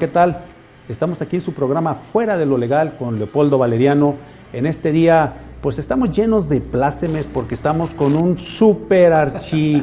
¿qué 0.00 0.08
tal? 0.08 0.44
Estamos 0.88 1.20
aquí 1.20 1.36
en 1.36 1.42
su 1.42 1.52
programa 1.52 1.94
Fuera 1.94 2.38
de 2.38 2.46
lo 2.46 2.56
Legal 2.56 2.96
con 2.96 3.18
Leopoldo 3.18 3.58
Valeriano. 3.58 4.14
En 4.50 4.64
este 4.64 4.92
día, 4.92 5.34
pues 5.60 5.78
estamos 5.78 6.10
llenos 6.10 6.48
de 6.48 6.62
plácemes 6.62 7.26
porque 7.26 7.54
estamos 7.54 7.90
con 7.90 8.16
un 8.16 8.38
super 8.38 9.12
archi 9.12 9.82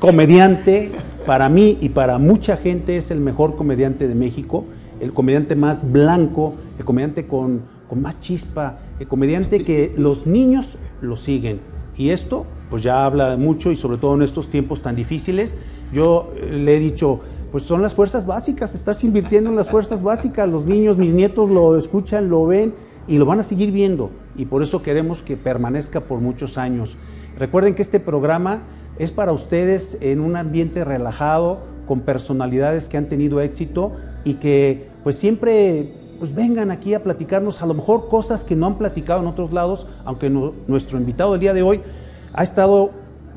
comediante. 0.00 0.92
Para 1.26 1.50
mí 1.50 1.76
y 1.82 1.90
para 1.90 2.16
mucha 2.16 2.56
gente 2.56 2.96
es 2.96 3.10
el 3.10 3.20
mejor 3.20 3.54
comediante 3.54 4.08
de 4.08 4.14
México, 4.14 4.64
el 4.98 5.12
comediante 5.12 5.56
más 5.56 5.92
blanco, 5.92 6.54
el 6.78 6.86
comediante 6.86 7.26
con, 7.26 7.60
con 7.90 8.00
más 8.00 8.18
chispa, 8.18 8.78
el 8.98 9.08
comediante 9.08 9.62
que 9.62 9.92
los 9.94 10.26
niños 10.26 10.78
lo 11.02 11.16
siguen. 11.16 11.60
Y 11.98 12.08
esto, 12.08 12.46
pues 12.70 12.82
ya 12.82 13.04
habla 13.04 13.36
mucho 13.36 13.70
y 13.70 13.76
sobre 13.76 13.98
todo 13.98 14.14
en 14.14 14.22
estos 14.22 14.48
tiempos 14.48 14.80
tan 14.80 14.96
difíciles. 14.96 15.58
Yo 15.92 16.32
eh, 16.34 16.50
le 16.50 16.78
he 16.78 16.80
dicho, 16.80 17.20
pues 17.52 17.64
son 17.64 17.82
las 17.82 17.94
fuerzas 17.94 18.24
básicas, 18.26 18.74
estás 18.74 19.04
invirtiendo 19.04 19.50
en 19.50 19.56
las 19.56 19.68
fuerzas 19.70 20.02
básicas, 20.02 20.48
los 20.48 20.64
niños, 20.64 20.96
mis 20.96 21.12
nietos 21.12 21.50
lo 21.50 21.76
escuchan, 21.76 22.30
lo 22.30 22.46
ven 22.46 22.74
y 23.06 23.18
lo 23.18 23.26
van 23.26 23.40
a 23.40 23.42
seguir 23.42 23.70
viendo 23.70 24.10
y 24.34 24.46
por 24.46 24.62
eso 24.62 24.82
queremos 24.82 25.20
que 25.20 25.36
permanezca 25.36 26.00
por 26.00 26.20
muchos 26.20 26.56
años. 26.56 26.96
Recuerden 27.38 27.74
que 27.74 27.82
este 27.82 28.00
programa 28.00 28.62
es 28.98 29.12
para 29.12 29.32
ustedes 29.32 29.98
en 30.00 30.20
un 30.20 30.34
ambiente 30.36 30.82
relajado, 30.84 31.58
con 31.86 32.00
personalidades 32.00 32.88
que 32.88 32.96
han 32.96 33.08
tenido 33.08 33.40
éxito 33.40 33.92
y 34.24 34.34
que 34.34 34.88
pues 35.02 35.16
siempre 35.16 35.92
pues 36.18 36.34
vengan 36.34 36.70
aquí 36.70 36.94
a 36.94 37.02
platicarnos 37.02 37.60
a 37.60 37.66
lo 37.66 37.74
mejor 37.74 38.08
cosas 38.08 38.44
que 38.44 38.54
no 38.54 38.66
han 38.66 38.78
platicado 38.78 39.20
en 39.20 39.26
otros 39.26 39.52
lados, 39.52 39.86
aunque 40.04 40.30
nuestro 40.30 40.96
invitado 40.96 41.32
del 41.32 41.40
día 41.40 41.52
de 41.52 41.62
hoy 41.62 41.82
ha 42.32 42.44
estado 42.44 42.92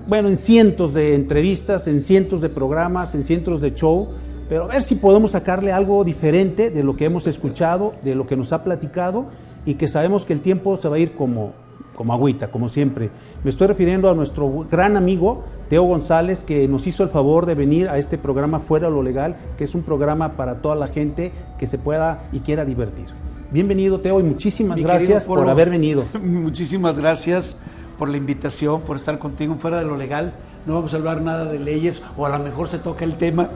bueno, 0.08 0.28
en 0.28 0.38
cientos 0.38 0.94
de 0.94 1.16
entrevistas, 1.16 1.88
en 1.88 2.00
cientos 2.00 2.42
de 2.42 2.50
programas, 2.50 3.16
en 3.16 3.24
cientos 3.24 3.62
de 3.62 3.74
show, 3.74 4.10
pero 4.48 4.66
a 4.66 4.68
ver 4.68 4.84
si 4.84 4.96
podemos 4.96 5.32
sacarle 5.32 5.72
algo 5.72 6.04
diferente 6.04 6.70
de 6.70 6.84
lo 6.84 6.96
que 6.96 7.06
hemos 7.06 7.26
escuchado, 7.26 7.94
de 8.04 8.14
lo 8.14 8.28
que 8.28 8.36
nos 8.36 8.54
ha 8.54 8.64
platicado 8.64 9.26
y 9.66 9.76
que 9.76 9.88
sabemos 9.88 10.24
que 10.24 10.34
el 10.34 10.42
tiempo 10.42 10.78
se 10.78 10.88
va 10.88 10.98
a 10.98 11.00
ir 11.00 11.14
como, 11.14 11.54
como 11.96 12.14
agüita, 12.14 12.52
como 12.52 12.70
siempre. 12.70 13.10
Me 13.44 13.50
estoy 13.50 13.68
refiriendo 13.68 14.10
a 14.10 14.14
nuestro 14.14 14.68
gran 14.70 14.96
amigo 14.96 15.44
Teo 15.70 15.84
González, 15.84 16.44
que 16.44 16.68
nos 16.68 16.86
hizo 16.86 17.02
el 17.02 17.10
favor 17.10 17.48
de 17.48 17.56
venir 17.56 17.90
a 17.90 17.98
este 17.98 18.20
programa 18.20 18.60
Fuera 18.60 18.90
lo 18.90 19.02
Legal, 19.02 19.36
que 19.58 19.64
es 19.64 19.74
un 19.74 19.82
programa 19.82 20.34
para 20.34 20.62
toda 20.62 20.76
la 20.76 20.88
gente 20.88 21.32
que 21.58 21.66
se 21.66 21.80
pueda 21.80 22.28
y 22.32 22.42
quiera 22.42 22.64
divertir. 22.64 23.08
Bienvenido, 23.52 24.00
Teo, 24.00 24.20
y 24.20 24.24
muchísimas 24.24 24.80
gracias 24.80 25.26
por 25.26 25.48
haber 25.50 25.70
venido. 25.72 26.04
Muchísimas 26.22 27.00
gracias 27.00 27.58
por 27.98 28.10
la 28.10 28.18
invitación, 28.18 28.82
por 28.82 28.98
estar 28.98 29.20
contigo 29.20 29.56
fuera 29.60 29.80
de 29.80 29.86
lo 29.86 29.98
legal. 29.98 30.34
No 30.66 30.74
vamos 30.76 30.94
a 30.94 30.98
hablar 30.98 31.22
nada 31.22 31.46
de 31.46 31.60
leyes 31.60 32.02
o 32.18 32.26
a 32.26 32.30
lo 32.30 32.40
mejor 32.40 32.68
se 32.68 32.80
toca 32.80 33.06
el 33.06 33.18
tema, 33.18 33.50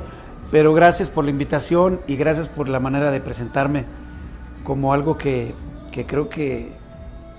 pero 0.51 0.73
gracias 0.73 1.09
por 1.09 1.25
la 1.25 1.31
invitación 1.31 2.01
y 2.07 2.15
gracias 2.15 2.49
por 2.49 2.69
la 2.69 2.79
manera 2.79 3.11
de 3.11 3.19
presentarme 3.19 3.85
como 4.63 4.93
algo 4.93 5.17
que, 5.17 5.53
que 5.91 6.05
creo 6.05 6.29
que, 6.29 6.71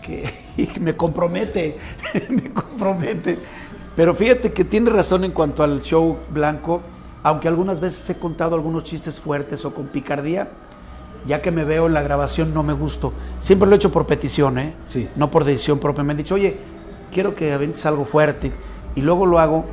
que 0.03 0.33
me 0.81 0.97
compromete, 0.97 1.79
me 2.29 2.53
compromete. 2.53 3.39
Pero 3.97 4.15
fíjate 4.15 4.53
que 4.53 4.65
tiene 4.65 4.91
razón 4.91 5.25
en 5.25 5.33
cuanto 5.33 5.63
al 5.63 5.83
show 5.83 6.19
blanco, 6.31 6.81
aunque 7.23 7.49
algunas 7.49 7.81
veces 7.81 8.09
he 8.11 8.19
contado 8.19 8.55
algunos 8.55 8.85
chistes 8.85 9.21
fuertes 9.21 9.65
o 9.65 9.75
con 9.75 9.89
picardía, 9.89 10.49
ya 11.27 11.43
que 11.43 11.51
me 11.51 11.65
veo 11.65 11.87
en 11.87 11.93
la 11.93 12.03
grabación 12.03 12.55
no 12.55 12.63
me 12.63 12.73
gusto. 12.73 13.13
Siempre 13.41 13.69
lo 13.69 13.75
he 13.75 13.77
hecho 13.77 13.93
por 13.93 14.07
petición, 14.07 14.59
¿eh? 14.59 14.75
Sí. 14.87 15.09
No 15.17 15.31
por 15.31 15.45
decisión 15.45 15.79
propia. 15.79 16.03
Me 16.03 16.13
han 16.13 16.17
dicho, 16.17 16.35
oye, 16.35 16.57
quiero 17.11 17.35
que 17.35 17.53
aventes 17.53 17.85
algo 17.87 18.05
fuerte. 18.05 18.53
Y 18.95 19.03
luego 19.03 19.27
lo 19.27 19.39
hago. 19.39 19.65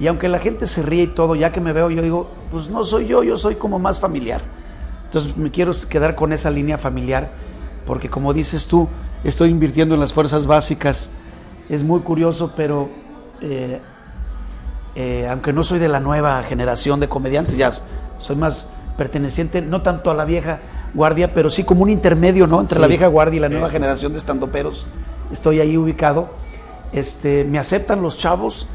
Y 0.00 0.06
aunque 0.08 0.28
la 0.28 0.38
gente 0.38 0.66
se 0.66 0.82
ríe 0.82 1.04
y 1.04 1.06
todo, 1.08 1.36
ya 1.36 1.52
que 1.52 1.60
me 1.60 1.72
veo, 1.72 1.90
yo 1.90 2.02
digo, 2.02 2.30
pues 2.50 2.68
no 2.68 2.84
soy 2.84 3.06
yo, 3.06 3.22
yo 3.22 3.38
soy 3.38 3.54
como 3.56 3.78
más 3.78 4.00
familiar. 4.00 4.42
Entonces 5.04 5.36
me 5.36 5.50
quiero 5.50 5.72
quedar 5.88 6.16
con 6.16 6.32
esa 6.32 6.50
línea 6.50 6.78
familiar, 6.78 7.30
porque 7.86 8.10
como 8.10 8.34
dices 8.34 8.66
tú, 8.66 8.88
estoy 9.22 9.50
invirtiendo 9.50 9.94
en 9.94 10.00
las 10.00 10.12
fuerzas 10.12 10.46
básicas. 10.46 11.10
Es 11.68 11.84
muy 11.84 12.00
curioso, 12.00 12.52
pero 12.56 12.88
eh, 13.40 13.80
eh, 14.96 15.28
aunque 15.30 15.52
no 15.52 15.62
soy 15.62 15.78
de 15.78 15.88
la 15.88 16.00
nueva 16.00 16.42
generación 16.42 16.98
de 16.98 17.08
comediantes, 17.08 17.56
ya 17.56 17.70
soy 18.18 18.34
más 18.34 18.66
perteneciente, 18.96 19.62
no 19.62 19.82
tanto 19.82 20.10
a 20.10 20.14
la 20.14 20.24
vieja 20.24 20.58
guardia, 20.94 21.32
pero 21.32 21.50
sí 21.50 21.62
como 21.62 21.82
un 21.82 21.90
intermedio, 21.90 22.48
¿no? 22.48 22.60
Entre 22.60 22.80
la 22.80 22.86
vieja 22.88 23.06
guardia 23.06 23.36
y 23.36 23.40
la 23.40 23.48
nueva 23.48 23.68
generación 23.68 24.12
de 24.12 24.18
estandoperos. 24.18 24.86
Estoy 25.30 25.60
ahí 25.60 25.76
ubicado 25.76 26.30
este, 26.94 27.44
me 27.44 27.58
aceptan 27.58 28.00
los 28.02 28.16
chavos 28.16 28.66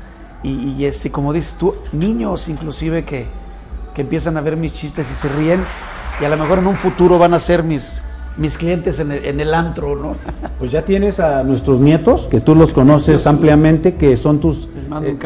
y, 0.42 0.86
este, 0.86 1.12
como 1.12 1.34
dices 1.34 1.56
tú, 1.60 1.76
niños 1.92 2.48
inclusive 2.48 3.04
que, 3.04 3.26
que, 3.94 4.02
empiezan 4.02 4.38
a 4.38 4.42
ver 4.42 4.56
mis 4.56 4.72
chistes 4.72 5.12
y 5.12 5.14
se 5.14 5.28
ríen 5.28 5.62
y 6.22 6.26
a 6.26 6.30
lo 6.30 6.38
mejor 6.38 6.60
en 6.60 6.68
un 6.68 6.76
futuro 6.76 7.18
van 7.18 7.34
a 7.34 7.40
ser 7.40 7.64
mis, 7.64 8.02
mis 8.38 8.58
clientes 8.58 9.00
en 9.00 9.12
el, 9.12 9.54
antro, 9.54 9.96
¿no? 9.96 10.16
Pues 10.60 10.72
ya 10.72 10.84
tienes 10.84 11.20
a 11.20 11.44
nuestros 11.44 11.80
nietos, 11.80 12.28
que 12.28 12.42
tú 12.42 12.56
los 12.56 12.74
conoces 12.74 13.26
ampliamente, 13.28 13.96
que 13.96 14.18
son 14.18 14.40
tus, 14.40 14.68
eh, 15.04 15.18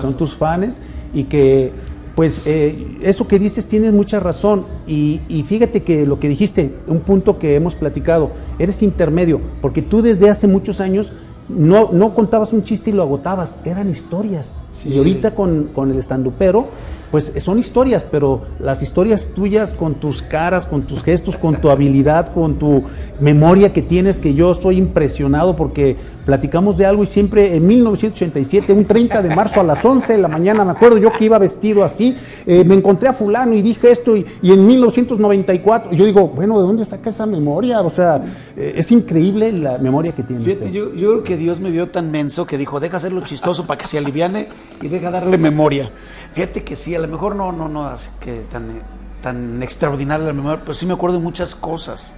son 0.00 0.16
tus 0.16 0.34
fans 0.34 0.80
y 1.12 1.24
que 1.24 1.72
pues 2.16 2.42
eh, 2.44 2.98
eso 3.02 3.26
que 3.26 3.40
dices 3.40 3.66
tienes 3.66 3.92
mucha 3.92 4.20
razón 4.20 4.66
y, 4.86 5.20
y, 5.28 5.42
fíjate 5.42 5.82
que 5.82 6.06
lo 6.06 6.20
que 6.20 6.28
dijiste, 6.28 6.74
un 6.86 7.00
punto 7.00 7.38
que 7.40 7.56
hemos 7.56 7.74
platicado, 7.74 8.30
eres 8.58 8.82
intermedio, 8.82 9.40
porque 9.60 9.82
tú 9.82 10.00
desde 10.00 10.30
hace 10.30 10.46
muchos 10.46 10.80
años 10.80 11.12
no, 11.48 11.90
no 11.92 12.14
contabas 12.14 12.52
un 12.52 12.62
chiste 12.62 12.90
y 12.90 12.92
lo 12.92 13.02
agotabas, 13.02 13.56
eran 13.64 13.90
historias. 13.90 14.60
Y 14.84 14.96
ahorita 14.96 15.34
con, 15.34 15.70
con 15.74 15.90
el 15.90 15.98
estandupero, 15.98 16.68
pues 17.14 17.32
son 17.38 17.60
historias, 17.60 18.02
pero 18.02 18.42
las 18.58 18.82
historias 18.82 19.30
tuyas 19.36 19.72
con 19.72 19.94
tus 19.94 20.20
caras, 20.20 20.66
con 20.66 20.82
tus 20.82 21.04
gestos, 21.04 21.36
con 21.36 21.60
tu 21.60 21.70
habilidad, 21.70 22.32
con 22.32 22.58
tu 22.58 22.82
memoria 23.20 23.72
que 23.72 23.82
tienes, 23.82 24.18
que 24.18 24.34
yo 24.34 24.50
estoy 24.50 24.78
impresionado 24.78 25.54
porque 25.54 25.96
platicamos 26.24 26.76
de 26.76 26.86
algo 26.86 27.02
y 27.02 27.06
siempre 27.06 27.54
en 27.54 27.66
1987, 27.66 28.72
un 28.72 28.84
30 28.84 29.22
de 29.22 29.34
marzo 29.34 29.60
a 29.60 29.62
las 29.62 29.84
11 29.84 30.14
de 30.14 30.18
la 30.18 30.28
mañana, 30.28 30.64
me 30.64 30.72
acuerdo 30.72 30.98
yo 30.98 31.12
que 31.12 31.26
iba 31.26 31.38
vestido 31.38 31.84
así, 31.84 32.16
eh, 32.46 32.64
me 32.64 32.74
encontré 32.74 33.08
a 33.08 33.12
fulano 33.12 33.54
y 33.54 33.62
dije 33.62 33.90
esto 33.90 34.16
y, 34.16 34.24
en 34.42 34.66
1994, 34.66 35.92
yo 35.92 36.04
digo, 36.04 36.28
bueno, 36.28 36.58
¿de 36.60 36.66
dónde 36.66 36.84
saca 36.84 37.10
esa 37.10 37.26
memoria? 37.26 37.80
O 37.82 37.90
sea, 37.90 38.22
eh, 38.56 38.74
es 38.76 38.90
increíble 38.90 39.52
la 39.52 39.78
memoria 39.78 40.12
que 40.12 40.22
tienes. 40.22 40.44
Fíjate, 40.44 40.72
yo, 40.72 40.94
yo, 40.94 41.10
creo 41.10 41.24
que 41.24 41.36
Dios 41.36 41.60
me 41.60 41.70
vio 41.70 41.88
tan 41.88 42.10
menso 42.10 42.46
que 42.46 42.58
dijo, 42.58 42.80
deja 42.80 42.96
hacerlo 42.96 43.20
chistoso 43.20 43.66
para 43.66 43.78
que 43.78 43.86
se 43.86 43.98
aliviane 43.98 44.48
y 44.82 44.88
deja 44.88 45.10
darle 45.10 45.38
memoria. 45.38 45.90
Fíjate 46.32 46.64
que 46.64 46.74
sí, 46.74 46.94
a 46.94 46.98
lo 47.06 47.12
mejor 47.12 47.36
no, 47.36 47.52
no, 47.52 47.68
no, 47.68 47.86
así 47.86 48.10
que 48.20 48.42
tan, 48.50 48.82
tan 49.22 49.62
extraordinaria 49.62 50.26
la 50.26 50.32
memoria, 50.32 50.60
pero 50.60 50.74
sí 50.74 50.86
me 50.86 50.94
acuerdo 50.94 51.18
de 51.18 51.22
muchas 51.22 51.54
cosas 51.54 52.14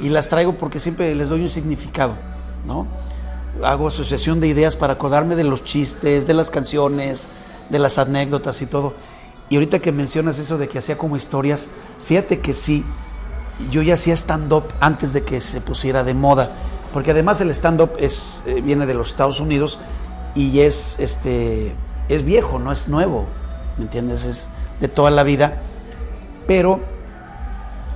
y 0.00 0.08
las 0.08 0.28
traigo 0.28 0.54
porque 0.54 0.80
siempre 0.80 1.14
les 1.14 1.28
doy 1.28 1.42
un 1.42 1.48
significado, 1.48 2.14
¿no? 2.66 2.86
Hago 3.62 3.88
asociación 3.88 4.40
de 4.40 4.48
ideas 4.48 4.76
para 4.76 4.94
acordarme 4.94 5.36
de 5.36 5.44
los 5.44 5.62
chistes, 5.62 6.26
de 6.26 6.34
las 6.34 6.50
canciones, 6.50 7.28
de 7.70 7.78
las 7.78 7.98
anécdotas 7.98 8.60
y 8.62 8.66
todo. 8.66 8.94
Y 9.48 9.56
ahorita 9.56 9.78
que 9.78 9.92
mencionas 9.92 10.38
eso 10.38 10.58
de 10.58 10.68
que 10.68 10.78
hacía 10.78 10.98
como 10.98 11.16
historias, 11.16 11.68
fíjate 12.06 12.40
que 12.40 12.54
sí, 12.54 12.84
yo 13.70 13.82
ya 13.82 13.94
hacía 13.94 14.14
stand-up 14.14 14.64
antes 14.80 15.12
de 15.12 15.22
que 15.22 15.40
se 15.40 15.60
pusiera 15.60 16.02
de 16.02 16.14
moda, 16.14 16.50
porque 16.92 17.12
además 17.12 17.40
el 17.40 17.50
stand-up 17.50 17.92
eh, 17.98 18.08
viene 18.62 18.86
de 18.86 18.94
los 18.94 19.10
Estados 19.10 19.38
Unidos 19.38 19.78
y 20.34 20.60
es, 20.60 20.96
este, 20.98 21.74
es 22.08 22.24
viejo, 22.24 22.58
no 22.58 22.72
es 22.72 22.88
nuevo. 22.88 23.26
¿Me 23.78 23.84
entiendes? 23.84 24.24
Es 24.24 24.48
de 24.80 24.88
toda 24.88 25.10
la 25.10 25.22
vida, 25.22 25.56
pero 26.46 26.80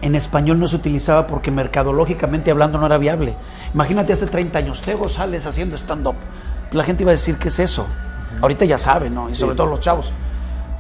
en 0.01 0.15
español 0.15 0.59
no 0.59 0.69
se 0.69 0.77
utilizaba 0.77 1.27
porque 1.27 1.51
mercadológicamente 1.51 2.51
hablando 2.51 2.79
no 2.79 2.87
era 2.87 2.99
viable. 2.99 3.35
Imagínate 3.75 4.13
hace 4.13 4.27
30 4.27 4.59
años, 4.59 4.81
Tego 4.81 5.09
sales 5.09 5.47
haciendo 5.47 5.77
stand-up. 5.77 6.17
La 6.73 6.85
gente 6.85 7.03
iba 7.03 7.11
a 7.11 7.15
decir, 7.15 7.37
¿qué 7.39 7.49
es 7.49 7.59
eso? 7.59 7.87
Ahorita 8.41 8.65
ya 8.65 8.79
saben, 8.79 9.15
¿no? 9.15 9.29
Y 9.31 9.35
sobre 9.35 9.57
todo 9.57 9.67
los 9.67 9.81
chavos. 9.81 10.13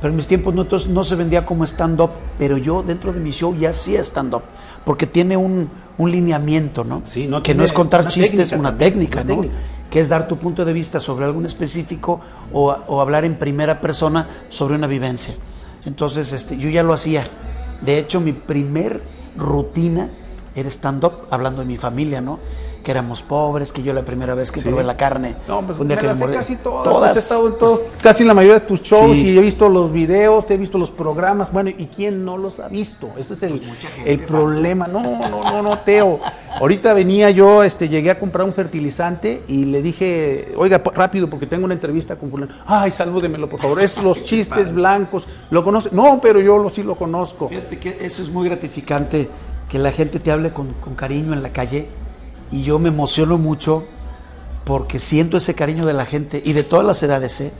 Pero 0.01 0.11
en 0.11 0.17
mis 0.17 0.29
tiempos 0.29 0.55
no, 0.55 0.67
no 0.91 1.05
se 1.05 1.15
vendía 1.17 1.45
como 1.45 1.65
stand-up, 1.65 2.11
pero 2.39 2.57
yo 2.57 2.83
dentro 2.85 3.13
de 3.13 3.19
mi 3.19 3.33
show 3.33 3.55
ya 3.57 3.71
hacía 3.71 4.01
stand-up, 4.01 4.43
porque 4.85 5.07
tiene 5.07 5.37
un, 5.37 5.71
lineamiento, 5.99 6.85
¿no? 6.85 7.03
Sí, 7.05 7.27
no 7.27 7.43
que 7.43 7.55
no 7.57 7.65
es 7.65 7.73
contar 7.73 8.07
chistes, 8.07 8.53
una 8.53 8.79
técnica, 8.79 9.25
¿no? 9.25 9.45
Que 9.91 10.01
es 10.01 10.09
dar 10.09 10.29
tu 10.29 10.37
punto 10.37 10.65
de 10.65 10.73
vista 10.73 11.01
sobre 11.01 11.25
algo 11.25 11.43
específico 11.45 12.21
o, 12.53 13.01
hablar 13.01 13.25
en 13.25 13.37
primera 13.37 13.81
persona 13.81 14.27
sobre 14.51 14.75
una 14.75 14.87
vivencia. 14.87 15.35
Entonces, 15.85 16.33
este, 16.33 16.59
yo 16.59 16.69
ya 16.69 16.83
lo 16.83 16.93
hacía. 16.93 17.25
De 17.81 17.99
hecho, 17.99 18.21
mi 18.21 18.33
primer 18.33 19.03
rutina 19.37 20.09
era 20.55 20.69
stand-up, 20.69 21.29
hablando 21.31 21.61
de 21.61 21.67
mi 21.67 21.77
familia, 21.77 22.21
¿no? 22.21 22.39
Que 22.89 22.93
éramos 22.93 23.21
pobres, 23.21 23.71
que 23.71 23.83
yo 23.83 23.93
la 23.93 24.01
primera 24.01 24.35
vez 24.35 24.51
que 24.51 24.63
probé 24.63 24.83
la 24.83 24.97
carne. 24.97 25.37
No, 25.47 25.61
pues 25.61 25.79
un 25.79 25.89
día 25.89 25.99
que 25.99 26.09
me 26.09 26.33
casi 26.33 26.57
todas. 26.57 26.85
todas 26.85 27.17
he 27.17 27.19
estado 27.19 27.47
en 27.49 27.55
pues, 27.57 27.85
casi 28.01 28.25
la 28.25 28.33
mayoría 28.33 28.61
de 28.61 28.67
tus 28.67 28.81
shows 28.81 29.15
y 29.15 29.37
he 29.37 29.43
visto 29.43 29.69
los 29.69 29.93
videos, 29.93 30.47
te 30.47 30.55
he 30.55 30.57
visto 30.57 30.79
los 30.79 30.91
programas. 30.91 31.53
Bueno, 31.53 31.69
¿y 31.69 31.89
quién 31.95 32.23
no 32.23 32.39
los 32.39 32.61
ha 32.61 32.69
visto? 32.69 33.11
Ese 33.19 33.35
es 33.35 33.43
el, 33.43 33.61
pues 33.61 34.07
el 34.07 34.21
problema. 34.21 34.87
No, 34.87 35.03
no, 35.03 35.29
no, 35.29 35.61
no, 35.61 35.79
Teo. 35.81 36.19
Ahorita 36.59 36.95
venía 36.95 37.29
yo, 37.29 37.63
este, 37.63 37.91
llegué 37.91 38.11
a 38.11 38.19
comprar 38.19 38.47
un 38.47 38.55
fertilizante 38.55 39.43
y 39.49 39.67
le 39.67 39.83
dije, 39.83 40.55
oiga, 40.57 40.83
rápido, 40.95 41.29
porque 41.29 41.45
tengo 41.45 41.67
una 41.67 41.75
entrevista 41.75 42.17
con 42.17 42.31
fulano. 42.31 42.55
Ay, 42.65 42.91
salúdemelo, 42.91 43.51
por 43.51 43.61
favor. 43.61 43.83
Es 43.83 43.99
los 44.03 44.25
chistes 44.25 44.73
blancos. 44.73 45.29
¿Lo 45.51 45.63
conoce? 45.63 45.91
No, 45.93 46.21
pero 46.23 46.41
yo 46.41 46.57
lo, 46.57 46.71
sí 46.71 46.83
lo 46.83 46.95
conozco. 46.95 47.51
Fíjate 47.51 47.79
que 47.79 47.99
eso 48.01 48.23
es 48.23 48.31
muy 48.31 48.49
gratificante, 48.49 49.29
que 49.69 49.79
la 49.79 49.93
gente 49.93 50.21
te 50.21 50.33
hable 50.33 50.55
con, 50.55 50.73
con 50.83 50.95
cariño 50.95 51.35
en 51.35 51.43
la 51.43 51.51
calle. 51.51 51.87
Y 52.51 52.63
yo 52.63 52.79
me 52.79 52.89
emociono 52.89 53.39
mucho 53.39 53.85
porque 54.65 54.99
siento 54.99 55.37
ese 55.37 55.55
cariño 55.55 55.87
de 55.87 55.95
la 55.95 56.05
gente 56.05 56.43
y 56.45 56.53
de 56.53 56.63
todas 56.63 56.85
las 56.85 57.03
edades, 57.03 57.41
¿eh? 57.41 57.53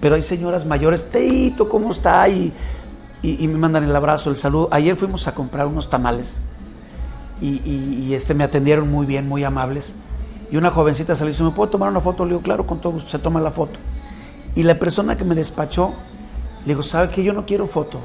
Pero 0.00 0.16
hay 0.16 0.22
señoras 0.22 0.66
mayores, 0.66 1.10
Teito, 1.10 1.68
¿cómo 1.68 1.92
está? 1.92 2.28
Y, 2.28 2.52
y, 3.22 3.46
me 3.46 3.56
mandan 3.56 3.84
el 3.84 3.94
abrazo, 3.94 4.30
el 4.30 4.36
saludo. 4.36 4.68
Ayer 4.72 4.96
fuimos 4.96 5.28
a 5.28 5.34
comprar 5.34 5.68
unos 5.68 5.88
tamales 5.88 6.38
y, 7.40 8.12
este, 8.12 8.34
me 8.34 8.42
atendieron 8.42 8.90
muy 8.90 9.06
bien, 9.06 9.28
muy 9.28 9.44
amables. 9.44 9.94
Y 10.50 10.56
una 10.56 10.70
jovencita 10.70 11.14
salió 11.14 11.30
y 11.30 11.32
dice, 11.32 11.44
¿me 11.44 11.52
puedo 11.52 11.70
tomar 11.70 11.88
una 11.88 12.00
foto? 12.00 12.24
Le 12.24 12.30
digo, 12.30 12.42
claro, 12.42 12.66
con 12.66 12.80
todo 12.80 12.94
gusto, 12.94 13.10
se 13.10 13.18
toma 13.20 13.40
la 13.40 13.52
foto. 13.52 13.78
Y 14.54 14.64
la 14.64 14.74
persona 14.74 15.16
que 15.16 15.24
me 15.24 15.34
despachó, 15.36 15.92
le 16.64 16.72
digo, 16.72 16.82
¿sabe 16.82 17.14
que 17.14 17.22
yo 17.22 17.32
no 17.32 17.46
quiero 17.46 17.68
foto? 17.68 18.00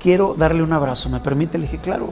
Quiero 0.00 0.34
darle 0.34 0.62
un 0.62 0.72
abrazo, 0.72 1.08
¿me 1.08 1.20
permite? 1.20 1.58
Le 1.58 1.64
dije, 1.66 1.78
claro. 1.78 2.10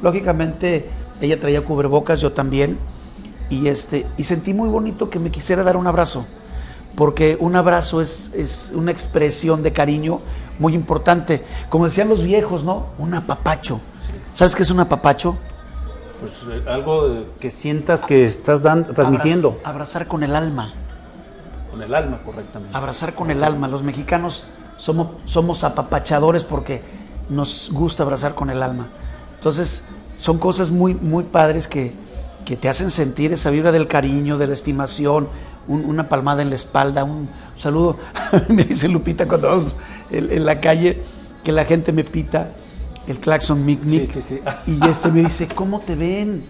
Lógicamente, 0.00 0.90
ella 1.22 1.40
traía 1.40 1.64
cubrebocas, 1.64 2.20
yo 2.20 2.32
también. 2.32 2.78
Y, 3.48 3.68
este, 3.68 4.06
y 4.16 4.24
sentí 4.24 4.52
muy 4.52 4.68
bonito 4.68 5.08
que 5.08 5.18
me 5.18 5.30
quisiera 5.30 5.62
dar 5.62 5.76
un 5.76 5.86
abrazo, 5.86 6.26
porque 6.96 7.36
un 7.38 7.54
abrazo 7.54 8.00
es, 8.00 8.32
es 8.34 8.72
una 8.74 8.90
expresión 8.90 9.62
de 9.62 9.72
cariño 9.72 10.20
muy 10.58 10.74
importante. 10.74 11.44
Como 11.70 11.84
decían 11.84 12.08
los 12.08 12.22
viejos, 12.22 12.64
¿no? 12.64 12.86
Un 12.98 13.14
apapacho. 13.14 13.80
¿Sabes 14.34 14.56
qué 14.56 14.62
es 14.62 14.70
un 14.70 14.80
apapacho? 14.80 15.36
Pues 16.20 16.32
eh, 16.50 16.62
algo 16.68 17.24
que 17.40 17.50
sientas 17.50 18.04
que 18.04 18.24
estás 18.24 18.62
dando, 18.62 18.92
transmitiendo. 18.92 19.60
abrazar 19.64 20.06
con 20.06 20.22
el 20.22 20.34
alma. 20.34 20.72
Con 21.70 21.82
el 21.82 21.94
alma, 21.94 22.20
correctamente. 22.24 22.76
Abrazar 22.76 23.14
con 23.14 23.30
el 23.30 23.44
alma. 23.44 23.68
Los 23.68 23.82
mexicanos 23.82 24.44
somos, 24.78 25.08
somos 25.26 25.64
apapachadores 25.64 26.44
porque 26.44 26.82
nos 27.28 27.70
gusta 27.72 28.02
abrazar 28.02 28.34
con 28.34 28.50
el 28.50 28.62
alma. 28.62 28.88
Entonces, 29.36 29.82
son 30.22 30.38
cosas 30.38 30.70
muy, 30.70 30.94
muy 30.94 31.24
padres 31.24 31.66
que, 31.66 31.92
que 32.44 32.56
te 32.56 32.68
hacen 32.68 32.92
sentir 32.92 33.32
esa 33.32 33.50
vibra 33.50 33.72
del 33.72 33.88
cariño, 33.88 34.38
de 34.38 34.46
la 34.46 34.54
estimación, 34.54 35.28
una 35.66 36.08
palmada 36.08 36.42
en 36.42 36.50
la 36.50 36.54
espalda, 36.54 37.02
un, 37.02 37.28
saludo. 37.58 37.96
me 38.48 38.62
dice 38.62 38.86
Lupita 38.86 39.26
cuando 39.26 39.48
vamos 39.48 39.76
en, 40.12 40.46
la 40.46 40.60
calle 40.60 41.02
que 41.42 41.50
la 41.50 41.64
gente 41.64 41.90
me 41.90 42.04
pita 42.04 42.52
el 43.08 43.18
claxon 43.18 43.66
mic 43.66 43.82
mic. 43.82 44.12
Sí, 44.12 44.22
sí, 44.22 44.36
sí. 44.36 44.40
Y 44.70 44.88
este 44.88 45.10
me 45.10 45.24
dice, 45.24 45.48
¿cómo 45.48 45.80
te 45.80 45.96
ven? 45.96 46.44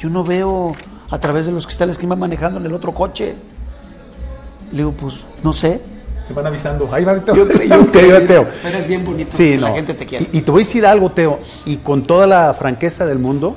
Yo 0.00 0.10
no 0.10 0.24
veo 0.24 0.72
a 1.10 1.18
través 1.20 1.46
de 1.46 1.52
los 1.52 1.66
cristales 1.66 1.96
que 1.96 2.06
iban 2.06 2.18
manejando 2.18 2.58
en 2.58 2.66
el 2.66 2.74
otro 2.74 2.92
coche. 2.92 3.36
Le 4.72 4.78
digo, 4.78 4.90
pues 4.94 5.24
no 5.44 5.52
sé. 5.52 5.80
Se 6.30 6.34
van 6.34 6.46
avisando. 6.46 6.88
Ahí 6.92 7.04
va 7.04 7.18
Teo. 7.18 7.34
Yo, 7.34 7.48
creo, 7.90 8.24
Teo. 8.24 8.46
Pero 8.62 8.78
es 8.78 8.86
bien 8.86 9.04
bonito 9.04 9.28
sí, 9.28 9.56
la 9.56 9.72
gente 9.72 9.94
te 9.94 10.06
quiere. 10.06 10.28
Y, 10.30 10.38
y, 10.38 10.42
te 10.42 10.50
voy 10.52 10.62
a 10.62 10.64
decir 10.64 10.86
algo, 10.86 11.10
Teo, 11.10 11.40
y 11.66 11.78
con 11.78 12.04
toda 12.04 12.28
la 12.28 12.54
franqueza 12.54 13.04
del 13.04 13.18
mundo, 13.18 13.56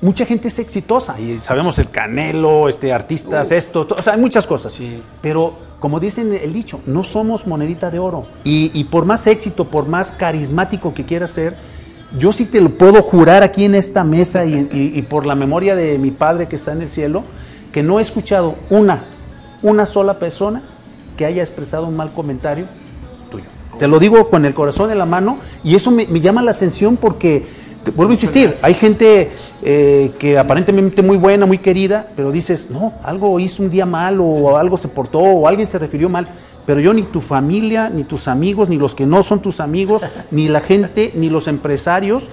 mucha 0.00 0.26
gente 0.26 0.48
es 0.48 0.58
exitosa 0.58 1.20
y 1.20 1.38
sabemos 1.38 1.78
el 1.78 1.88
Canelo, 1.88 2.68
este, 2.68 2.92
artistas, 2.92 3.52
esto, 3.52 3.86
o 3.96 4.02
sea, 4.02 4.14
hay 4.14 4.20
muchas 4.20 4.44
cosas. 4.44 4.72
Sí. 4.72 5.00
Pero 5.22 5.54
como 5.78 6.00
dicen 6.00 6.32
el 6.34 6.52
dicho, 6.52 6.80
no 6.86 7.04
somos 7.04 7.46
monedita 7.46 7.92
de 7.92 8.00
oro. 8.00 8.26
Y, 8.42 8.82
por 8.84 9.04
más 9.04 9.28
éxito, 9.28 9.66
por 9.66 9.86
más 9.86 10.10
carismático 10.10 10.94
que 10.94 11.04
quieras 11.04 11.30
ser, 11.30 11.54
yo 12.18 12.32
sí 12.32 12.44
te 12.44 12.60
lo 12.60 12.70
puedo 12.70 13.02
jurar 13.02 13.44
aquí 13.44 13.66
en 13.66 13.76
esta 13.76 14.02
mesa 14.02 14.44
y, 14.44 14.68
y, 14.72 15.02
por 15.02 15.26
la 15.26 15.36
memoria 15.36 15.76
de 15.76 15.96
mi 15.96 16.10
padre 16.10 16.48
que 16.48 16.56
está 16.56 16.72
en 16.72 16.82
el 16.82 16.90
cielo, 16.90 17.22
que 17.70 17.84
no 17.84 18.00
he 18.00 18.02
escuchado 18.02 18.56
una, 18.68 19.04
una 19.62 19.86
sola 19.86 20.18
persona 20.18 20.62
que 21.20 21.26
haya 21.26 21.42
expresado 21.42 21.86
un 21.86 21.98
mal 21.98 22.10
comentario 22.12 22.64
tuyo. 23.30 23.44
Te 23.78 23.86
lo 23.86 23.98
digo 23.98 24.30
con 24.30 24.46
el 24.46 24.54
corazón 24.54 24.90
en 24.90 24.96
la 24.96 25.04
mano 25.04 25.36
y 25.62 25.74
eso 25.74 25.90
me, 25.90 26.06
me 26.06 26.22
llama 26.22 26.40
la 26.40 26.52
atención 26.52 26.96
porque 26.96 27.44
vuelvo 27.94 28.12
a 28.12 28.14
insistir, 28.14 28.54
hay 28.62 28.72
gente 28.72 29.30
eh, 29.62 30.12
que 30.18 30.38
aparentemente 30.38 31.02
muy 31.02 31.18
buena, 31.18 31.44
muy 31.44 31.58
querida, 31.58 32.06
pero 32.16 32.32
dices, 32.32 32.68
no, 32.70 32.94
algo 33.02 33.38
hizo 33.38 33.62
un 33.62 33.68
día 33.68 33.84
mal 33.84 34.18
o 34.18 34.56
algo 34.56 34.78
se 34.78 34.88
portó 34.88 35.18
o 35.18 35.46
alguien 35.46 35.68
se 35.68 35.78
refirió 35.78 36.08
mal. 36.08 36.26
Pero 36.64 36.80
yo 36.80 36.94
ni 36.94 37.02
tu 37.02 37.20
familia, 37.20 37.90
ni 37.90 38.04
tus 38.04 38.26
amigos, 38.26 38.70
ni 38.70 38.78
los 38.78 38.94
que 38.94 39.04
no 39.04 39.22
son 39.22 39.40
tus 39.40 39.60
amigos, 39.60 40.00
ni 40.30 40.48
la 40.48 40.60
gente, 40.60 41.12
ni 41.14 41.28
los 41.28 41.48
empresarios 41.48 42.30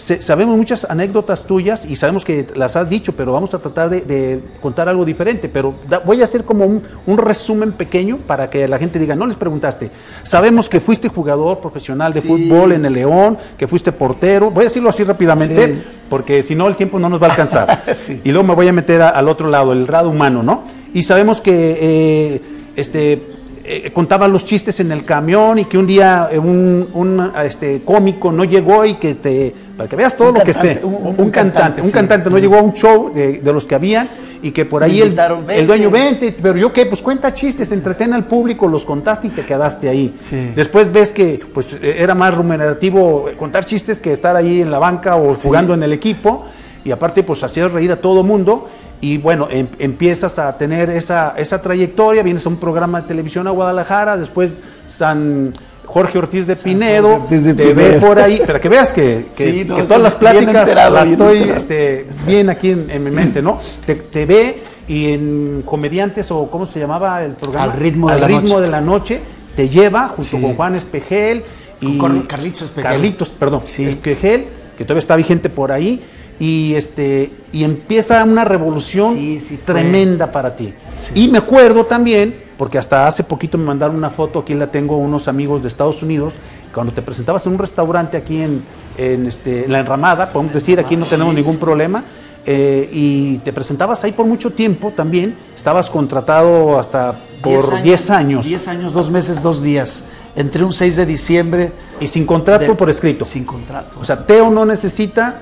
sabemos 0.00 0.56
muchas 0.56 0.84
anécdotas 0.88 1.44
tuyas 1.44 1.84
y 1.84 1.96
sabemos 1.96 2.24
que 2.24 2.46
las 2.54 2.74
has 2.76 2.88
dicho, 2.88 3.12
pero 3.12 3.32
vamos 3.32 3.52
a 3.54 3.58
tratar 3.58 3.90
de, 3.90 4.40
contar 4.60 4.88
algo 4.88 5.04
diferente. 5.04 5.48
Pero 5.48 5.74
voy 6.04 6.20
a 6.20 6.24
hacer 6.24 6.44
como 6.44 6.64
un, 6.64 7.18
resumen 7.18 7.72
pequeño 7.72 8.18
para 8.26 8.48
que 8.48 8.66
la 8.66 8.78
gente 8.78 8.98
diga, 8.98 9.14
no 9.14 9.26
les 9.26 9.36
preguntaste. 9.36 9.90
Sabemos 10.22 10.68
que 10.68 10.80
fuiste 10.80 11.08
jugador 11.08 11.60
profesional 11.60 12.12
de 12.12 12.22
fútbol 12.22 12.72
en 12.72 12.84
el 12.84 12.94
León, 12.94 13.36
que 13.58 13.68
fuiste 13.68 13.92
portero. 13.92 14.50
Voy 14.50 14.62
a 14.62 14.68
decirlo 14.68 14.88
así 14.88 15.04
rápidamente, 15.04 15.82
porque 16.08 16.42
si 16.42 16.54
no 16.54 16.66
el 16.66 16.76
tiempo 16.76 16.98
no 16.98 17.08
nos 17.08 17.22
va 17.22 17.26
a 17.26 17.30
alcanzar. 17.30 17.84
Y 18.24 18.30
luego 18.30 18.46
me 18.46 18.54
voy 18.54 18.68
a 18.68 18.72
meter 18.72 19.02
al 19.02 19.28
otro 19.28 19.48
lado, 19.48 19.72
el 19.72 19.84
lado 19.84 20.08
humano, 20.08 20.42
¿no? 20.42 20.64
Y 20.92 21.02
sabemos 21.02 21.40
que 21.40 21.78
eh, 21.80 22.42
este 22.76 23.40
eh, 23.72 23.92
contaba 23.92 24.26
los 24.26 24.44
chistes 24.44 24.80
en 24.80 24.90
el 24.90 25.04
camión 25.04 25.60
y 25.60 25.66
que 25.66 25.78
un 25.78 25.86
día 25.86 26.28
eh, 26.32 26.38
un, 26.38 27.30
este, 27.44 27.82
cómico 27.82 28.32
no 28.32 28.42
llegó 28.42 28.84
y 28.84 28.94
que 28.94 29.14
te, 29.14 29.54
para 29.80 29.88
que 29.88 29.96
veas 29.96 30.14
todo 30.14 30.32
lo 30.32 30.44
que 30.44 30.52
sé, 30.52 30.78
un, 30.84 31.30
cantante, 31.30 31.80
un 31.80 31.90
cantante 31.90 32.28
no 32.28 32.36
llegó 32.36 32.56
a 32.56 32.60
un 32.60 32.74
show 32.74 33.10
de, 33.14 33.40
los 33.50 33.66
que 33.66 33.74
habían 33.74 34.10
y 34.42 34.50
que 34.50 34.66
por 34.66 34.84
ahí 34.84 35.00
el, 35.00 35.18
el, 35.48 35.66
dueño, 35.66 35.90
vente, 35.90 36.36
pero 36.42 36.58
yo 36.58 36.70
qué, 36.70 36.84
pues 36.84 37.00
cuenta 37.00 37.32
chistes, 37.32 37.72
entretén 37.72 38.12
al 38.12 38.26
público, 38.26 38.68
los 38.68 38.84
contaste 38.84 39.28
y 39.28 39.30
te 39.30 39.42
quedaste 39.42 39.88
ahí. 39.88 40.14
Después 40.54 40.92
ves 40.92 41.14
que 41.14 41.38
pues 41.54 41.78
era 41.82 42.14
más 42.14 42.34
remunerativo 42.34 43.30
contar 43.38 43.64
chistes 43.64 43.96
que 44.00 44.12
estar 44.12 44.36
ahí 44.36 44.60
en 44.60 44.70
la 44.70 44.78
banca 44.78 45.16
o 45.16 45.32
jugando 45.32 45.72
en 45.72 45.82
el 45.82 45.94
equipo 45.94 46.44
y 46.84 46.90
aparte 46.90 47.22
pues 47.22 47.42
hacías 47.42 47.72
reír 47.72 47.90
a 47.90 47.96
todo 47.96 48.22
mundo 48.22 48.68
y 49.00 49.16
bueno, 49.16 49.48
em, 49.50 49.66
empiezas 49.78 50.38
a 50.38 50.58
tener 50.58 50.90
esa, 50.90 51.32
esa 51.38 51.62
trayectoria, 51.62 52.22
vienes 52.22 52.44
a 52.44 52.50
un 52.50 52.58
programa 52.58 53.00
de 53.00 53.08
televisión 53.08 53.46
a 53.46 53.50
Guadalajara, 53.50 54.18
después 54.18 54.62
San 54.88 55.54
Jorge 55.90 56.18
Ortiz 56.18 56.46
de 56.46 56.54
Pinedo, 56.54 57.26
te 57.28 57.74
ve 57.74 57.98
por 58.00 58.18
ahí, 58.20 58.40
para 58.46 58.60
que 58.60 58.68
veas 58.68 58.92
que, 58.92 59.26
todas 59.66 60.00
las 60.00 60.14
pláticas 60.14 60.68
las 60.74 61.10
estoy 61.10 61.38
este, 61.56 62.06
bien 62.26 62.48
aquí 62.48 62.70
en, 62.70 63.02
mi 63.02 63.10
mente, 63.10 63.42
¿no? 63.42 63.58
Te, 63.84 64.26
ve 64.26 64.62
y 64.86 65.12
en 65.12 65.62
Comediantes 65.64 66.30
o 66.30 66.48
¿cómo 66.48 66.66
se 66.66 66.78
llamaba 66.78 67.24
el 67.24 67.32
programa? 67.32 67.72
Al 67.72 67.78
ritmo, 67.78 68.08
de, 68.08 68.20
la 68.20 68.26
ritmo 68.28 68.40
noche. 68.40 68.60
de 68.60 68.68
la 68.68 68.80
noche, 68.80 69.20
te 69.56 69.68
lleva 69.68 70.08
junto 70.08 70.40
con 70.40 70.54
Juan 70.54 70.76
Espejel 70.76 71.42
y 71.80 71.98
con 71.98 72.22
Carlitos 72.22 72.62
Espejel. 72.62 72.90
Carlitos, 72.90 73.30
perdón, 73.30 73.62
Espejel, 73.66 74.46
que 74.78 74.84
todavía 74.84 75.00
está 75.00 75.16
vigente 75.16 75.48
por 75.48 75.72
ahí 75.72 76.02
y 76.38 76.74
este 76.74 77.30
y 77.52 77.64
empieza 77.64 78.22
una 78.22 78.44
revolución 78.44 79.16
tremenda 79.64 80.30
para 80.30 80.54
ti. 80.54 80.72
Y 81.16 81.26
me 81.28 81.38
acuerdo 81.38 81.84
también, 81.84 82.34
porque 82.60 82.76
hasta 82.76 83.06
hace 83.06 83.24
poquito 83.24 83.56
me 83.56 83.64
mandaron 83.64 83.96
una 83.96 84.10
foto, 84.10 84.40
aquí 84.40 84.52
la 84.52 84.66
tengo 84.66 84.98
unos 84.98 85.28
amigos 85.28 85.62
de 85.62 85.68
Estados 85.68 86.02
Unidos, 86.02 86.34
cuando 86.74 86.92
te 86.92 87.00
presentabas 87.00 87.46
en 87.46 87.52
un 87.52 87.58
restaurante 87.58 88.18
aquí 88.18 88.42
en, 88.42 88.62
en, 88.98 89.24
este, 89.24 89.66
la 89.66 89.78
enramada, 89.78 90.30
podemos 90.30 90.52
decir, 90.52 90.78
aquí 90.78 90.94
no 90.94 91.06
tenemos 91.06 91.34
ningún 91.34 91.56
problema, 91.56 92.04
eh, 92.44 92.86
y 92.92 93.38
te 93.38 93.54
presentabas 93.54 94.04
ahí 94.04 94.12
por 94.12 94.26
mucho 94.26 94.50
tiempo 94.50 94.92
también, 94.94 95.38
estabas 95.56 95.88
contratado 95.88 96.78
hasta 96.78 97.24
por 97.40 97.80
10 97.80 98.10
años. 98.10 98.44
10 98.44 98.68
años, 98.68 98.92
2 98.92 99.10
meses, 99.10 99.42
2 99.42 99.62
días. 99.62 100.04
Entre 100.36 100.62
un 100.62 100.74
6 100.74 100.96
de 100.96 101.06
diciembre. 101.06 101.72
Y 101.98 102.08
sin 102.08 102.26
contrato 102.26 102.76
por 102.76 102.90
escrito. 102.90 103.24
Sin 103.24 103.46
contrato. 103.46 103.96
O 103.98 104.04
sea, 104.04 104.26
Teo 104.26 104.50
no 104.50 104.66
necesita 104.66 105.40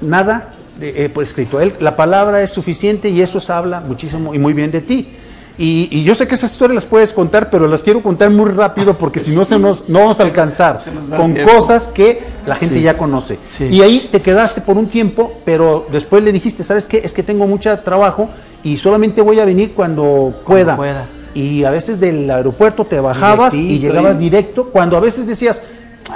nada 0.00 0.52
de, 0.78 1.04
eh, 1.04 1.08
por 1.10 1.24
escrito. 1.24 1.60
Él, 1.60 1.74
la 1.78 1.94
palabra 1.94 2.40
es 2.40 2.48
suficiente 2.48 3.10
y 3.10 3.20
eso 3.20 3.38
habla 3.52 3.80
muchísimo 3.80 4.34
y 4.34 4.38
muy 4.38 4.54
bien 4.54 4.70
de 4.70 4.80
ti. 4.80 5.16
Y, 5.62 6.04
yo 6.04 6.14
sé 6.14 6.26
que 6.26 6.36
esas 6.36 6.50
historias 6.50 6.74
las 6.74 6.86
puedes 6.86 7.12
contar, 7.12 7.50
pero 7.50 7.68
las 7.68 7.82
quiero 7.82 8.00
contar 8.00 8.30
muy 8.30 8.50
rápido 8.50 8.94
porque 8.94 9.20
si 9.20 9.32
no, 9.32 9.44
se 9.44 9.58
nos, 9.58 9.90
no 9.90 9.98
vamos 9.98 10.18
a 10.18 10.22
alcanzar 10.22 10.78
con 11.14 11.36
cosas 11.36 11.86
que 11.86 12.22
la 12.46 12.56
gente 12.56 12.80
ya 12.80 12.96
conoce. 12.96 13.38
Y 13.68 13.82
ahí 13.82 14.08
te 14.10 14.22
quedaste 14.22 14.62
por 14.62 14.78
un 14.78 14.88
tiempo, 14.88 15.34
pero 15.44 15.86
después 15.92 16.24
le 16.24 16.32
dijiste, 16.32 16.64
¿sabes 16.64 16.88
qué? 16.88 17.02
Es 17.04 17.12
que 17.12 17.22
tengo 17.22 17.46
mucho 17.46 17.78
trabajo 17.80 18.30
y 18.62 18.78
solamente 18.78 19.20
voy 19.20 19.38
a 19.38 19.44
venir 19.44 19.74
cuando 19.74 20.40
pueda. 20.46 20.76
pueda. 20.76 21.06
Y 21.34 21.64
a 21.64 21.70
veces 21.70 22.00
del 22.00 22.30
aeropuerto 22.30 22.86
te 22.86 22.98
bajabas 22.98 23.52
y 23.52 23.78
llegabas 23.78 24.18
directo, 24.18 24.70
cuando 24.70 24.96
a 24.96 25.00
veces 25.00 25.26
decías, 25.26 25.60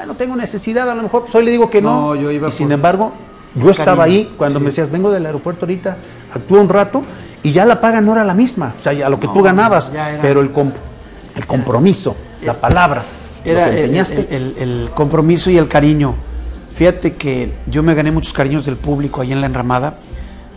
no 0.07 0.15
tengo 0.15 0.37
necesidad, 0.37 0.89
a 0.89 0.95
lo 0.95 1.03
mejor 1.03 1.25
pues 1.25 1.35
hoy 1.35 1.45
le 1.45 1.51
digo 1.51 1.69
que 1.69 1.83
no. 1.83 2.15
yo 2.15 2.31
iba 2.31 2.49
y 2.49 2.53
sin 2.53 2.73
embargo, 2.73 3.13
yo 3.55 3.71
estaba 3.71 4.05
ahí 4.05 4.33
cuando 4.39 4.59
me 4.59 4.67
decías, 4.67 4.91
vengo 4.91 5.11
del 5.11 5.27
aeropuerto 5.27 5.67
ahorita, 5.67 5.99
actúa 6.35 6.61
un 6.63 6.71
rato 6.71 7.03
y 7.45 7.53
ya 7.53 7.67
la 7.67 7.79
paga 7.81 8.01
no 8.01 8.13
era 8.13 8.25
la 8.25 8.33
misma, 8.33 8.73
o 8.79 8.83
sea, 8.83 9.07
a 9.07 9.11
lo 9.11 9.21
que 9.21 9.29
tú 9.29 9.43
ganabas, 9.43 9.91
pero 10.23 10.41
el, 10.41 10.51
el 11.37 11.47
compromiso, 11.47 12.17
la 12.43 12.55
palabra, 12.55 13.05
era 13.45 13.69
el, 13.69 13.95
el, 14.59 14.91
compromiso 14.95 15.51
y 15.51 15.59
el 15.59 15.69
cariño. 15.69 16.15
Fíjate 16.75 17.17
que 17.17 17.53
yo 17.67 17.83
me 17.83 17.95
gané 17.95 18.11
muchos 18.11 18.33
cariños 18.33 18.65
del 18.65 18.77
público 18.77 19.21
ahí 19.21 19.31
en 19.31 19.43
la 19.43 19.47
enramada. 19.47 19.99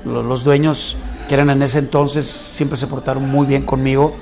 Los 0.05 0.45
dueños 0.45 0.95
que 1.27 1.33
eran 1.33 1.49
en 1.49 1.61
ese 1.61 1.79
entonces 1.79 2.25
siempre 2.25 2.77
se 2.77 2.87
portaron 2.87 3.29
muy 3.29 3.45
bien 3.45 3.63
conmigo 3.63 4.15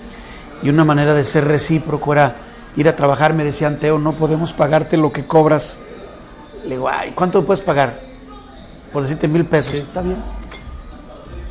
y 0.63 0.69
una 0.69 0.83
manera 0.83 1.13
de 1.13 1.23
ser 1.23 1.45
recíproco 1.45 2.13
era 2.13 2.35
ir 2.75 2.89
a 2.89 2.95
trabajar. 2.95 3.35
Me 3.35 3.43
decían, 3.43 3.79
Teo, 3.79 3.99
no 3.99 4.13
podemos 4.13 4.53
pagarte 4.53 4.97
lo 4.97 5.13
que 5.13 5.25
cobras. 5.25 5.79
Le 6.63 6.71
digo, 6.71 6.89
ay, 6.89 7.11
¿cuánto 7.13 7.45
puedes 7.45 7.61
pagar? 7.61 7.99
Por 8.91 9.03
decirte 9.03 9.27
mil 9.27 9.45
pesos. 9.45 9.75
Está 9.75 10.01
bien. 10.01 10.17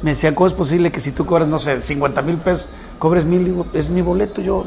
Me 0.04 0.10
decían, 0.10 0.36
¿cómo 0.36 0.46
es 0.46 0.52
posible 0.52 0.92
que 0.92 1.00
si 1.00 1.10
tú 1.10 1.26
cobras, 1.26 1.48
no 1.48 1.58
sé, 1.58 1.82
50 1.82 2.22
mil 2.22 2.36
pesos, 2.36 2.68
cobres 3.00 3.24
mil? 3.24 3.64
Es 3.72 3.90
mi 3.90 4.02
boleto, 4.02 4.40
yo 4.40 4.66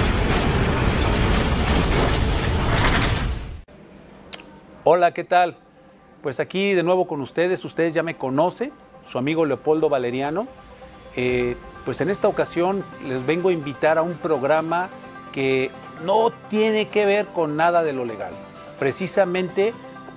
Hola, 4.84 5.14
¿qué 5.14 5.22
tal? 5.22 5.54
Pues 6.24 6.40
aquí 6.40 6.74
de 6.74 6.82
nuevo 6.82 7.06
con 7.06 7.20
ustedes, 7.20 7.64
ustedes 7.64 7.94
ya 7.94 8.02
me 8.02 8.16
conocen, 8.16 8.72
su 9.08 9.16
amigo 9.16 9.46
Leopoldo 9.46 9.88
Valeriano. 9.88 10.48
Eh, 11.14 11.56
pues 11.84 12.00
en 12.00 12.10
esta 12.10 12.26
ocasión 12.26 12.84
les 13.06 13.24
vengo 13.24 13.50
a 13.50 13.52
invitar 13.52 13.96
a 13.96 14.02
un 14.02 14.14
programa 14.14 14.88
que 15.30 15.70
no 16.04 16.32
tiene 16.50 16.88
que 16.88 17.06
ver 17.06 17.26
con 17.26 17.56
nada 17.56 17.84
de 17.84 17.92
lo 17.92 18.04
legal. 18.04 18.32
Precisamente 18.80 19.72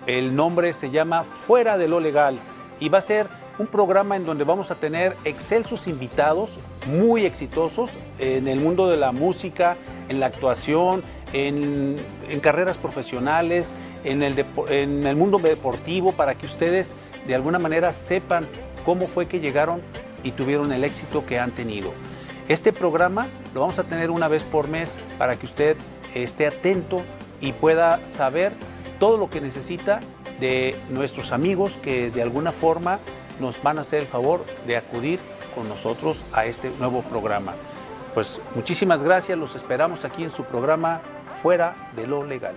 el 0.07 0.35
nombre 0.35 0.73
se 0.73 0.89
llama 0.89 1.25
Fuera 1.45 1.77
de 1.77 1.87
lo 1.87 1.99
Legal 1.99 2.39
y 2.79 2.89
va 2.89 2.97
a 2.97 3.01
ser 3.01 3.27
un 3.59 3.67
programa 3.67 4.15
en 4.15 4.25
donde 4.25 4.45
vamos 4.45 4.71
a 4.71 4.75
tener 4.75 5.15
excelsos 5.25 5.85
invitados 5.85 6.57
muy 6.87 7.27
exitosos 7.27 7.91
en 8.17 8.47
el 8.47 8.59
mundo 8.59 8.89
de 8.89 8.97
la 8.97 9.11
música, 9.11 9.77
en 10.09 10.19
la 10.19 10.25
actuación, 10.25 11.03
en, 11.35 11.97
carreras 12.41 12.77
profesionales, 12.77 13.75
en 14.03 14.23
el, 14.23 15.15
mundo 15.15 15.37
deportivo, 15.37 16.13
para 16.13 16.35
que 16.35 16.45
ustedes 16.45 16.93
de 17.27 17.35
alguna 17.35 17.59
manera 17.59 17.91
sepan 17.91 18.47
cómo 18.85 19.07
fue 19.07 19.27
que 19.27 19.39
llegaron 19.39 19.81
y 20.23 20.31
tuvieron 20.31 20.71
el 20.71 20.83
éxito 20.83 21.25
que 21.25 21.37
han 21.37 21.51
tenido. 21.51 21.91
Este 22.47 22.71
programa 22.71 23.27
lo 23.53 23.61
vamos 23.61 23.77
a 23.79 23.83
tener 23.83 24.11
una 24.11 24.27
vez 24.27 24.43
por 24.43 24.69
mes 24.69 24.97
para 25.17 25.35
que 25.35 25.45
usted 25.45 25.75
esté 26.13 26.47
atento 26.47 27.01
y 27.41 27.51
pueda 27.51 28.05
saber 28.05 28.53
todo 28.99 29.17
lo 29.17 29.29
que 29.29 29.41
necesita 29.41 29.99
de 30.39 30.75
nuestros 30.89 31.31
amigos 31.31 31.77
que 31.83 32.11
de 32.11 32.21
alguna 32.21 32.51
forma 32.53 32.99
nos 33.41 33.61
van 33.61 33.77
a 33.77 33.81
hacer 33.81 34.01
el 34.01 34.07
favor 34.07 34.45
de 34.67 34.77
acudir 34.77 35.19
con 35.53 35.67
nosotros 35.67 36.21
a 36.31 36.45
este 36.45 36.71
nuevo 36.79 37.01
programa. 37.01 37.53
Pues 38.13 38.39
muchísimas 38.53 39.03
gracias, 39.03 39.37
los 39.37 39.55
esperamos 39.55 40.05
aquí 40.05 40.23
en 40.23 40.31
su 40.31 40.45
programa 40.45 41.01
Fuera 41.45 41.75
de 41.95 42.07
lo 42.07 42.25
Legal. 42.25 42.55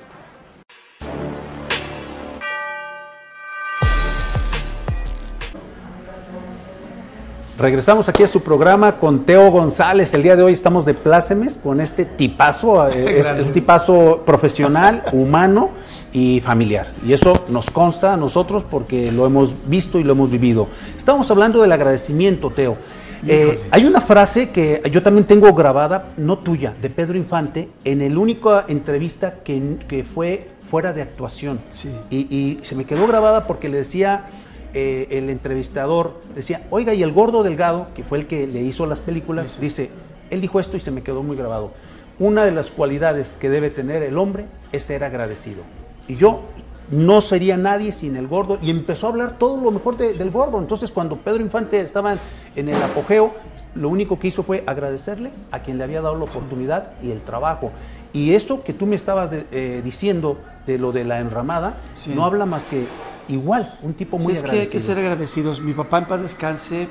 Regresamos 7.59 8.09
aquí 8.09 8.23
a 8.23 8.29
su 8.29 8.41
programa 8.41 8.97
con 8.97 9.27
Teo 9.27 9.51
González. 9.51 10.15
El 10.15 10.23
día 10.23 10.37
de 10.37 10.43
hoy 10.43 10.55
estamos 10.55 10.87
de 10.87 10.95
plácemes 10.95 11.59
con 11.59 11.83
este 11.83 12.07
tipazo, 12.07 12.89
eh, 12.89 13.21
es, 13.21 13.47
un 13.47 13.53
tipazo 13.53 14.23
profesional, 14.25 15.05
humano 15.13 15.69
y 16.15 16.41
familiar. 16.41 16.87
Y 17.07 17.13
eso 17.13 17.45
nos 17.49 17.69
consta 17.69 18.15
a 18.15 18.17
nosotros 18.17 18.65
porque 18.65 19.13
lo 19.13 19.27
hemos 19.27 19.69
visto 19.69 19.99
y 19.99 20.03
lo 20.03 20.13
hemos 20.13 20.31
vivido. 20.31 20.67
Estamos 20.97 21.31
hablando 21.31 21.61
del 21.61 21.73
agradecimiento, 21.73 22.49
Teo. 22.49 22.79
Eh, 23.27 23.61
hay 23.71 23.85
una 23.85 24.01
frase 24.01 24.51
que 24.51 24.83
yo 24.93 25.03
también 25.03 25.27
tengo 25.27 25.53
grabada, 25.53 26.13
no 26.17 26.39
tuya, 26.39 26.75
de 26.81 26.91
Pedro 26.91 27.17
Infante, 27.17 27.69
en 27.85 28.03
el 28.03 28.17
único 28.17 28.63
entrevista 28.69 29.37
que, 29.45 30.05
fue 30.15 30.49
fuera 30.71 30.93
de 30.93 31.03
actuación. 31.03 31.61
Sí. 31.71 31.91
Y, 32.11 32.19
y 32.35 32.59
se 32.63 32.75
me 32.75 32.85
quedó 32.85 33.07
grabada 33.07 33.47
porque 33.47 33.69
le 33.69 33.79
decía 33.79 34.27
eh, 34.75 35.09
el 35.19 35.31
entrevistador 35.31 36.21
decía, 36.35 36.63
oiga, 36.71 36.93
y 36.93 37.03
el 37.03 37.13
gordo 37.13 37.43
delgado, 37.43 37.89
que 37.95 38.05
fue 38.05 38.19
el 38.19 38.27
que 38.27 38.47
le 38.47 38.61
hizo 38.61 38.85
las 38.85 39.01
películas, 39.01 39.59
dice, 39.61 39.91
él 40.31 40.43
dijo 40.43 40.61
esto 40.61 40.77
y 40.77 40.81
se 40.81 40.91
me 40.91 41.03
quedó 41.03 41.23
muy 41.23 41.37
grabado. 41.37 41.73
Una 42.19 42.45
de 42.45 42.53
las 42.53 42.71
cualidades 42.71 43.37
que 43.41 43.49
debe 43.49 43.71
tener 43.71 44.03
el 44.03 44.19
hombre 44.19 44.45
es 44.73 44.83
ser 44.83 45.05
agradecido. 45.05 45.63
Y 46.07 46.17
yo 46.17 46.43
no 46.91 47.21
sería 47.21 47.57
nadie 47.57 47.93
sin 47.93 48.17
el 48.17 48.27
gordo. 48.27 48.59
Y 48.63 48.71
empezó 48.71 49.07
a 49.07 49.11
hablar 49.11 49.39
todo 49.39 49.57
lo 49.61 49.71
mejor 49.71 49.97
del 49.97 50.31
gordo. 50.31 50.59
Entonces 50.59 50.91
cuando 50.91 51.17
Pedro 51.17 51.41
Infante 51.41 51.81
estaba 51.81 52.17
en 52.57 52.69
el 52.69 52.83
apogeo, 52.83 53.35
lo 53.75 53.89
único 53.89 54.19
que 54.19 54.29
hizo 54.29 54.43
fue 54.43 54.65
agradecerle 54.67 55.31
a 55.51 55.61
quien 55.61 55.79
le 55.79 55.85
había 55.85 56.01
dado 56.01 56.17
la 56.17 56.25
oportunidad 56.25 56.93
y 57.03 57.11
el 57.11 57.21
trabajo. 57.21 57.71
Y 58.13 58.35
esto 58.35 58.63
que 58.63 58.73
tú 58.73 58.87
me 58.87 58.97
estabas 58.97 59.31
eh, 59.33 59.83
diciendo 59.85 60.39
de 60.67 60.79
lo 60.79 60.93
de 60.93 61.05
la 61.05 61.21
enramada, 61.21 61.79
no 62.15 62.25
habla 62.25 62.47
más 62.47 62.65
que 62.65 62.87
igual, 63.29 63.79
un 63.83 63.95
tipo 63.95 64.19
muy 64.19 64.33
es 64.33 64.41
agradecido. 64.41 64.63
Es 64.63 64.69
que 64.69 64.77
hay 64.77 64.81
que 64.81 64.87
ser 64.87 64.99
agradecidos. 64.99 65.61
Mi 65.61 65.75
papá 65.75 65.99
en 65.99 66.07
paz 66.07 66.23
descanse 66.23 66.89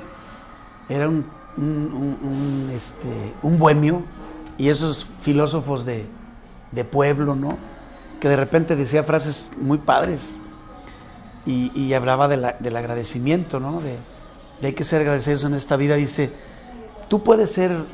era 0.88 1.08
un, 1.08 1.26
un, 1.56 2.70
este, 2.74 3.32
un 3.42 3.58
bohemio 3.58 4.02
y 4.56 4.68
esos 4.68 5.06
filósofos 5.20 5.84
de, 5.84 6.06
pueblo, 6.90 7.34
¿no? 7.34 7.58
Que 8.20 8.28
de 8.28 8.36
repente 8.36 8.76
decía 8.76 9.04
frases 9.04 9.50
muy 9.58 9.78
padres 9.78 10.38
y, 11.46 11.94
hablaba 11.94 12.28
del 12.28 12.76
agradecimiento, 12.76 13.58
¿no? 13.58 13.80
De, 13.80 13.96
de 14.60 14.66
hay 14.66 14.72
que 14.74 14.84
ser 14.84 15.00
agradecidos 15.00 15.44
en 15.44 15.54
esta 15.54 15.76
vida. 15.76 15.96
Dice, 15.96 16.30
tú 17.08 17.22
puedes 17.22 17.50
ser 17.50 17.84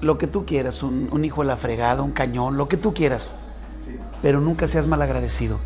lo 0.00 0.18
que 0.18 0.26
tú 0.26 0.44
quieras, 0.44 0.82
un, 0.82 1.24
hijo 1.24 1.42
de 1.42 1.48
la 1.48 1.56
fregada, 1.56 2.02
un 2.02 2.12
cañón, 2.12 2.56
lo 2.56 2.68
que 2.68 2.76
tú 2.76 2.92
quieras, 2.92 3.34
pero 4.22 4.40
nunca 4.40 4.68
seas 4.68 4.86
mal 4.86 5.00
agradecido. 5.02 5.58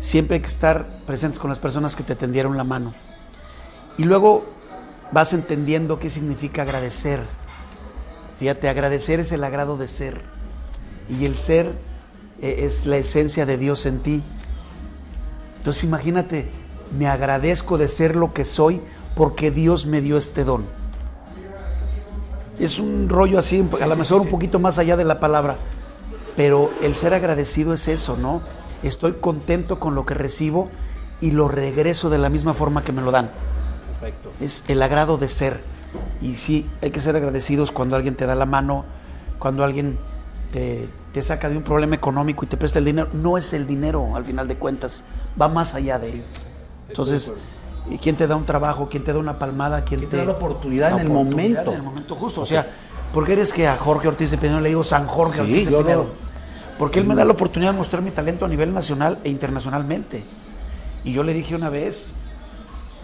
Siempre 0.00 0.36
hay 0.36 0.42
que 0.42 0.48
estar 0.48 0.86
presentes 1.06 1.40
con 1.40 1.50
las 1.50 1.58
personas 1.58 1.96
que 1.96 2.04
te 2.04 2.14
tendieron 2.14 2.56
la 2.56 2.64
mano. 2.64 2.94
Y 3.96 4.04
luego 4.04 4.46
vas 5.10 5.32
entendiendo 5.32 5.98
qué 5.98 6.08
significa 6.08 6.62
agradecer. 6.62 7.20
Fíjate, 8.38 8.68
agradecer 8.68 9.18
es 9.18 9.32
el 9.32 9.42
agrado 9.42 9.76
de 9.76 9.88
ser. 9.88 10.22
Y 11.08 11.24
el 11.24 11.36
ser 11.36 11.72
es 12.40 12.86
la 12.86 12.96
esencia 12.96 13.46
de 13.46 13.56
Dios 13.56 13.86
en 13.86 14.00
ti. 14.00 14.22
Entonces 15.58 15.84
imagínate, 15.84 16.48
me 16.96 17.06
agradezco 17.06 17.78
de 17.78 17.88
ser 17.88 18.16
lo 18.16 18.32
que 18.32 18.44
soy 18.44 18.80
porque 19.14 19.50
Dios 19.50 19.86
me 19.86 20.00
dio 20.00 20.16
este 20.16 20.44
don. 20.44 20.64
Es 22.58 22.78
un 22.78 23.08
rollo 23.08 23.38
así, 23.38 23.64
a 23.80 23.86
lo 23.86 23.96
mejor 23.96 24.20
un 24.20 24.28
poquito 24.28 24.58
más 24.58 24.78
allá 24.78 24.96
de 24.96 25.04
la 25.04 25.20
palabra, 25.20 25.56
pero 26.36 26.70
el 26.82 26.94
ser 26.94 27.14
agradecido 27.14 27.72
es 27.72 27.86
eso, 27.88 28.16
¿no? 28.16 28.42
estoy 28.82 29.14
contento 29.14 29.80
con 29.80 29.94
lo 29.94 30.06
que 30.06 30.14
recibo 30.14 30.68
y 31.20 31.32
lo 31.32 31.48
regreso 31.48 32.10
de 32.10 32.18
la 32.18 32.28
misma 32.28 32.54
forma 32.54 32.84
que 32.84 32.92
me 32.92 33.02
lo 33.02 33.10
dan. 33.10 33.30
Perfecto. 34.00 34.30
Es 34.40 34.64
el 34.68 34.82
agrado 34.82 35.18
de 35.18 35.28
ser. 35.28 35.60
Y 36.20 36.36
sí, 36.36 36.68
hay 36.82 36.90
que 36.90 37.00
ser 37.00 37.16
agradecidos 37.16 37.72
cuando 37.72 37.96
alguien 37.96 38.14
te 38.14 38.26
da 38.26 38.34
la 38.34 38.46
mano, 38.46 38.84
cuando 39.38 39.64
alguien 39.64 39.98
te, 40.52 40.88
saca 41.22 41.48
de 41.48 41.56
un 41.56 41.62
problema 41.62 41.94
económico 41.96 42.44
y 42.44 42.48
te 42.48 42.56
presta 42.56 42.78
el 42.78 42.84
dinero. 42.84 43.08
No 43.12 43.36
es 43.38 43.52
el 43.52 43.66
dinero, 43.66 44.14
al 44.14 44.24
final 44.24 44.46
de 44.48 44.56
cuentas, 44.56 45.02
va 45.40 45.48
más 45.48 45.74
allá 45.74 45.98
de 45.98 46.12
él. 46.12 46.24
Entonces, 46.88 47.32
¿Y 47.90 47.96
quién 47.96 48.16
te 48.16 48.26
da 48.26 48.36
un 48.36 48.44
trabajo? 48.44 48.88
¿Quién 48.90 49.02
te 49.04 49.12
da 49.12 49.18
una 49.18 49.38
palmada? 49.38 49.82
¿Quién, 49.84 50.08
te 50.08 50.16
da 50.18 50.24
la 50.24 50.32
oportunidad 50.32 50.92
en 50.92 50.98
el 51.06 51.08
momento? 51.10 51.70
En 51.70 51.76
el 51.78 51.82
momento 51.82 52.14
justo. 52.14 52.42
O 52.42 52.44
sea, 52.44 52.66
¿por 53.14 53.24
qué 53.24 53.32
eres 53.32 53.52
que 53.52 53.66
a 53.66 53.76
Jorge 53.76 54.08
Ortiz 54.08 54.30
de 54.30 54.36
Pinedo 54.38 54.60
le 54.60 54.68
digo 54.68 54.84
San 54.84 55.06
Jorge 55.06 55.36
Sí, 55.36 55.40
Ortiz 55.40 55.70
de 55.70 55.76
Pinedo? 55.78 56.02
lo- 56.04 56.10
Porque 56.78 56.98
él 57.00 57.06
me 57.06 57.14
da 57.14 57.24
la 57.24 57.32
oportunidad 57.32 57.72
de 57.72 57.78
mostrar 57.78 58.02
mi 58.02 58.10
talento 58.10 58.44
a 58.44 58.48
nivel 58.48 58.74
nacional 58.74 59.18
e 59.24 59.30
internacionalmente. 59.30 60.22
Y 61.02 61.12
yo 61.14 61.22
le 61.22 61.32
dije 61.32 61.54
una 61.54 61.70
vez, 61.70 62.12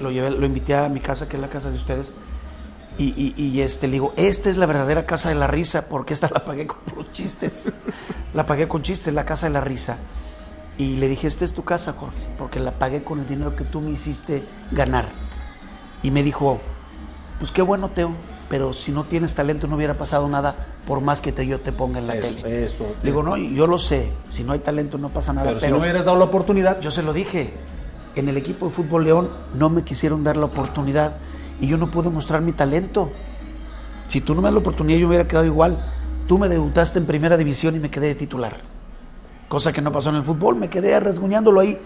lo, 0.00 0.10
llevé, 0.10 0.30
lo 0.30 0.44
invité 0.44 0.76
a 0.76 0.88
mi 0.90 1.00
casa, 1.00 1.28
que 1.28 1.36
es 1.36 1.40
la 1.40 1.48
casa 1.48 1.70
de 1.70 1.76
ustedes, 1.76 2.12
y, 2.98 3.12
y- 3.16 3.34
y, 3.42 3.60
este, 3.62 3.86
le 3.88 3.94
digo, 3.94 4.12
esta 4.16 4.48
es 4.50 4.56
la 4.56 4.66
verdadera 4.66 5.04
casa 5.06 5.28
de 5.28 5.34
la 5.34 5.46
risa, 5.46 5.88
porque 5.88 6.14
esta 6.14 6.28
la 6.32 6.44
pagué 6.44 6.66
con 6.66 6.78
chistes. 7.12 7.72
la 8.34 8.46
pagué 8.46 8.68
con 8.68 8.82
chistes, 8.82 9.12
la 9.14 9.24
casa 9.26 9.46
de 9.46 9.52
la 9.52 9.60
risa. 9.60 9.98
Y 10.78 10.96
le 10.96 11.08
dije, 11.08 11.26
esta 11.28 11.44
es 11.44 11.54
tu 11.54 11.64
casa, 11.64 11.92
Jorge, 11.98 12.18
porque 12.38 12.58
la 12.60 12.72
pagué 12.72 13.04
con 13.04 13.20
el 13.20 13.28
dinero 13.28 13.54
que 13.56 13.64
tú 13.64 13.80
me 13.80 13.90
hiciste 13.92 14.44
ganar. 14.72 15.08
Y 16.02 16.10
me 16.10 16.22
dijo, 16.22 16.60
pues 17.38 17.50
qué 17.50 17.62
bueno, 17.62 17.90
Teo, 17.90 18.12
pero 18.48 18.72
si 18.72 18.92
no 18.92 19.04
tienes 19.04 19.34
talento 19.34 19.66
no 19.66 19.76
hubiera 19.76 19.94
pasado 19.94 20.28
nada 20.28 20.54
por 20.86 21.00
más 21.00 21.20
que 21.20 21.32
te, 21.32 21.46
yo 21.46 21.60
te 21.60 21.72
ponga 21.72 21.98
en 21.98 22.06
la 22.08 22.14
Eso, 22.16 22.28
tele. 22.28 22.64
eso. 22.64 22.86
Le 23.02 23.10
digo, 23.10 23.22
no, 23.22 23.36
yo 23.36 23.66
lo 23.66 23.78
sé, 23.78 24.10
si 24.28 24.44
no 24.44 24.52
hay 24.52 24.58
talento 24.58 24.98
no 24.98 25.08
pasa 25.08 25.32
nada, 25.32 25.46
Pero, 25.48 25.60
pero, 25.60 25.66
si 25.66 25.72
no 25.72 25.78
hubieras 25.82 26.04
dado 26.04 26.18
la 26.18 26.24
oportunidad, 26.26 26.80
yo 26.80 26.90
se 26.90 27.02
lo 27.02 27.12
dije, 27.12 27.54
en 28.16 28.28
el 28.28 28.36
equipo 28.36 28.66
de 28.68 28.72
Fútbol 28.74 29.04
León 29.04 29.30
no 29.54 29.70
me 29.70 29.82
quisieron 29.82 30.22
dar 30.24 30.36
la 30.36 30.44
oportunidad 30.46 31.16
y 31.60 31.66
yo 31.66 31.76
no 31.76 31.90
pude 31.90 32.10
mostrar 32.10 32.40
mi 32.40 32.52
talento. 32.52 33.10
Si 34.06 34.20
tú 34.20 34.34
no 34.34 34.42
me 34.42 34.46
das 34.46 34.54
la 34.54 34.60
oportunidad 34.60 34.98
yo 34.98 35.06
me 35.06 35.10
hubiera 35.14 35.28
quedado 35.28 35.46
igual. 35.46 35.84
Tú 36.26 36.38
me 36.38 36.48
debutaste 36.48 36.98
en 36.98 37.06
primera 37.06 37.36
división 37.36 37.76
y 37.76 37.78
me 37.78 37.90
quedé 37.90 38.08
de 38.08 38.14
titular. 38.14 38.56
Cosa 39.48 39.72
que 39.72 39.80
no 39.80 39.92
pasó 39.92 40.10
en 40.10 40.16
el 40.16 40.22
fútbol, 40.22 40.56
me 40.56 40.68
quedé 40.68 40.98
rasguñándolo 40.98 41.60
ahí. 41.60 41.78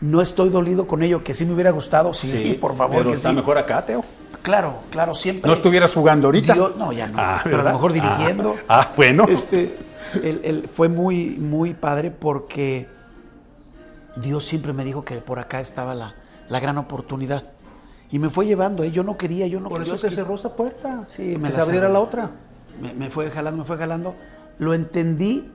No 0.00 0.20
estoy 0.20 0.48
dolido 0.48 0.86
con 0.86 1.02
ello, 1.02 1.24
que 1.24 1.34
sí 1.34 1.44
me 1.44 1.54
hubiera 1.54 1.70
gustado, 1.70 2.14
sí, 2.14 2.56
por 2.60 2.76
favor. 2.76 2.98
Pero 2.98 3.10
que 3.10 3.16
está 3.16 3.30
sí. 3.30 3.36
mejor 3.36 3.58
acá, 3.58 3.84
Teo. 3.84 4.04
Claro, 4.42 4.78
claro, 4.90 5.14
siempre. 5.14 5.48
No 5.48 5.54
estuvieras 5.54 5.92
jugando 5.92 6.28
ahorita. 6.28 6.54
No, 6.54 6.92
ya 6.92 7.08
no. 7.08 7.14
Ah, 7.18 7.40
pero 7.42 7.60
a 7.60 7.64
lo 7.64 7.72
mejor 7.72 7.92
dirigiendo. 7.92 8.56
Ah, 8.68 8.80
ah, 8.88 8.92
bueno. 8.96 9.26
Este, 9.28 9.76
él, 10.22 10.40
él 10.44 10.70
fue 10.72 10.88
muy, 10.88 11.30
muy 11.30 11.74
padre 11.74 12.10
porque 12.10 12.86
Dios 14.16 14.44
siempre 14.44 14.72
me 14.72 14.84
dijo 14.84 15.04
que 15.04 15.16
por 15.16 15.38
acá 15.38 15.60
estaba 15.60 15.94
la, 15.94 16.14
la 16.48 16.60
gran 16.60 16.78
oportunidad. 16.78 17.42
Y 18.10 18.18
me 18.18 18.30
fue 18.30 18.46
llevando, 18.46 18.82
¿eh? 18.84 18.90
yo 18.90 19.02
no 19.02 19.16
quería, 19.18 19.46
yo 19.46 19.60
no 19.60 19.68
Por 19.68 19.82
eso 19.82 19.92
Dios 19.92 20.02
te 20.02 20.08
qui- 20.08 20.14
cerró 20.14 20.34
esa 20.36 20.54
puerta. 20.56 21.06
Sí, 21.10 21.36
me 21.36 21.48
que 21.50 21.50
la 21.50 21.52
se 21.56 21.60
abriera 21.60 21.88
la 21.88 22.00
otra. 22.00 22.30
Me, 22.80 22.94
me 22.94 23.10
fue 23.10 23.30
jalando, 23.30 23.58
me 23.62 23.64
fue 23.66 23.76
jalando. 23.76 24.14
Lo 24.58 24.72
entendí 24.74 25.50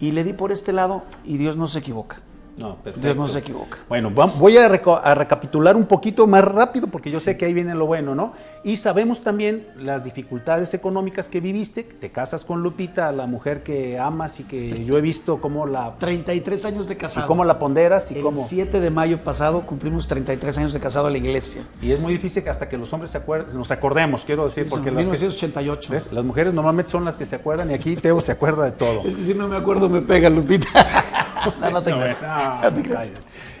y 0.00 0.12
le 0.12 0.24
di 0.24 0.32
por 0.32 0.52
este 0.52 0.72
lado 0.72 1.02
y 1.24 1.36
Dios 1.36 1.56
no 1.56 1.66
se 1.66 1.80
equivoca. 1.80 2.20
No, 2.58 2.76
perfecto. 2.76 3.00
Dios 3.08 3.16
no 3.16 3.28
se 3.28 3.38
equivoca. 3.38 3.78
Bueno, 3.88 4.10
voy 4.10 4.56
a, 4.58 4.66
a 4.66 5.14
recapitular 5.14 5.76
un 5.76 5.86
poquito 5.86 6.26
más 6.26 6.44
rápido 6.44 6.86
porque 6.86 7.10
yo 7.10 7.18
sé 7.18 7.36
que 7.36 7.46
ahí 7.46 7.54
viene 7.54 7.74
lo 7.74 7.86
bueno, 7.86 8.14
¿no? 8.14 8.34
Y 8.62 8.76
sabemos 8.76 9.22
también 9.22 9.66
las 9.78 10.04
dificultades 10.04 10.74
económicas 10.74 11.28
que 11.28 11.40
viviste. 11.40 11.82
Te 11.82 12.10
casas 12.10 12.44
con 12.44 12.62
Lupita, 12.62 13.10
la 13.12 13.26
mujer 13.26 13.62
que 13.62 13.98
amas 13.98 14.38
y 14.38 14.44
que 14.44 14.84
yo 14.84 14.98
he 14.98 15.00
visto 15.00 15.40
cómo 15.40 15.66
la, 15.66 15.94
33 15.98 16.64
años 16.66 16.88
de 16.88 16.94
y 16.94 16.96
casado. 16.98 17.26
cómo 17.26 17.44
la 17.44 17.58
ponderas 17.58 18.10
y 18.10 18.16
El 18.16 18.22
cómo... 18.22 18.44
7 18.46 18.80
de 18.80 18.90
mayo 18.90 19.24
pasado 19.24 19.62
cumplimos 19.62 20.06
33 20.06 20.58
años 20.58 20.72
de 20.72 20.80
casado 20.80 21.06
a 21.06 21.10
la 21.10 21.18
iglesia. 21.18 21.62
Y 21.80 21.90
es 21.92 22.00
muy 22.00 22.12
difícil 22.12 22.42
que 22.44 22.50
hasta 22.50 22.68
que 22.68 22.76
los 22.76 22.92
hombres 22.92 23.10
se 23.12 23.18
acuerden, 23.18 23.56
nos 23.56 23.70
acordemos, 23.70 24.24
quiero 24.24 24.44
decir, 24.44 24.66
porque 24.68 24.90
en 24.90 24.96
las, 24.96 25.04
que- 25.06 25.10
1988. 25.12 25.92
¿ves? 25.92 26.12
las 26.12 26.24
mujeres 26.24 26.52
normalmente 26.52 26.92
son 26.92 27.04
las 27.04 27.16
que 27.16 27.26
se 27.26 27.36
acuerdan 27.36 27.70
y 27.70 27.74
aquí 27.74 27.96
Teo 27.96 28.20
se 28.20 28.32
acuerda 28.32 28.64
de 28.64 28.72
todo. 28.72 29.02
Es 29.06 29.16
que 29.16 29.22
si 29.22 29.34
no 29.34 29.48
me 29.48 29.56
acuerdo 29.56 29.88
me 29.88 30.02
pega 30.02 30.28
Lupita. 30.30 30.68
no, 31.60 31.70
no 31.70 31.82
te 31.82 31.90
No, 31.90 32.00
creas. 32.00 32.22
no, 32.22 32.62
No 32.62 32.72
te 32.76 32.82
creas. 32.82 32.98
vaya. 32.98 33.12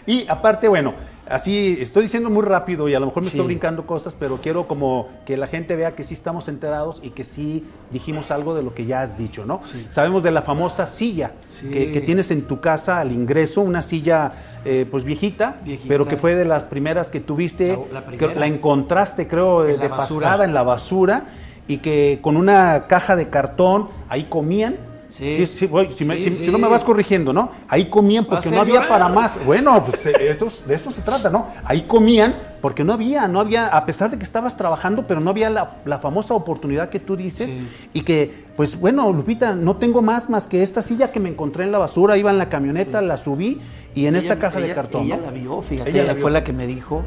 Y 0.04 0.26
aparte, 0.28 0.66
bueno, 0.66 0.94
así 1.28 1.78
estoy 1.80 2.02
diciendo 2.02 2.28
muy 2.28 2.42
rápido 2.42 2.88
y 2.88 2.94
a 2.94 2.98
lo 2.98 3.06
mejor 3.06 3.22
me 3.22 3.30
Sí. 3.30 3.36
estoy 3.36 3.46
brincando 3.46 3.86
cosas, 3.86 4.16
pero 4.18 4.38
quiero 4.42 4.66
como 4.66 5.08
que 5.24 5.36
la 5.36 5.46
gente 5.46 5.76
vea 5.76 5.94
que 5.94 6.02
sí 6.02 6.12
estamos 6.14 6.48
enterados 6.48 6.98
y 7.04 7.10
que 7.10 7.22
sí 7.22 7.64
dijimos 7.92 8.32
algo 8.32 8.54
de 8.56 8.64
lo 8.64 8.74
que 8.74 8.84
ya 8.84 9.02
has 9.02 9.16
dicho, 9.16 9.46
¿no? 9.46 9.60
Sí. 9.62 9.86
Sabemos 9.90 10.24
de 10.24 10.32
la 10.32 10.42
famosa 10.42 10.86
silla 10.86 11.32
Sí. 11.50 11.70
que, 11.70 11.92
que 11.92 12.00
tienes 12.00 12.32
en 12.32 12.42
tu 12.42 12.60
casa 12.60 12.98
al 12.98 13.12
ingreso, 13.12 13.60
una 13.60 13.80
silla 13.80 14.32
eh, 14.64 14.86
pues 14.90 15.04
viejita, 15.04 15.56
Viejita. 15.64 15.88
pero 15.88 16.06
que 16.08 16.16
fue 16.16 16.34
de 16.34 16.44
las 16.46 16.64
primeras 16.64 17.08
que 17.10 17.20
tuviste, 17.20 17.78
La- 17.92 18.00
la 18.00 18.06
que 18.16 18.34
la 18.34 18.46
encontraste 18.46 19.28
creo 19.28 19.64
En 19.66 19.78
de 19.78 19.88
la 19.88 19.96
basura. 19.96 20.26
pasada 20.26 20.44
en 20.44 20.52
la 20.54 20.64
basura 20.64 21.24
y 21.68 21.78
que 21.78 22.18
con 22.22 22.36
una 22.36 22.86
caja 22.88 23.14
de 23.14 23.28
cartón 23.28 23.88
ahí 24.08 24.24
comían. 24.24 24.76
Sí. 25.22 25.46
sí, 25.46 25.66
voy, 25.66 25.92
si, 25.92 26.04
me- 26.04 26.16
Sí, 26.16 26.24
si- 26.24 26.32
sí. 26.32 26.44
si 26.46 26.50
no 26.50 26.58
me 26.58 26.68
vas 26.68 26.82
corrigiendo, 26.84 27.32
¿no? 27.32 27.50
Ahí 27.68 27.86
comían 27.86 28.24
porque 28.24 28.50
no 28.50 28.60
había 28.60 28.74
llorar. 28.74 28.88
para 28.88 29.08
más. 29.08 29.38
Bueno, 29.44 29.84
pues 29.84 30.04
de 30.04 30.74
esto 30.74 30.90
se 30.90 31.00
trata, 31.02 31.30
¿no? 31.30 31.48
Ahí 31.64 31.82
comían 31.82 32.36
porque 32.60 32.84
no 32.84 32.92
había, 32.92 33.26
no 33.28 33.40
había, 33.40 33.66
a 33.66 33.84
pesar 33.86 34.10
de 34.10 34.18
que 34.18 34.24
estabas 34.24 34.56
trabajando, 34.56 35.06
pero 35.06 35.20
no 35.20 35.30
había 35.30 35.50
la, 35.50 35.76
la 35.84 35.98
famosa 35.98 36.34
oportunidad 36.34 36.90
que 36.90 37.00
tú 37.00 37.16
dices 37.16 37.50
Sí. 37.50 37.68
y 37.92 38.02
que, 38.02 38.44
pues 38.56 38.78
bueno, 38.78 39.12
Lupita, 39.12 39.54
no 39.54 39.76
tengo 39.76 40.02
más 40.02 40.28
más 40.30 40.46
que 40.46 40.62
esta 40.62 40.82
silla 40.82 41.10
que 41.12 41.20
me 41.20 41.28
encontré 41.28 41.64
en 41.64 41.72
la 41.72 41.78
basura, 41.78 42.16
iba 42.16 42.30
en 42.30 42.38
la 42.38 42.48
camioneta, 42.48 43.00
la 43.02 43.16
subí 43.16 43.60
y 43.94 44.06
en 44.06 44.16
esta 44.16 44.34
Ella- 44.34 44.40
caja 44.42 44.60
de 44.60 44.74
cartón. 44.74 45.02
Ella 45.06 45.16
¿no? 45.18 45.22
la 45.26 45.30
vio, 45.32 45.60
fíjate. 45.62 45.90
Ella 45.90 46.02
Ella, 46.04 46.12
la 46.14 46.20
fue 46.20 46.30
vio. 46.30 46.38
la 46.38 46.44
que 46.44 46.52
me 46.52 46.66
dijo. 46.66 47.02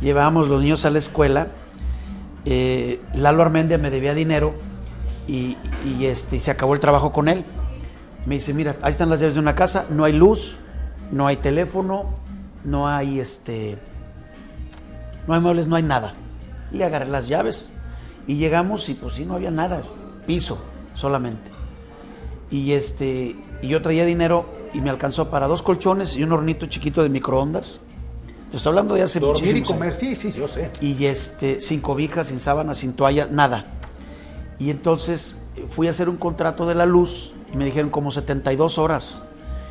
Llevábamos 0.00 0.48
los 0.48 0.60
niños 0.62 0.84
a 0.84 0.90
la 0.90 0.98
escuela. 0.98 1.48
eh, 2.46 3.00
Lalo 3.14 3.42
Armendia 3.42 3.78
me 3.78 3.90
debía 3.90 4.12
dinero 4.14 4.54
y, 5.26 5.56
y, 5.86 6.06
este, 6.06 6.36
y 6.36 6.40
se 6.40 6.50
acabó 6.50 6.74
el 6.74 6.80
trabajo 6.80 7.12
con 7.12 7.28
él. 7.28 7.44
Me 8.26 8.36
dice, 8.36 8.54
mira, 8.54 8.76
ahí 8.82 8.92
están 8.92 9.10
las 9.10 9.20
llaves 9.20 9.34
de 9.34 9.40
una 9.40 9.54
casa, 9.54 9.86
no 9.90 10.04
hay 10.04 10.12
luz, 10.12 10.56
no 11.10 11.26
hay 11.26 11.36
teléfono, 11.36 12.14
no 12.64 12.88
hay 12.88 13.20
este, 13.20 13.78
no 15.26 15.34
hay 15.34 15.40
muebles, 15.40 15.66
no 15.68 15.76
hay 15.76 15.82
nada. 15.82 16.14
Y 16.72 16.82
agarré 16.82 17.08
las 17.08 17.28
llaves 17.28 17.72
y 18.26 18.36
llegamos 18.36 18.88
y 18.88 18.94
pues 18.94 19.14
sí, 19.14 19.24
no 19.24 19.34
había 19.34 19.50
nada, 19.50 19.82
piso 20.26 20.58
solamente. 20.94 21.50
Y 22.50 22.72
este, 22.72 23.36
y 23.62 23.68
yo 23.68 23.82
traía 23.82 24.04
dinero 24.04 24.46
y 24.72 24.80
me 24.80 24.90
alcanzó 24.90 25.30
para 25.30 25.46
dos 25.46 25.62
colchones 25.62 26.16
y 26.16 26.22
un 26.22 26.32
hornito 26.32 26.66
chiquito 26.66 27.02
de 27.02 27.08
microondas. 27.08 27.80
Te 28.50 28.56
estoy 28.56 28.70
hablando 28.70 28.94
de 28.94 29.02
hace 29.02 29.20
Dormir 29.20 29.56
y 29.56 29.62
comer, 29.62 29.88
años. 29.88 29.98
sí, 29.98 30.14
sí, 30.16 30.32
yo 30.32 30.46
sé. 30.48 30.70
Y 30.80 31.06
este, 31.06 31.60
sin 31.60 31.80
cobijas, 31.80 32.28
sin 32.28 32.40
sábanas, 32.40 32.78
sin 32.78 32.92
toalla, 32.94 33.26
nada. 33.30 33.66
Y 34.58 34.70
entonces 34.70 35.42
eh, 35.56 35.66
fui 35.68 35.86
a 35.86 35.90
hacer 35.90 36.08
un 36.08 36.16
contrato 36.16 36.66
de 36.66 36.74
la 36.74 36.86
luz 36.86 37.32
y 37.52 37.56
me 37.56 37.64
dijeron 37.64 37.90
como 37.90 38.10
72 38.10 38.78
horas. 38.78 39.22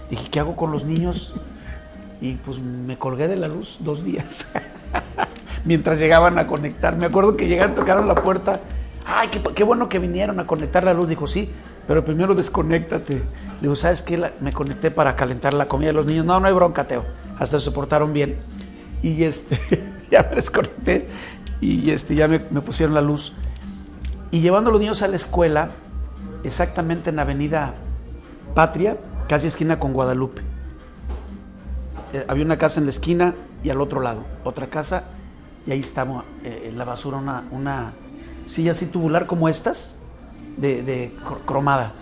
Dije, 0.10 0.30
¿qué 0.30 0.40
hago 0.40 0.56
con 0.56 0.72
los 0.72 0.86
niños? 0.86 1.34
Y 2.22 2.34
pues 2.36 2.60
me 2.60 2.98
colgué 2.98 3.28
de 3.28 3.38
la 3.38 3.48
luz 3.48 3.78
dos 3.80 4.04
días. 4.04 4.52
Mientras 5.66 6.00
llegaban 6.00 6.38
a 6.38 6.48
conectar. 6.48 6.96
Me 6.96 7.06
acuerdo 7.06 7.36
que 7.36 7.48
llegaron, 7.48 7.76
tocaron 7.76 8.08
la 8.08 8.16
puerta. 8.16 8.62
Ay, 9.06 9.30
qué, 9.30 9.42
qué 9.42 9.64
bueno 9.64 9.90
que 9.90 10.00
vinieron 10.00 10.40
a 10.40 10.48
conectar 10.48 10.84
la 10.84 10.94
luz. 10.94 11.08
Dijo, 11.10 11.28
sí, 11.28 11.50
pero 11.88 12.06
primero 12.06 12.36
desconéctate. 12.36 13.16
Le 13.16 13.24
digo, 13.62 13.76
¿sabes 13.76 14.02
qué? 14.02 14.32
Me 14.40 14.54
conecté 14.54 14.92
para 14.92 15.16
calentar 15.16 15.54
la 15.54 15.68
comida 15.68 15.88
de 15.88 15.94
los 15.94 16.06
niños. 16.06 16.26
No, 16.26 16.40
no 16.40 16.48
hay 16.48 16.54
bronca, 16.54 16.86
Teo. 16.86 17.06
Hasta 17.38 17.60
se 17.60 17.72
portaron 17.72 18.14
bien. 18.14 18.38
Y 19.02 19.24
este, 19.24 19.60
ya 20.12 20.24
me 20.30 20.36
desconecté 20.36 21.08
y 21.60 21.92
este, 21.92 22.16
ya 22.16 22.28
me 22.28 22.40
pusieron 22.40 22.94
la 22.94 23.02
luz. 23.02 23.34
Y 24.34 24.42
llevando 24.42 24.72
a 24.72 24.74
los 24.74 24.82
niños 24.82 25.04
a 25.04 25.08
la 25.08 25.16
escuela, 25.16 25.70
exactamente 26.44 27.12
en 27.12 27.20
Avenida 27.20 27.76
Patria, 28.56 28.98
casi 29.30 29.46
esquina 29.46 29.78
con 29.78 29.94
Guadalupe. 29.94 30.42
Eh, 32.14 32.26
había 32.28 32.44
una 32.44 32.58
casa 32.58 32.80
en 32.80 32.88
la 32.88 32.90
esquina 32.90 33.36
y 33.64 33.70
al 33.70 33.80
otro 33.80 34.02
lado, 34.02 34.24
otra 34.44 34.72
casa, 34.72 35.04
y 35.68 35.72
ahí 35.72 35.82
estaba 35.82 36.26
eh, 36.44 36.70
en 36.70 36.80
la 36.80 36.84
basura 36.84 37.18
una, 37.52 37.94
silla 38.48 38.72
así 38.72 38.88
tubular 38.88 39.28
como 39.28 39.50
estas, 39.50 39.98
de, 40.58 40.82
de 40.82 41.12
cr- 41.24 41.46
cromada. 41.46 41.94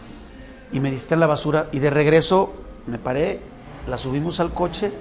Y 0.71 0.79
me 0.79 0.89
diste 0.89 1.15
en 1.15 1.19
la 1.19 1.27
basura 1.27 1.67
y 1.73 1.79
de 1.79 1.89
regreso 1.89 2.53
me 2.87 2.97
paré, 2.97 3.41
la 3.89 3.97
subimos 3.97 4.39
al 4.39 4.53
coche 4.53 4.93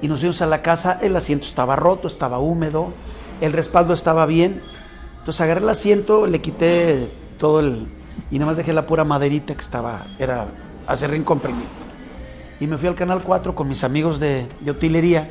y 0.00 0.06
nos 0.06 0.20
fuimos 0.20 0.40
a 0.42 0.46
la 0.46 0.62
casa, 0.62 0.96
el 1.02 1.16
asiento 1.16 1.44
estaba 1.44 1.74
roto, 1.74 2.06
estaba 2.06 2.38
húmedo, 2.38 2.92
el 3.40 3.52
respaldo 3.52 3.94
estaba 3.94 4.26
bien. 4.26 4.62
Entonces 5.26 5.40
agarré 5.40 5.60
el 5.60 5.68
asiento, 5.68 6.28
le 6.28 6.40
quité 6.40 7.10
todo 7.36 7.58
el... 7.58 7.88
y 8.30 8.38
nada 8.38 8.50
más 8.52 8.56
dejé 8.56 8.72
la 8.72 8.86
pura 8.86 9.02
maderita 9.02 9.54
que 9.54 9.60
estaba, 9.60 10.06
era 10.20 10.46
acerrín 10.86 11.24
comprimido. 11.24 11.66
Y 12.60 12.68
me 12.68 12.78
fui 12.78 12.86
al 12.86 12.94
Canal 12.94 13.24
4 13.24 13.52
con 13.52 13.66
mis 13.66 13.82
amigos 13.82 14.20
de, 14.20 14.46
de 14.60 14.70
utilería. 14.70 15.28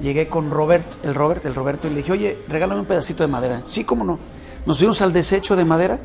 Llegué 0.00 0.28
con 0.28 0.50
Robert, 0.50 0.86
el 1.04 1.14
Robert, 1.14 1.44
el 1.44 1.54
Roberto, 1.54 1.86
y 1.86 1.90
le 1.90 1.96
dije, 1.96 2.12
oye, 2.12 2.38
regálame 2.48 2.80
un 2.80 2.86
pedacito 2.86 3.22
de 3.22 3.26
madera. 3.26 3.60
Sí, 3.66 3.84
cómo 3.84 4.04
no. 4.04 4.18
Nos 4.64 4.78
fuimos 4.78 5.02
al 5.02 5.12
desecho 5.12 5.54
de 5.54 5.66
madera. 5.66 5.98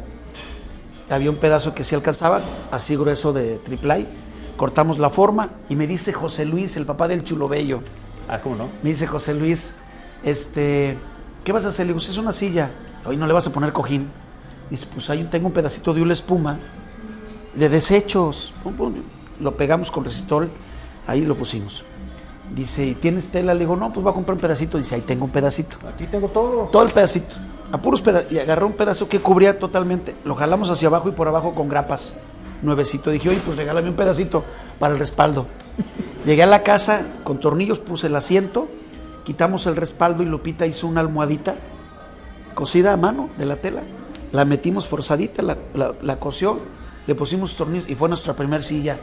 Había 1.10 1.30
un 1.30 1.38
pedazo 1.38 1.74
que 1.74 1.86
sí 1.86 1.96
alcanzaba, 1.96 2.42
así 2.70 2.98
grueso 2.98 3.32
de 3.32 3.60
triplay. 3.60 4.06
Cortamos 4.58 5.00
la 5.00 5.10
forma 5.10 5.52
y 5.70 5.78
me 5.78 5.88
dice 5.88 6.12
José 6.12 6.44
Luis, 6.44 6.76
el 6.76 6.86
papá 6.86 7.08
del 7.08 7.24
chulo 7.24 7.48
bello. 7.48 7.80
Ah, 8.28 8.42
¿cómo 8.42 8.58
no? 8.58 8.68
Me 8.84 8.90
dice 8.90 9.08
José 9.08 9.34
Luis, 9.34 9.74
este, 10.26 10.98
¿qué 11.46 11.54
vas 11.54 11.64
a 11.64 11.70
hacer? 11.70 11.86
Le 11.86 11.94
digo, 11.94 12.00
"Pues 12.00 12.10
es 12.10 12.18
una 12.18 12.34
silla. 12.34 12.72
Hoy 13.06 13.18
no 13.18 13.28
le 13.28 13.34
vas 13.34 13.46
a 13.48 13.52
poner 13.52 13.72
cojín. 13.72 14.10
Dice, 14.70 14.88
pues 14.94 15.10
ahí 15.10 15.24
tengo 15.30 15.48
un 15.48 15.54
pedacito 15.54 15.94
de 15.94 16.02
una 16.02 16.14
espuma 16.14 16.58
de 17.54 17.70
desechos. 17.70 18.54
Lo 19.40 19.56
pegamos 19.56 19.92
con 19.92 20.04
resistol, 20.04 20.50
ahí 21.06 21.22
lo 21.22 21.36
pusimos. 21.36 21.84
Dice, 22.54 22.86
¿y 22.86 22.96
tienes 22.96 23.30
tela? 23.30 23.54
Le 23.54 23.62
digo, 23.62 23.76
no, 23.76 23.92
pues 23.92 24.04
voy 24.04 24.12
a 24.12 24.14
comprar 24.14 24.36
un 24.36 24.42
pedacito. 24.42 24.78
Dice, 24.78 24.96
ahí 24.96 25.02
tengo 25.02 25.26
un 25.26 25.32
pedacito. 25.32 25.78
Aquí 25.88 26.06
tengo 26.06 26.30
todo. 26.30 26.70
Todo 26.72 26.84
el 26.84 26.92
pedacito. 26.92 27.36
A 27.72 27.78
puros 27.80 28.02
pedazos. 28.02 28.32
Y 28.32 28.40
agarró 28.40 28.68
un 28.68 28.74
pedazo 28.74 29.10
que 29.10 29.20
cubría 29.20 29.60
totalmente. 29.60 30.16
Lo 30.26 30.36
jalamos 30.36 30.70
hacia 30.70 30.88
abajo 30.88 31.10
y 31.10 31.12
por 31.12 31.28
abajo 31.28 31.54
con 31.56 31.70
grapas. 31.70 32.14
Nuevecito. 32.62 33.12
Dije, 33.12 33.30
oye, 33.30 33.42
pues 33.46 33.58
regálame 33.58 33.90
un 33.90 33.96
pedacito 33.96 34.44
para 34.80 34.94
el 34.94 35.00
respaldo. 35.00 35.48
Llegué 36.26 36.44
a 36.44 36.48
la 36.48 36.64
casa 36.64 37.06
con 37.24 37.40
tornillos, 37.40 37.80
puse 37.80 38.08
el 38.08 38.16
asiento, 38.16 38.68
quitamos 39.26 39.68
el 39.68 39.76
respaldo 39.76 40.24
y 40.24 40.26
Lupita 40.26 40.66
hizo 40.66 40.88
una 40.88 41.02
almohadita 41.02 41.56
cosida 42.56 42.94
a 42.94 42.98
mano 42.98 43.30
de 43.38 43.46
la 43.46 43.58
tela. 43.58 43.82
La 44.32 44.44
metimos 44.46 44.88
forzadita, 44.88 45.44
la, 45.44 45.58
la, 45.76 45.94
la 46.02 46.16
cosió, 46.18 46.60
le 47.06 47.14
pusimos 47.14 47.56
tornillos 47.56 47.88
y 47.90 47.94
fue 47.96 48.10
nuestra 48.10 48.34
primer 48.36 48.64
silla. 48.64 48.98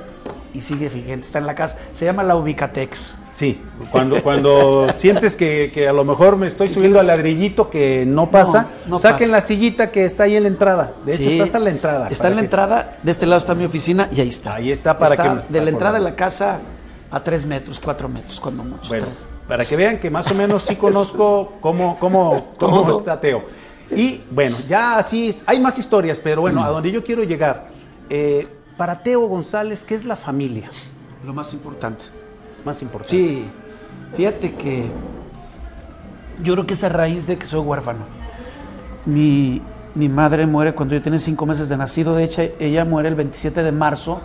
Y 0.54 0.60
sigue 0.60 0.90
vigente, 0.90 1.24
está 1.26 1.38
en 1.38 1.46
la 1.46 1.54
casa. 1.54 1.78
Se 1.94 2.04
llama 2.04 2.22
la 2.22 2.36
Ubicatex. 2.36 3.14
Sí, 3.32 3.58
cuando, 3.90 4.22
cuando 4.22 4.86
sientes 4.98 5.34
que, 5.34 5.70
que 5.72 5.88
a 5.88 5.94
lo 5.94 6.04
mejor 6.04 6.36
me 6.36 6.46
estoy 6.46 6.68
subiendo 6.68 7.00
al 7.00 7.06
ladrillito 7.06 7.70
que 7.70 8.04
no 8.06 8.30
pasa, 8.30 8.66
No, 8.84 8.90
no 8.90 8.98
saquen 8.98 9.30
pasa. 9.30 9.32
la 9.32 9.40
sillita 9.40 9.90
que 9.90 10.04
está 10.04 10.24
ahí 10.24 10.36
en 10.36 10.42
la 10.42 10.48
entrada. 10.50 10.92
De 11.06 11.14
hecho, 11.14 11.22
Sí. 11.24 11.30
está 11.32 11.44
hasta 11.44 11.58
la 11.58 11.70
entrada. 11.70 12.08
Está 12.08 12.28
en 12.28 12.34
la 12.34 12.40
que- 12.42 12.44
entrada, 12.44 12.98
de 13.02 13.10
este 13.10 13.24
lado 13.24 13.38
está 13.38 13.54
mi 13.54 13.64
oficina 13.64 14.10
y 14.14 14.20
ahí 14.20 14.28
está. 14.28 14.56
Ahí 14.56 14.70
está 14.70 14.98
para 14.98 15.16
que- 15.16 15.42
de 15.50 15.60
la 15.62 15.70
entrada 15.70 15.98
de 15.98 16.04
la 16.04 16.14
casa 16.14 16.58
a 17.10 17.24
tres 17.24 17.46
metros, 17.46 17.80
cuatro 17.82 18.10
metros, 18.10 18.38
cuando 18.38 18.62
mucho. 18.62 18.90
Bueno, 18.90 19.06
tres. 19.06 19.24
Para 19.52 19.66
que 19.66 19.76
vean 19.76 19.98
que 19.98 20.10
más 20.10 20.30
o 20.30 20.34
menos 20.34 20.62
sí 20.62 20.76
conozco 20.86 21.52
cómo, 21.60 21.98
cómo, 21.98 22.54
cómo 22.58 22.90
está 22.90 23.20
Teo. 23.20 23.44
Y 23.94 24.22
bueno, 24.30 24.56
ya 24.66 24.96
así, 24.96 25.28
es- 25.28 25.44
hay 25.46 25.60
más 25.60 25.78
historias, 25.78 26.18
pero 26.18 26.40
bueno, 26.40 26.64
a 26.64 26.70
donde 26.70 26.90
yo 26.90 27.04
quiero 27.04 27.22
llegar. 27.22 27.66
eh, 28.08 28.48
para 28.78 29.02
Teo 29.02 29.26
González, 29.28 29.84
¿qué 29.84 29.94
es 29.94 30.06
la 30.06 30.16
familia? 30.16 30.70
Lo 31.26 31.34
más 31.34 31.52
importante. 31.52 32.02
Más 32.64 32.80
importante. 32.80 33.14
Sí, 33.14 33.44
fíjate 34.16 34.54
que 34.54 34.86
yo 36.42 36.54
creo 36.54 36.66
que 36.66 36.72
es 36.72 36.82
a 36.82 36.88
raíz 36.88 37.26
de 37.26 37.36
que 37.36 37.44
soy 37.44 37.60
huérfano. 37.60 38.00
Mi, 39.04 39.60
mi 39.94 40.08
madre 40.08 40.46
muere 40.46 40.72
cuando 40.72 40.94
yo 40.94 41.02
tenía 41.02 41.18
cinco 41.18 41.44
meses 41.44 41.68
de 41.68 41.76
nacido. 41.76 42.14
De 42.14 42.24
hecho, 42.24 42.40
ella 42.58 42.86
muere 42.86 43.10
el 43.10 43.14
27 43.16 43.62
de 43.62 43.70
marzo. 43.72 44.22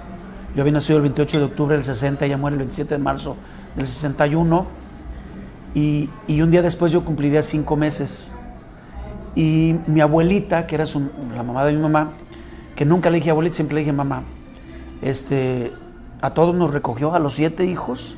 Yo 0.56 0.62
había 0.62 0.72
nacido 0.72 0.96
el 0.98 1.04
28 1.04 1.40
de 1.40 1.44
octubre 1.46 1.76
del 1.76 1.84
60, 1.84 2.26
ella 2.26 2.38
muere 2.38 2.54
el 2.56 2.60
27 2.60 2.94
de 2.94 3.00
marzo 3.00 3.36
del 3.76 3.86
61. 3.88 4.87
Y, 5.78 6.10
un 6.42 6.50
día 6.50 6.64
después 6.64 6.92
yo 6.92 7.06
cumpliría 7.06 7.44
cinco 7.44 7.76
meses. 7.76 8.34
Y 9.36 9.76
mi 9.86 10.02
abuelita, 10.02 10.66
que 10.66 10.74
era 10.74 10.86
la 11.36 11.44
mamá 11.44 11.64
de 11.66 11.74
mi 11.74 11.80
mamá, 11.80 12.14
que 12.76 12.84
nunca 12.84 13.12
le 13.12 13.18
dije 13.18 13.30
abuelita, 13.30 13.58
siempre 13.58 13.76
le 13.76 13.82
dije 13.82 13.94
mamá, 13.94 14.24
este, 15.04 15.72
a 16.20 16.32
todos 16.32 16.56
nos 16.56 16.74
recogió, 16.74 17.14
a 17.14 17.20
los 17.20 17.36
siete 17.36 17.66
hijos, 17.66 18.16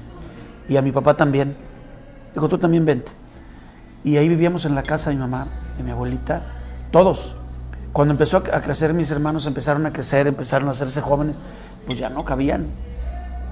y 0.70 0.78
a 0.78 0.82
mi 0.82 0.94
papá 0.94 1.18
también. 1.18 1.58
Dijo, 2.34 2.48
tú 2.48 2.58
también 2.60 2.86
vente. 2.86 3.12
Y 4.06 4.16
ahí 4.16 4.30
vivíamos 4.30 4.64
en 4.64 4.74
la 4.74 4.84
casa 4.84 5.10
de 5.10 5.18
mi 5.18 5.22
mamá, 5.22 5.46
de 5.78 5.84
mi 5.84 5.92
abuelita, 5.92 6.44
todos. 6.92 7.36
Cuando 7.92 8.14
empezó 8.14 8.38
a 8.38 8.62
crecer 8.62 8.94
mis 8.94 9.12
hermanos, 9.12 9.46
empezaron 9.48 9.86
a 9.86 9.92
crecer, 9.92 10.28
empezaron 10.28 10.70
a 10.70 10.72
hacerse 10.72 11.02
jóvenes, 11.02 11.36
pues 11.86 12.00
ya 12.00 12.10
no 12.10 12.24
cabían. 12.24 12.68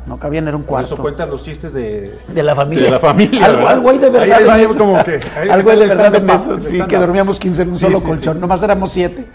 No 0.08 0.18
cabían, 0.18 0.48
era 0.48 0.56
un 0.56 0.64
Por 0.64 0.70
cuarto. 0.70 0.94
eso 0.96 1.02
cuentan 1.02 1.30
los 1.30 1.44
chistes 1.44 1.74
de, 1.74 2.18
De 2.30 2.42
la 2.44 2.56
familia. 2.56 2.86
De 2.86 2.92
la 2.92 3.00
familia, 3.00 3.46
Algo, 3.46 3.68
algo 3.68 3.90
hay 3.90 3.98
de 3.98 4.10
verdad. 4.10 4.38
Ahí- 4.38 4.62
ahí 4.62 4.66
como 4.78 5.04
que- 5.04 5.20
algo 5.52 5.70
hay 5.70 5.80
de 5.80 5.88
verdad 5.88 6.12
de 6.12 6.18
en 6.20 6.28
paso, 6.28 6.56
eso. 6.56 6.70
Sí, 6.70 6.82
que 6.88 6.98
dormíamos 6.98 7.38
15 7.40 7.62
en 7.64 7.70
un 7.72 7.76
Sí, 7.78 7.82
solo 7.86 8.00
sí, 8.00 8.06
colchón. 8.08 8.36
sí. 8.36 8.40
Nomás 8.40 8.64
éramos 8.64 8.92
7. 8.94 9.28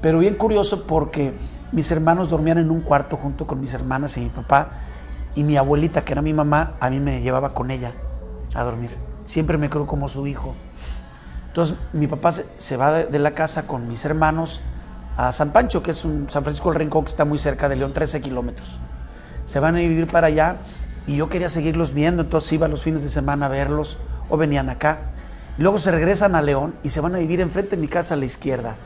Pero 0.00 0.18
bien 0.18 0.34
curioso 0.36 0.84
porque 0.86 1.34
mis 1.72 1.90
hermanos 1.90 2.30
dormían 2.30 2.56
en 2.58 2.70
un 2.70 2.80
cuarto 2.80 3.16
junto 3.18 3.46
con 3.46 3.60
mis 3.60 3.74
hermanas 3.74 4.16
y 4.16 4.20
mi 4.20 4.28
papá. 4.30 4.68
Y 5.34 5.44
mi 5.44 5.58
abuelita, 5.58 6.02
que 6.02 6.12
era 6.14 6.22
mi 6.22 6.32
mamá, 6.32 6.72
a 6.80 6.88
mí 6.88 6.98
me 6.98 7.20
llevaba 7.20 7.52
con 7.52 7.70
ella 7.70 7.92
a 8.54 8.64
dormir. 8.64 8.90
Siempre 9.26 9.58
me 9.58 9.68
creo 9.68 9.86
como 9.86 10.08
su 10.08 10.26
hijo. 10.26 10.54
Entonces 11.48 11.76
mi 11.92 12.06
papá 12.06 12.32
se, 12.32 12.46
se 12.58 12.76
va 12.78 12.92
de, 12.94 13.04
de 13.06 13.18
la 13.18 13.32
casa 13.32 13.66
con 13.66 13.86
mis 13.88 14.02
hermanos 14.06 14.60
a 15.18 15.32
San 15.32 15.52
Pancho, 15.52 15.82
que 15.82 15.90
es 15.90 16.04
un 16.06 16.26
San 16.30 16.42
Francisco 16.42 16.70
del 16.70 16.78
Rincón 16.78 17.04
que 17.04 17.10
está 17.10 17.24
muy 17.26 17.38
cerca 17.38 17.68
de 17.68 17.76
León, 17.76 17.92
13 17.92 18.20
kilómetros. 18.22 18.78
Se 19.46 19.60
van 19.60 19.76
a 19.76 19.78
vivir 19.78 20.06
para 20.06 20.26
allá 20.26 20.56
y 21.06 21.16
yo 21.16 21.28
quería 21.28 21.48
seguirlos 21.48 21.94
viendo, 21.94 22.22
entonces 22.22 22.52
iba 22.52 22.68
los 22.68 22.82
fines 22.82 23.02
de 23.02 23.08
semana 23.08 23.46
a 23.46 23.48
verlos 23.48 23.96
o 24.28 24.36
venían 24.36 24.68
acá. 24.68 24.98
Y 25.58 25.62
luego 25.62 25.78
se 25.78 25.90
regresan 25.90 26.34
a 26.34 26.42
León 26.42 26.74
y 26.82 26.90
se 26.90 27.00
van 27.00 27.14
a 27.14 27.18
vivir 27.18 27.40
enfrente 27.40 27.76
de 27.76 27.82
mi 27.82 27.88
casa 27.88 28.14
a 28.14 28.16
la 28.16 28.24
izquierda, 28.24 28.76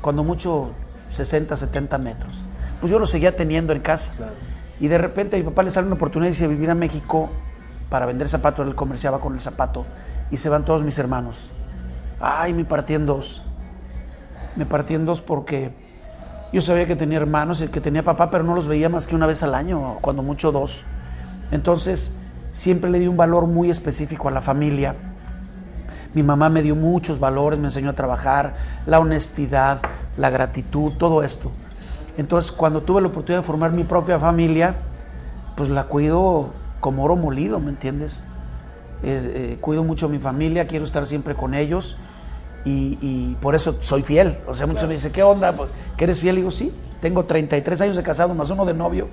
cuando 0.00 0.24
mucho 0.24 0.72
60, 1.10 1.56
70 1.56 1.98
metros. 1.98 2.44
Pues 2.80 2.90
yo 2.90 2.98
los 2.98 3.10
seguía 3.10 3.36
teniendo 3.36 3.72
en 3.72 3.80
casa. 3.80 4.12
Y 4.80 4.88
de 4.88 4.98
repente 4.98 5.36
a 5.36 5.38
mi 5.38 5.44
papá 5.44 5.62
le 5.62 5.70
sale 5.70 5.86
una 5.86 5.94
oportunidad 5.94 6.28
irse 6.28 6.44
a 6.44 6.48
vivir 6.48 6.68
a 6.68 6.74
México 6.74 7.30
para 7.88 8.06
vender 8.06 8.28
zapatos, 8.28 8.66
él 8.66 8.74
comerciaba 8.74 9.20
con 9.20 9.34
el 9.34 9.40
zapato 9.40 9.86
y 10.30 10.36
se 10.36 10.48
van 10.48 10.64
todos 10.64 10.82
mis 10.82 10.98
hermanos. 10.98 11.52
Ay, 12.20 12.52
me 12.52 12.64
partí 12.64 12.94
en 12.94 13.06
dos. 13.06 13.42
Me 14.56 14.66
partí 14.66 14.94
en 14.94 15.04
dos 15.04 15.20
porque 15.20 15.72
yo 16.54 16.62
sabía 16.62 16.86
que 16.86 16.94
tenía 16.94 17.18
hermanos 17.18 17.60
y 17.62 17.66
que 17.66 17.80
tenía 17.80 18.04
papá, 18.04 18.30
pero 18.30 18.44
no 18.44 18.54
los 18.54 18.68
veía 18.68 18.88
más 18.88 19.08
que 19.08 19.16
una 19.16 19.26
vez 19.26 19.42
al 19.42 19.56
año, 19.56 19.98
cuando 20.00 20.22
mucho 20.22 20.52
dos. 20.52 20.84
Entonces, 21.50 22.16
siempre 22.52 22.90
le 22.90 23.00
di 23.00 23.08
un 23.08 23.16
valor 23.16 23.48
muy 23.48 23.72
específico 23.72 24.28
a 24.28 24.30
la 24.30 24.40
familia. 24.40 24.94
Mi 26.14 26.22
mamá 26.22 26.50
me 26.50 26.62
dio 26.62 26.76
muchos 26.76 27.18
valores, 27.18 27.58
me 27.58 27.64
enseñó 27.64 27.90
a 27.90 27.94
trabajar, 27.94 28.54
la 28.86 29.00
honestidad, 29.00 29.80
la 30.16 30.30
gratitud, 30.30 30.92
todo 30.92 31.24
esto. 31.24 31.50
Entonces, 32.16 32.52
cuando 32.52 32.82
tuve 32.82 33.00
la 33.00 33.08
oportunidad 33.08 33.40
de 33.40 33.46
formar 33.46 33.72
mi 33.72 33.82
propia 33.82 34.20
familia, 34.20 34.76
pues 35.56 35.68
la 35.70 35.86
cuido 35.86 36.50
como 36.78 37.02
oro 37.02 37.16
molido, 37.16 37.58
¿me 37.58 37.70
entiendes? 37.70 38.24
Eh, 39.02 39.58
cuido 39.60 39.82
mucho 39.82 40.06
a 40.06 40.08
mi 40.08 40.20
familia, 40.20 40.68
quiero 40.68 40.84
estar 40.84 41.04
siempre 41.04 41.34
con 41.34 41.52
ellos 41.52 41.98
y, 42.64 42.98
y 43.00 43.36
por 43.40 43.54
eso 43.54 43.76
soy 43.80 44.02
fiel. 44.02 44.38
O 44.46 44.54
sea, 44.54 44.66
muchos 44.66 44.86
me 44.88 44.94
dicen, 44.94 45.12
¿qué 45.12 45.22
onda? 45.22 45.52
Pues, 45.52 45.70
¿Que 45.96 46.04
eres 46.04 46.20
fiel? 46.20 46.34
Y 46.36 46.38
digo, 46.38 46.50
sí, 46.50 46.72
tengo 47.00 47.24
33 47.24 47.80
años 47.82 47.96
de 47.96 48.02
casado 48.02 48.34
más 48.34 48.48
uno 48.50 48.64
de 48.64 48.74
novio 48.74 49.08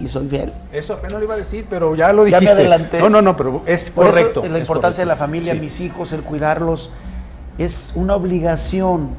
y 0.00 0.08
soy 0.08 0.28
fiel. 0.28 0.52
Eso 0.72 0.94
apenas 0.94 1.18
lo 1.18 1.24
iba 1.24 1.34
a 1.34 1.38
decir, 1.38 1.66
pero 1.70 1.94
ya 1.94 2.12
lo 2.12 2.26
Ya 2.26 2.38
dijiste. 2.40 2.54
me 2.54 2.60
adelanté. 2.60 2.98
No, 3.00 3.08
no, 3.08 3.22
no, 3.22 3.36
pero 3.36 3.62
es 3.66 3.90
Por 3.90 4.06
eso, 4.06 4.12
correcto. 4.14 4.42
la 4.48 4.56
es 4.58 4.60
importancia 4.60 5.02
de 5.02 5.06
la 5.06 5.14
correcto. 5.14 5.24
familia, 5.24 5.52
Sí. 5.54 5.60
mis 5.60 5.80
hijos, 5.80 6.12
el 6.12 6.22
cuidarlos, 6.22 6.90
es 7.58 7.92
una 7.94 8.14
obligación 8.16 9.10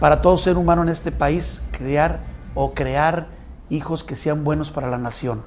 para 0.00 0.22
todo 0.22 0.36
ser 0.38 0.56
humano 0.56 0.82
en 0.82 0.88
este 0.88 1.12
país 1.12 1.62
crear 1.76 2.20
o 2.54 2.72
crear 2.74 3.26
hijos 3.70 4.04
que 4.04 4.16
sean 4.16 4.44
buenos 4.44 4.70
para 4.70 4.88
la 4.88 4.98
nación. 4.98 5.42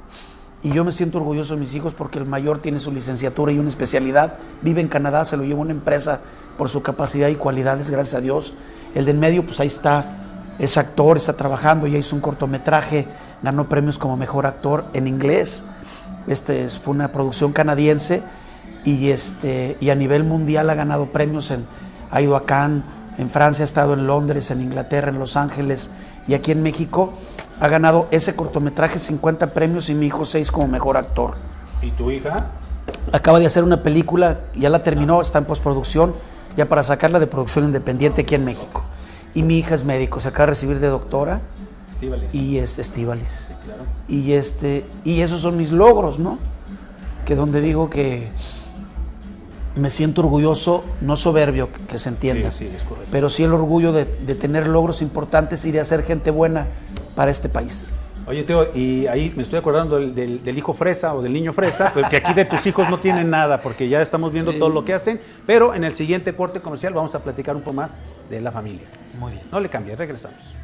Y 0.63 0.71
yo 0.71 0.83
me 0.83 0.91
siento 0.91 1.19
orgulloso 1.19 1.53
de 1.53 1.59
mis 1.61 1.73
hijos 1.75 1.93
porque 1.93 2.17
el 2.19 2.25
mayor 2.25 2.59
tiene 2.61 2.79
su 2.79 2.91
licenciatura 2.91 3.51
y 3.51 3.59
una 3.59 3.69
especialidad, 3.69 4.33
vive 4.61 4.81
en 4.81 4.87
Canadá, 4.87 5.23
se 5.23 5.37
lo 5.37 5.43
llevó 5.43 5.61
una 5.61 5.71
empresa 5.71 6.21
por 6.57 6.69
su 6.69 6.81
capacidad 6.81 7.27
y 7.29 7.35
cualidades, 7.35 7.89
gracias 7.89 8.15
a 8.15 8.21
Dios. 8.21 8.53
El 8.95 9.05
del 9.05 9.17
medio, 9.17 9.45
pues 9.45 9.59
ahí 9.59 9.67
está, 9.67 10.17
es 10.59 10.77
actor, 10.77 11.17
está 11.17 11.33
trabajando, 11.33 11.87
ya 11.87 11.97
hizo 11.97 12.15
un 12.15 12.21
cortometraje, 12.21 13.07
ganó 13.43 13.69
premios 13.69 13.97
como 13.97 14.17
mejor 14.17 14.45
actor 14.45 14.85
en 14.93 15.07
inglés. 15.07 15.63
Este 16.27 16.63
es- 16.63 16.77
fue 16.77 16.93
una 16.93 17.09
producción 17.11 17.53
canadiense 17.53 18.23
y, 18.83 19.09
este, 19.11 19.77
y 19.79 19.89
a 19.91 19.95
nivel 19.95 20.23
mundial 20.23 20.69
ha 20.69 20.75
ganado 20.75 21.07
premios, 21.07 21.51
en, 21.51 21.65
ha 22.11 22.21
ido 22.21 22.35
a 22.35 22.45
Cannes, 22.45 22.83
en 23.17 23.29
Francia, 23.29 23.63
ha 23.63 23.65
estado 23.65 23.93
en 23.93 24.05
Londres, 24.07 24.51
en 24.51 24.61
Inglaterra, 24.61 25.09
en 25.09 25.19
Los 25.19 25.35
Ángeles 25.37 25.89
y 26.27 26.33
aquí 26.33 26.51
en 26.51 26.61
México. 26.63 27.13
Ha 27.59 27.67
ganado 27.67 28.07
ese 28.11 28.35
cortometraje 28.35 28.99
50 28.99 29.47
premios 29.53 29.89
y 29.89 29.95
mi 29.95 30.05
hijo 30.05 30.25
6 30.25 30.51
como 30.51 30.67
mejor 30.67 30.97
actor. 30.97 31.35
¿Y 31.81 31.89
tu 31.91 32.11
hija? 32.11 32.45
Acaba 33.11 33.39
de 33.39 33.45
hacer 33.47 33.63
una 33.63 33.81
película, 33.83 34.41
ya 34.55 34.69
la 34.69 34.83
terminó, 34.83 35.21
está 35.21 35.39
en 35.39 35.45
postproducción, 35.45 36.13
ya 36.57 36.67
para 36.67 36.83
sacarla 36.83 37.19
de 37.19 37.27
producción 37.27 37.65
independiente 37.65 38.21
aquí 38.21 38.35
en 38.35 38.43
México. 38.43 38.83
Y 39.33 39.43
mi 39.43 39.59
hija 39.59 39.75
es 39.75 39.85
médico, 39.85 40.19
se 40.19 40.27
acaba 40.29 40.47
de 40.47 40.51
recibir 40.51 40.79
de 40.79 40.87
doctora 40.87 41.41
y 42.33 42.57
es 42.57 42.77
Estíbalis. 42.79 43.49
claro. 43.63 43.83
Y, 44.07 44.33
este, 44.33 44.85
y 45.03 45.21
esos 45.21 45.41
son 45.41 45.55
mis 45.55 45.71
logros, 45.71 46.19
¿no? 46.19 46.39
Que 47.25 47.35
donde 47.35 47.61
digo 47.61 47.89
que 47.89 48.29
me 49.75 49.91
siento 49.91 50.21
orgulloso, 50.21 50.83
no 51.01 51.15
soberbio, 51.15 51.71
que, 51.71 51.81
que 51.81 51.99
se 51.99 52.09
entienda, 52.09 52.51
Sí, 52.51 52.67
sí, 52.67 52.75
es 52.75 52.83
pero 53.11 53.29
sí 53.29 53.43
el 53.43 53.53
orgullo 53.53 53.93
de, 53.93 54.05
de 54.05 54.33
tener 54.33 54.67
logros 54.67 55.03
importantes 55.03 55.65
y 55.65 55.71
de 55.71 55.79
hacer 55.79 56.03
gente 56.03 56.31
buena 56.31 56.65
para 57.15 57.29
este 57.29 57.47
país. 57.49 57.91
Oye, 58.27 58.43
Teo, 58.43 58.67
y 58.75 59.07
ahí 59.07 59.31
me 59.37 59.43
estoy 59.43 59.57
acordando 59.59 59.95
del, 59.95 60.13
del- 60.13 60.43
del 60.43 60.57
hijo 60.57 60.73
fresa 60.73 61.15
o 61.15 61.21
del 61.21 61.31
niño 61.31 61.53
fresa, 61.53 61.91
porque 61.93 62.17
aquí 62.17 62.33
de 62.33 62.43
tus 62.43 62.65
hijos 62.67 62.89
no 62.89 62.99
tienen 62.99 63.29
nada, 63.29 63.61
porque 63.61 63.87
ya 63.87 64.01
estamos 64.01 64.33
viendo 64.33 64.51
todo 64.53 64.69
lo 64.69 64.83
que 64.83 64.93
hacen, 64.93 65.21
pero 65.45 65.73
en 65.73 65.85
el 65.85 65.95
siguiente 65.95 66.35
corte 66.35 66.59
comercial 66.59 66.93
vamos 66.93 67.15
a 67.15 67.19
platicar 67.23 67.55
un 67.55 67.61
poco 67.61 67.73
más 67.73 67.97
de 68.29 68.41
la 68.41 68.51
familia. 68.51 68.85
Muy 69.17 69.31
bien. 69.31 69.43
No 69.49 69.61
le 69.61 69.69
cambie, 69.69 69.95
regresamos. 69.95 70.55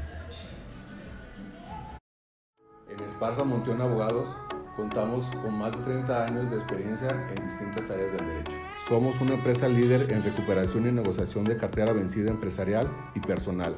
En 2.89 2.99
Esparza 3.05 3.45
Monteón 3.45 3.81
Abogados 3.81 4.27
contamos 4.75 5.25
con 5.41 5.57
más 5.57 5.71
de 5.71 5.77
30 5.83 6.25
años 6.25 6.51
de 6.51 6.57
experiencia 6.57 7.07
en 7.09 7.45
distintas 7.47 7.89
áreas 7.89 8.11
del 8.11 8.27
derecho. 8.27 8.51
Somos 8.89 9.19
una 9.21 9.35
empresa 9.35 9.69
líder 9.69 10.11
en 10.11 10.21
recuperación 10.21 10.85
y 10.87 10.91
negociación 10.91 11.45
de 11.45 11.55
cartera 11.55 11.93
vencida 11.93 12.29
empresarial 12.29 12.89
y 13.15 13.21
personal. 13.21 13.75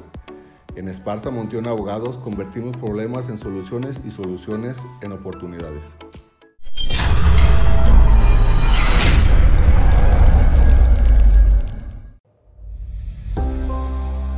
En 0.76 0.88
Esparta 0.88 1.30
Montión 1.30 1.66
Abogados 1.66 2.18
convertimos 2.18 2.76
problemas 2.76 3.30
en 3.30 3.38
soluciones 3.38 3.98
y 4.04 4.10
soluciones 4.10 4.76
en 5.00 5.12
oportunidades. 5.12 5.82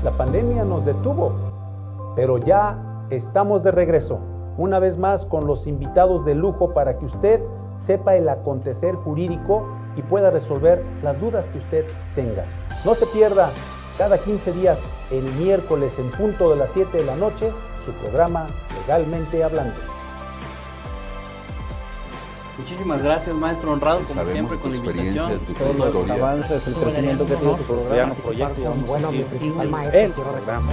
La 0.04 0.12
pandemia 0.16 0.62
nos 0.62 0.84
detuvo, 0.84 2.12
pero 2.14 2.38
ya 2.38 3.06
estamos 3.10 3.64
de 3.64 3.72
regreso, 3.72 4.20
una 4.56 4.78
vez 4.78 4.96
más 4.96 5.26
con 5.26 5.44
los 5.44 5.66
invitados 5.66 6.24
de 6.24 6.36
lujo 6.36 6.72
para 6.72 7.00
que 7.00 7.06
usted 7.06 7.42
sepa 7.74 8.14
el 8.14 8.28
acontecer 8.28 8.94
jurídico 8.94 9.66
y 9.96 10.02
pueda 10.02 10.30
resolver 10.30 10.84
las 11.02 11.20
dudas 11.20 11.48
que 11.48 11.58
usted 11.58 11.84
tenga. 12.14 12.44
No 12.84 12.94
se 12.94 13.06
pierda 13.06 13.50
cada 13.98 14.18
15 14.18 14.52
días 14.52 14.78
el 15.10 15.24
miércoles 15.34 15.98
en 15.98 16.10
punto 16.10 16.50
de 16.50 16.56
las 16.56 16.70
7 16.72 16.98
de 16.98 17.04
la 17.04 17.16
noche, 17.16 17.50
su 17.84 17.92
programa 17.92 18.48
Legalmente 18.80 19.42
Hablando. 19.42 19.74
Muchísimas 22.58 23.02
gracias, 23.02 23.34
maestro 23.36 23.72
honrado, 23.72 24.00
como 24.00 24.14
Sabemos 24.14 24.32
siempre, 24.32 24.56
tu 24.56 24.62
con 24.62 24.72
la 24.72 24.76
experiencia, 24.76 25.22
invitación. 25.22 25.76
Todos 25.76 25.94
los 25.94 26.10
avances, 26.10 26.66
el 26.66 26.74
crecimiento 26.74 27.26
que 27.26 27.36
tiene 27.36 27.54
tu 27.54 27.62
programa, 27.62 28.14
proyecto. 28.14 28.68
a 28.68 28.86
Bueno, 28.86 29.12
mi 29.12 29.22
principal 29.22 29.68
maestro, 29.68 30.00
el 30.00 30.12
quiero 30.12 30.32
programa. 30.32 30.72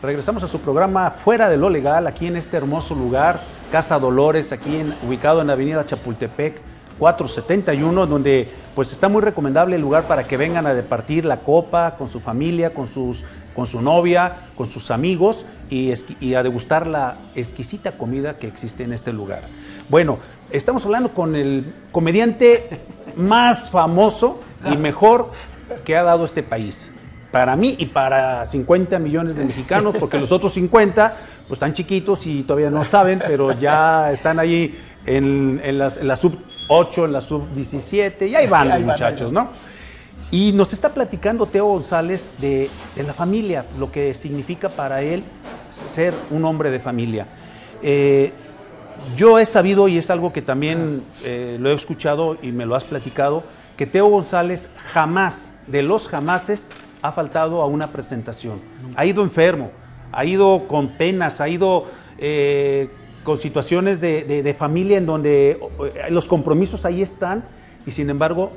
Regresamos 0.00 0.42
a 0.44 0.48
su 0.48 0.60
programa 0.60 1.10
Fuera 1.10 1.48
de 1.48 1.56
lo 1.56 1.68
Legal, 1.68 2.06
aquí 2.06 2.26
en 2.26 2.36
este 2.36 2.56
hermoso 2.56 2.94
lugar, 2.94 3.40
Casa 3.70 3.98
Dolores, 3.98 4.52
aquí 4.52 4.82
ubicado 5.06 5.40
en 5.40 5.48
la 5.48 5.54
avenida 5.54 5.84
Chapultepec 5.84 6.60
471, 6.98 8.06
donde 8.06 8.48
pues 8.74 8.92
está 8.92 9.08
muy 9.08 9.22
recomendable 9.22 9.76
el 9.76 9.82
lugar 9.82 10.04
para 10.04 10.26
que 10.26 10.36
vengan 10.36 10.66
a 10.66 10.74
departir 10.74 11.24
la 11.24 11.38
copa 11.38 11.96
con 11.96 12.08
su 12.08 12.20
familia, 12.20 12.72
con, 12.72 12.88
sus, 12.88 13.24
con 13.54 13.66
su 13.66 13.82
novia, 13.82 14.48
con 14.56 14.68
sus 14.68 14.90
amigos 14.90 15.44
y, 15.70 15.92
y 16.20 16.34
a 16.34 16.42
degustar 16.42 16.86
la 16.86 17.16
exquisita 17.34 17.92
comida 17.92 18.36
que 18.36 18.46
existe 18.46 18.84
en 18.84 18.92
este 18.92 19.12
lugar. 19.12 19.42
Bueno, 19.88 20.18
estamos 20.50 20.84
hablando 20.84 21.10
con 21.10 21.34
el 21.36 21.64
comediante 21.92 22.80
más 23.16 23.70
famoso 23.70 24.40
y 24.72 24.76
mejor 24.76 25.30
que 25.84 25.96
ha 25.96 26.02
dado 26.02 26.24
este 26.24 26.42
país 26.42 26.90
para 27.34 27.56
mí 27.56 27.74
y 27.80 27.86
para 27.86 28.46
50 28.46 28.96
millones 29.00 29.34
de 29.34 29.44
mexicanos, 29.44 29.96
porque 29.98 30.20
los 30.20 30.30
otros 30.30 30.52
50 30.54 31.16
pues 31.48 31.56
están 31.56 31.72
chiquitos 31.72 32.24
y 32.28 32.44
todavía 32.44 32.70
no 32.70 32.84
saben, 32.84 33.20
pero 33.26 33.50
ya 33.58 34.12
están 34.12 34.38
ahí 34.38 34.78
en, 35.04 35.60
las- 35.76 36.00
la 36.00 36.14
sub 36.14 36.38
8, 36.68 37.06
en 37.06 37.12
la 37.12 37.20
sub 37.20 37.48
17, 37.52 38.28
y 38.28 38.36
ahí 38.36 38.46
van 38.46 38.68
los 38.68 38.80
muchachos, 38.82 39.32
¿no? 39.32 39.48
Y 40.30 40.52
nos 40.52 40.72
está 40.72 40.90
platicando 40.94 41.46
Teo 41.46 41.66
González 41.66 42.34
de, 42.38 42.70
de 42.94 43.02
la 43.02 43.12
familia, 43.12 43.64
lo 43.80 43.90
que 43.90 44.14
significa 44.14 44.68
para 44.68 45.02
él 45.02 45.24
ser 45.92 46.14
un 46.30 46.44
hombre 46.44 46.70
de 46.70 46.78
familia. 46.78 47.26
Eh, 47.82 48.32
yo 49.16 49.40
he 49.40 49.44
sabido, 49.46 49.88
y 49.88 49.98
es 49.98 50.08
algo 50.08 50.32
que 50.32 50.40
también 50.40 51.02
eh, 51.24 51.56
lo 51.60 51.68
he 51.70 51.74
escuchado 51.74 52.36
y 52.40 52.52
me 52.52 52.64
lo 52.64 52.76
has 52.76 52.84
platicado, 52.84 53.42
que 53.76 53.88
Teo 53.88 54.06
González 54.06 54.68
jamás, 54.92 55.50
de 55.66 55.82
los 55.82 56.06
jamases, 56.08 56.68
ha 57.04 57.12
faltado 57.12 57.60
a 57.60 57.66
una 57.66 57.92
presentación. 57.92 58.60
Ha 58.96 59.04
ido 59.04 59.22
enfermo, 59.22 59.70
ha 60.10 60.24
ido 60.24 60.66
con 60.66 60.88
penas, 60.96 61.38
ha 61.42 61.48
ido 61.50 61.84
eh, 62.16 62.88
con 63.24 63.38
situaciones 63.38 64.00
de, 64.00 64.24
de- 64.24 64.42
de 64.42 64.54
familia 64.54 64.96
en 64.96 65.04
donde 65.04 65.50
eh, 65.60 66.10
los 66.10 66.26
compromisos 66.28 66.86
ahí 66.86 67.02
están 67.02 67.44
y 67.86 67.90
sin 67.90 68.08
embargo 68.08 68.52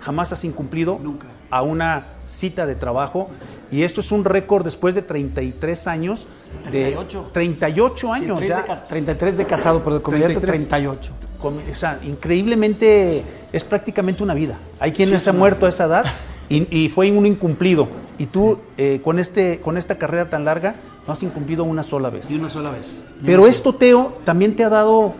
jamás 0.00 0.32
has 0.32 0.44
incumplido 0.44 1.00
Nunca. 1.02 1.26
a 1.50 1.62
una 1.62 2.06
cita 2.28 2.66
de 2.66 2.76
trabajo 2.76 3.30
y 3.72 3.82
esto 3.82 4.00
es 4.00 4.12
un 4.12 4.24
récord 4.24 4.62
después 4.64 4.94
de 4.94 5.02
33 5.02 5.86
años. 5.88 6.28
De 6.70 6.70
38. 6.70 7.30
38 7.32 7.96
Sí, 8.14 8.22
años 8.22 8.38
3 8.38 8.48
ya. 8.48 8.56
de 8.58 8.62
cas- 8.64 8.86
33 8.86 9.36
de 9.38 9.44
casado, 9.44 9.82
pero 9.82 9.96
de 9.96 10.02
comediante 10.02 10.34
33. 10.40 10.68
38. 10.68 11.12
Com- 11.40 11.58
O 11.72 11.76
sea, 11.76 11.98
increíblemente 12.04 13.24
es 13.52 13.64
prácticamente 13.64 14.22
una 14.22 14.34
vida. 14.34 14.56
Hay 14.78 14.92
quienes 14.92 15.18
Sí, 15.18 15.24
se 15.24 15.30
han 15.30 15.36
sí. 15.36 15.40
muerto 15.40 15.66
a 15.66 15.68
esa 15.70 15.84
edad 15.86 16.04
y, 16.48 16.84
y 16.84 16.88
fue 16.88 17.10
un 17.10 17.26
incumplido. 17.26 17.88
Y 18.18 18.26
tú, 18.26 18.58
eh, 18.76 19.00
con, 19.02 19.18
este, 19.18 19.60
con 19.60 19.76
esta 19.76 19.96
carrera 19.96 20.28
tan 20.28 20.44
larga, 20.44 20.74
no 21.06 21.12
has 21.12 21.22
incumplido 21.22 21.64
una 21.64 21.82
sola 21.82 22.10
vez. 22.10 22.30
Y 22.30 22.34
una 22.34 22.48
sola 22.48 22.70
vez. 22.70 23.02
Pero 23.24 23.46
esto, 23.46 23.74
Teo, 23.74 24.18
también 24.24 24.56
te 24.56 24.64
ha 24.64 24.68
dado, 24.68 25.14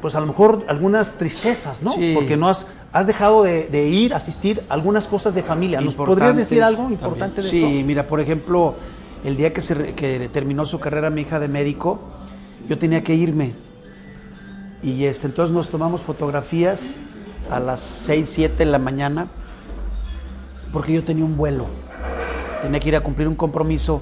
pues 0.00 0.14
a 0.14 0.20
lo 0.20 0.26
mejor 0.26 0.64
algunas 0.68 1.16
tristezas, 1.16 1.82
¿no? 1.82 1.92
Sí. 1.92 2.12
Porque 2.14 2.36
no 2.36 2.48
has, 2.48 2.66
has 2.92 3.06
dejado 3.06 3.42
de, 3.42 3.68
de 3.68 3.88
ir, 3.88 4.14
asistir 4.14 4.62
a 4.68 4.74
algunas 4.74 5.06
cosas 5.06 5.34
de 5.34 5.42
familia. 5.42 5.80
¿Nos 5.80 5.94
podrías 5.94 6.36
decir 6.36 6.62
algo 6.62 6.82
también. 6.82 7.00
importante 7.00 7.42
de 7.42 7.48
sí, 7.48 7.64
esto? 7.64 7.86
mira, 7.86 8.06
por 8.06 8.20
ejemplo, 8.20 8.74
el 9.24 9.36
día 9.36 9.52
que, 9.52 9.60
se 9.60 9.94
que 9.94 10.28
terminó 10.28 10.64
su 10.64 10.78
carrera 10.78 11.10
mi 11.10 11.22
hija 11.22 11.40
de 11.40 11.48
médico, 11.48 12.00
yo 12.68 12.78
tenía 12.78 13.02
que 13.02 13.14
irme. 13.14 13.52
Y 14.82 15.04
este, 15.04 15.26
entonces 15.26 15.54
nos 15.54 15.68
tomamos 15.68 16.02
fotografías 16.02 16.94
a 17.50 17.58
las 17.58 17.80
6, 17.80 18.28
7 18.28 18.56
de 18.58 18.66
la 18.66 18.78
mañana, 18.78 19.28
porque 20.78 20.92
yo 20.92 21.02
tenía 21.02 21.24
un 21.24 21.36
vuelo. 21.36 21.66
Tenía 22.62 22.78
que 22.78 22.86
ir 22.86 22.94
a 22.94 23.00
cumplir 23.00 23.26
un 23.26 23.34
compromiso 23.34 24.00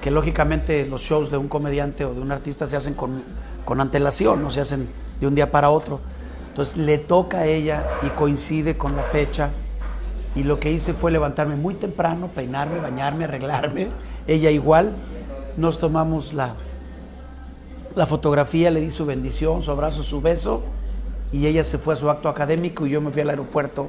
que 0.00 0.10
lógicamente 0.10 0.84
los 0.84 1.02
shows 1.02 1.30
de 1.30 1.36
un 1.36 1.46
comediante 1.46 2.04
o 2.04 2.12
de 2.12 2.20
un 2.20 2.32
artista 2.32 2.66
se 2.66 2.74
hacen 2.74 2.94
con, 2.94 3.22
con 3.64 3.80
antelación, 3.80 4.42
no 4.42 4.50
se 4.50 4.60
hacen 4.60 4.88
de 5.20 5.28
un 5.28 5.36
día 5.36 5.52
para 5.52 5.70
otro. 5.70 6.00
Entonces 6.48 6.76
le 6.76 6.98
toca 6.98 7.38
a 7.38 7.46
ella 7.46 7.86
y 8.02 8.08
coincide 8.08 8.76
con 8.76 8.96
la 8.96 9.04
fecha. 9.04 9.50
Y 10.34 10.42
lo 10.42 10.58
que 10.58 10.72
hice 10.72 10.92
fue 10.92 11.12
levantarme 11.12 11.54
muy 11.54 11.74
temprano, 11.74 12.26
peinarme, 12.34 12.80
bañarme, 12.80 13.22
arreglarme. 13.22 13.86
Ella 14.26 14.50
igual. 14.50 14.96
Nos 15.56 15.78
tomamos 15.78 16.34
la, 16.34 16.54
la 17.94 18.06
fotografía, 18.06 18.72
le 18.72 18.80
di 18.80 18.90
su 18.90 19.06
bendición, 19.06 19.62
su 19.62 19.70
abrazo, 19.70 20.02
su 20.02 20.20
beso. 20.20 20.64
Y 21.30 21.46
ella 21.46 21.62
se 21.62 21.78
fue 21.78 21.94
a 21.94 21.96
su 21.96 22.10
acto 22.10 22.28
académico 22.28 22.88
y 22.88 22.90
yo 22.90 23.00
me 23.00 23.12
fui 23.12 23.22
al 23.22 23.30
aeropuerto 23.30 23.88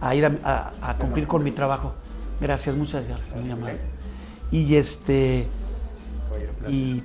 a 0.00 0.14
ir 0.14 0.24
a, 0.26 0.32
a- 0.44 0.90
a 0.90 0.96
cumplir 0.98 1.26
con 1.26 1.42
mi 1.44 1.50
trabajo. 1.52 1.94
Gracias, 2.40 2.74
muchas 2.76 3.06
gracias, 3.06 3.34
muy 3.36 3.50
amable. 3.50 3.78
Y 4.50 4.74
este. 4.76 5.48
Y, 6.68 7.02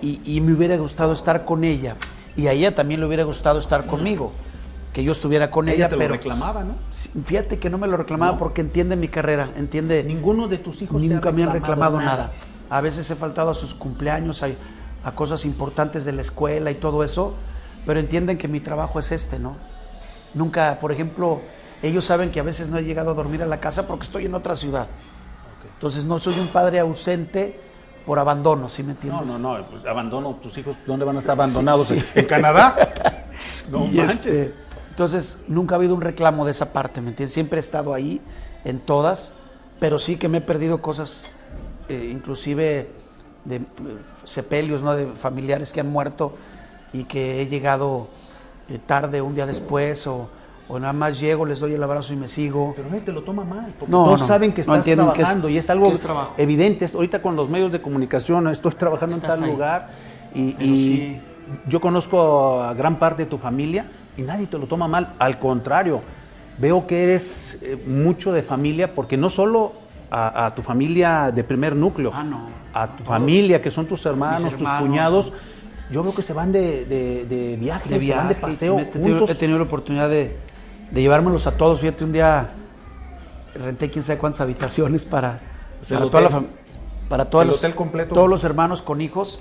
y, 0.00 0.20
y 0.24 0.40
me 0.40 0.52
hubiera 0.52 0.76
gustado 0.76 1.12
estar 1.12 1.44
con 1.44 1.64
ella. 1.64 1.96
Y 2.36 2.46
a 2.46 2.52
ella 2.52 2.74
también 2.74 3.00
le 3.00 3.06
hubiera 3.06 3.24
gustado 3.24 3.58
estar 3.58 3.86
conmigo. 3.86 4.32
Que 4.92 5.04
yo 5.04 5.12
estuviera 5.12 5.50
con 5.52 5.68
ella, 5.68 5.76
Ella 5.76 5.88
te 5.88 5.94
lo 5.94 6.00
pero. 6.00 6.14
reclamaba, 6.14 6.64
¿no? 6.64 6.74
Fíjate 7.24 7.58
que 7.60 7.70
no 7.70 7.78
me 7.78 7.86
lo 7.86 7.96
reclamaba 7.96 8.32
¿No? 8.32 8.38
porque 8.38 8.60
entiende 8.60 8.96
mi 8.96 9.06
carrera, 9.08 9.48
entiende. 9.56 10.02
Ninguno 10.02 10.48
de 10.48 10.58
tus 10.58 10.82
hijos 10.82 11.00
te 11.00 11.06
ha 11.06 11.10
Nunca 11.10 11.30
me 11.30 11.44
han 11.44 11.52
reclamado 11.52 11.98
reclamado 11.98 12.00
nada. 12.00 12.32
nada. 12.32 12.32
A 12.70 12.80
veces 12.80 13.08
he 13.10 13.14
faltado 13.14 13.50
a 13.50 13.54
sus 13.54 13.72
cumpleaños, 13.74 14.42
a, 14.42 14.48
a 15.04 15.12
cosas 15.12 15.44
importantes 15.44 16.04
de 16.04 16.12
la 16.12 16.22
escuela 16.22 16.72
y 16.72 16.74
todo 16.74 17.04
eso, 17.04 17.34
pero 17.86 18.00
entienden 18.00 18.36
que 18.36 18.48
mi 18.48 18.58
trabajo 18.58 18.98
es 18.98 19.12
este, 19.12 19.38
¿no? 19.38 19.56
Nunca, 20.34 20.78
por 20.80 20.92
ejemplo, 20.92 21.40
ellos 21.82 22.04
saben 22.04 22.30
que 22.30 22.40
a 22.40 22.42
veces 22.44 22.68
no 22.68 22.78
he 22.78 22.82
llegado 22.82 23.10
a 23.10 23.14
dormir 23.14 23.42
a 23.42 23.46
la 23.46 23.60
casa 23.60 23.86
porque 23.86 24.04
estoy 24.04 24.26
en 24.26 24.34
otra 24.34 24.56
ciudad. 24.56 24.86
Entonces 25.74 26.04
no 26.04 26.18
soy 26.18 26.38
un 26.38 26.48
padre 26.48 26.78
ausente 26.80 27.58
por 28.06 28.18
abandono, 28.18 28.68
¿sí 28.68 28.82
me 28.82 28.88
No, 28.88 28.92
entiendes? 28.94 29.38
no, 29.38 29.38
no, 29.58 29.66
pues, 29.66 29.84
abandono 29.86 30.34
tus 30.36 30.56
hijos, 30.58 30.76
¿dónde 30.86 31.04
van 31.04 31.16
a 31.16 31.18
estar 31.20 31.32
abandonados? 31.32 31.86
sí. 31.88 32.02
¿En 32.14 32.26
Canadá? 32.26 33.24
no 33.70 33.86
Y 33.86 33.90
manches. 33.92 34.26
este, 34.26 34.54
entonces, 34.90 35.42
nunca 35.48 35.74
ha 35.74 35.78
habido 35.78 35.94
un 35.94 36.00
reclamo 36.00 36.44
de 36.44 36.50
esa 36.52 36.72
parte, 36.72 37.00
¿me 37.00 37.10
entiendes? 37.10 37.32
Siempre 37.32 37.58
he 37.58 37.60
estado 37.60 37.94
ahí, 37.94 38.20
en 38.64 38.80
todas, 38.80 39.32
pero 39.78 39.98
sí 39.98 40.16
que 40.16 40.28
me 40.28 40.38
he 40.38 40.42
perdido 40.42 40.82
cosas, 40.82 41.30
eh, 41.88 42.10
inclusive 42.12 42.90
de 43.44 43.56
eh, 43.56 43.62
sepelios, 44.24 44.82
¿no? 44.82 44.94
De 44.94 45.06
familiares 45.06 45.72
que 45.72 45.80
han 45.80 45.88
muerto 45.90 46.34
y 46.92 47.04
que 47.04 47.40
he 47.40 47.46
llegado 47.46 48.08
eh, 48.70 48.78
tarde, 48.86 49.20
un 49.20 49.34
día 49.34 49.46
después, 49.46 50.06
o, 50.06 50.28
o 50.68 50.78
nada 50.78 50.92
más 50.92 51.18
llego, 51.20 51.44
les 51.44 51.58
doy 51.60 51.74
el 51.74 51.82
abrazo 51.82 52.12
y 52.12 52.16
me 52.16 52.28
sigo. 52.28 52.72
Pero 52.76 52.88
nadie 52.88 53.00
te 53.02 53.12
lo 53.12 53.22
toma 53.22 53.44
mal, 53.44 53.72
porque 53.78 53.90
No, 53.90 54.16
saben 54.18 54.52
que 54.52 54.58
no 54.58 54.62
estás 54.62 54.76
entienden 54.78 55.06
que 55.08 55.12
es- 55.12 55.16
trabajando 55.18 55.48
y 55.48 55.58
es 55.58 55.70
algo 55.70 55.92
es 55.92 56.02
evidente. 56.38 56.86
Ahorita 56.94 57.20
con 57.22 57.36
los 57.36 57.48
medios 57.48 57.72
de 57.72 57.82
comunicación 57.82 58.46
estoy 58.48 58.72
trabajando 58.72 59.16
en 59.16 59.22
tal 59.22 59.42
ahí. 59.42 59.50
lugar 59.50 59.88
y, 60.34 60.52
Pero 60.52 60.64
y 60.70 60.76
sí. 60.84 61.20
yo 61.68 61.80
conozco 61.80 62.62
a 62.62 62.74
gran 62.74 62.96
parte 62.96 63.24
de 63.24 63.30
tu 63.30 63.38
familia 63.38 63.86
y 64.16 64.22
nadie 64.22 64.46
te 64.46 64.58
lo 64.58 64.66
toma 64.66 64.86
mal. 64.86 65.14
Al 65.18 65.38
contrario, 65.38 66.02
veo 66.58 66.86
que 66.86 67.02
eres 67.02 67.58
eh, 67.62 67.82
mucho 67.86 68.32
de 68.32 68.42
familia 68.42 68.94
porque 68.94 69.16
no 69.16 69.28
solo 69.30 69.72
a, 70.10 70.46
a 70.46 70.54
tu 70.54 70.62
familia 70.62 71.32
de 71.34 71.42
primer 71.44 71.74
núcleo, 71.74 72.10
Ah, 72.14 72.24
a 72.72 72.86
tu 72.88 72.98
Todos. 73.02 73.08
familia 73.08 73.60
que 73.60 73.70
son 73.70 73.86
tus 73.86 74.04
hermanos, 74.06 74.54
tus 74.56 74.68
cuñados. 74.68 75.32
Yo 75.90 76.02
veo 76.02 76.14
que 76.14 76.22
se 76.22 76.32
van 76.32 76.52
de, 76.52 76.84
de, 76.84 77.26
de 77.26 77.56
viaje, 77.56 77.88
de 77.88 78.00
se 78.00 78.14
van 78.14 78.28
de 78.28 78.34
viaje, 78.34 78.40
paseo 78.40 78.78
he 78.78 78.84
tenido, 78.84 79.18
juntos. 79.18 79.30
he 79.30 79.34
tenido 79.34 79.58
la 79.58 79.64
oportunidad 79.64 80.08
de, 80.08 80.36
de 80.90 81.00
llevármelos 81.02 81.46
a 81.46 81.52
todos. 81.56 81.80
Fíjate, 81.80 82.04
un 82.04 82.12
día 82.12 82.50
renté 83.54 83.90
quién 83.90 84.04
sabe 84.04 84.18
cuántas 84.18 84.40
habitaciones 84.42 85.04
para, 85.04 85.40
Pues 85.78 85.90
para 85.90 86.06
toda 86.10 86.20
la 86.22 86.28
hotel. 86.28 86.40
fam- 86.42 87.08
para 87.08 87.24
todos 87.28 87.44
los, 87.46 87.56
hotel 87.58 87.74
completo. 87.74 88.14
todos 88.14 88.30
los 88.30 88.44
hermanos 88.44 88.82
con 88.82 89.00
hijos 89.00 89.40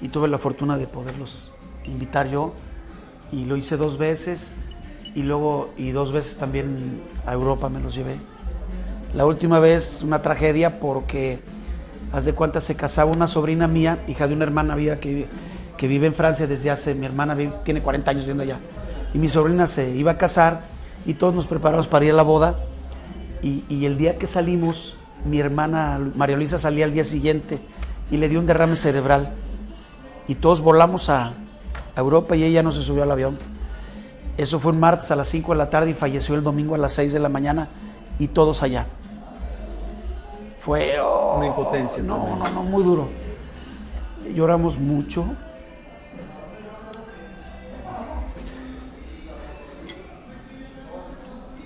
y 0.00 0.08
tuve 0.08 0.26
la 0.28 0.38
fortuna 0.38 0.78
de 0.78 0.86
poderlos 0.86 1.52
invitar 1.84 2.30
yo 2.30 2.54
y 3.30 3.44
lo 3.44 3.56
hice 3.58 3.76
dos 3.76 3.98
veces 3.98 4.54
y 5.14 5.22
luego 5.24 5.68
y 5.76 5.90
dos 5.90 6.12
veces 6.12 6.38
también 6.38 7.02
a 7.26 7.34
Europa 7.34 7.68
me 7.68 7.78
los 7.80 7.94
llevé. 7.94 8.16
La 9.14 9.26
última 9.26 9.58
vez 9.58 10.00
una 10.02 10.22
tragedia 10.22 10.80
porque 10.80 11.40
haz 12.12 12.24
de 12.24 12.32
cuenta 12.32 12.62
se 12.62 12.74
casaba 12.74 13.10
una 13.10 13.26
sobrina 13.26 13.68
mía, 13.68 13.98
hija 14.08 14.26
de 14.26 14.32
una 14.34 14.44
hermana 14.44 14.74
mía 14.76 14.98
que, 14.98 15.26
que 15.80 15.88
vive 15.88 16.06
en 16.06 16.12
Francia 16.12 16.46
desde 16.46 16.70
hace, 16.70 16.94
mi 16.94 17.06
hermana 17.06 17.34
tiene 17.64 17.80
40 17.80 18.10
años 18.10 18.24
viviendo 18.26 18.42
allá. 18.42 18.58
Y 19.14 19.18
mi 19.18 19.30
sobrina 19.30 19.66
se 19.66 19.88
iba 19.96 20.10
a 20.10 20.18
casar 20.18 20.60
y 21.06 21.14
todos 21.14 21.34
nos 21.34 21.46
preparamos 21.46 21.88
para 21.88 22.04
ir 22.04 22.12
a 22.12 22.16
la 22.16 22.22
boda. 22.22 22.58
Y, 23.40 23.64
y 23.70 23.86
el 23.86 23.96
día 23.96 24.18
que 24.18 24.26
salimos, 24.26 24.98
mi 25.24 25.40
hermana 25.40 25.98
María 26.14 26.36
Luisa 26.36 26.58
salía 26.58 26.84
al 26.84 26.92
día 26.92 27.02
siguiente 27.02 27.60
y 28.10 28.18
le 28.18 28.28
dio 28.28 28.40
un 28.40 28.44
derrame 28.44 28.76
cerebral. 28.76 29.32
Y 30.28 30.34
todos 30.34 30.60
volamos 30.60 31.08
a, 31.08 31.28
a 31.28 31.32
Europa 31.96 32.36
y 32.36 32.44
ella 32.44 32.62
no 32.62 32.72
se 32.72 32.82
subió 32.82 33.04
al 33.04 33.10
avión. 33.10 33.38
Eso 34.36 34.60
fue 34.60 34.72
un 34.72 34.80
martes 34.80 35.10
a 35.12 35.16
las 35.16 35.28
5 35.28 35.52
de 35.52 35.56
la 35.56 35.70
tarde 35.70 35.92
y 35.92 35.94
falleció 35.94 36.34
el 36.34 36.42
domingo 36.42 36.74
a 36.74 36.78
las 36.78 36.92
6 36.92 37.14
de 37.14 37.20
la 37.20 37.30
mañana 37.30 37.70
y 38.18 38.28
todos 38.28 38.62
allá. 38.62 38.84
Fue 40.58 41.00
oh, 41.00 41.36
Una 41.38 41.46
impotencia 41.46 42.02
No, 42.02 42.36
no, 42.36 42.50
no, 42.50 42.62
muy 42.64 42.84
duro. 42.84 43.08
Lloramos 44.34 44.78
mucho. 44.78 45.24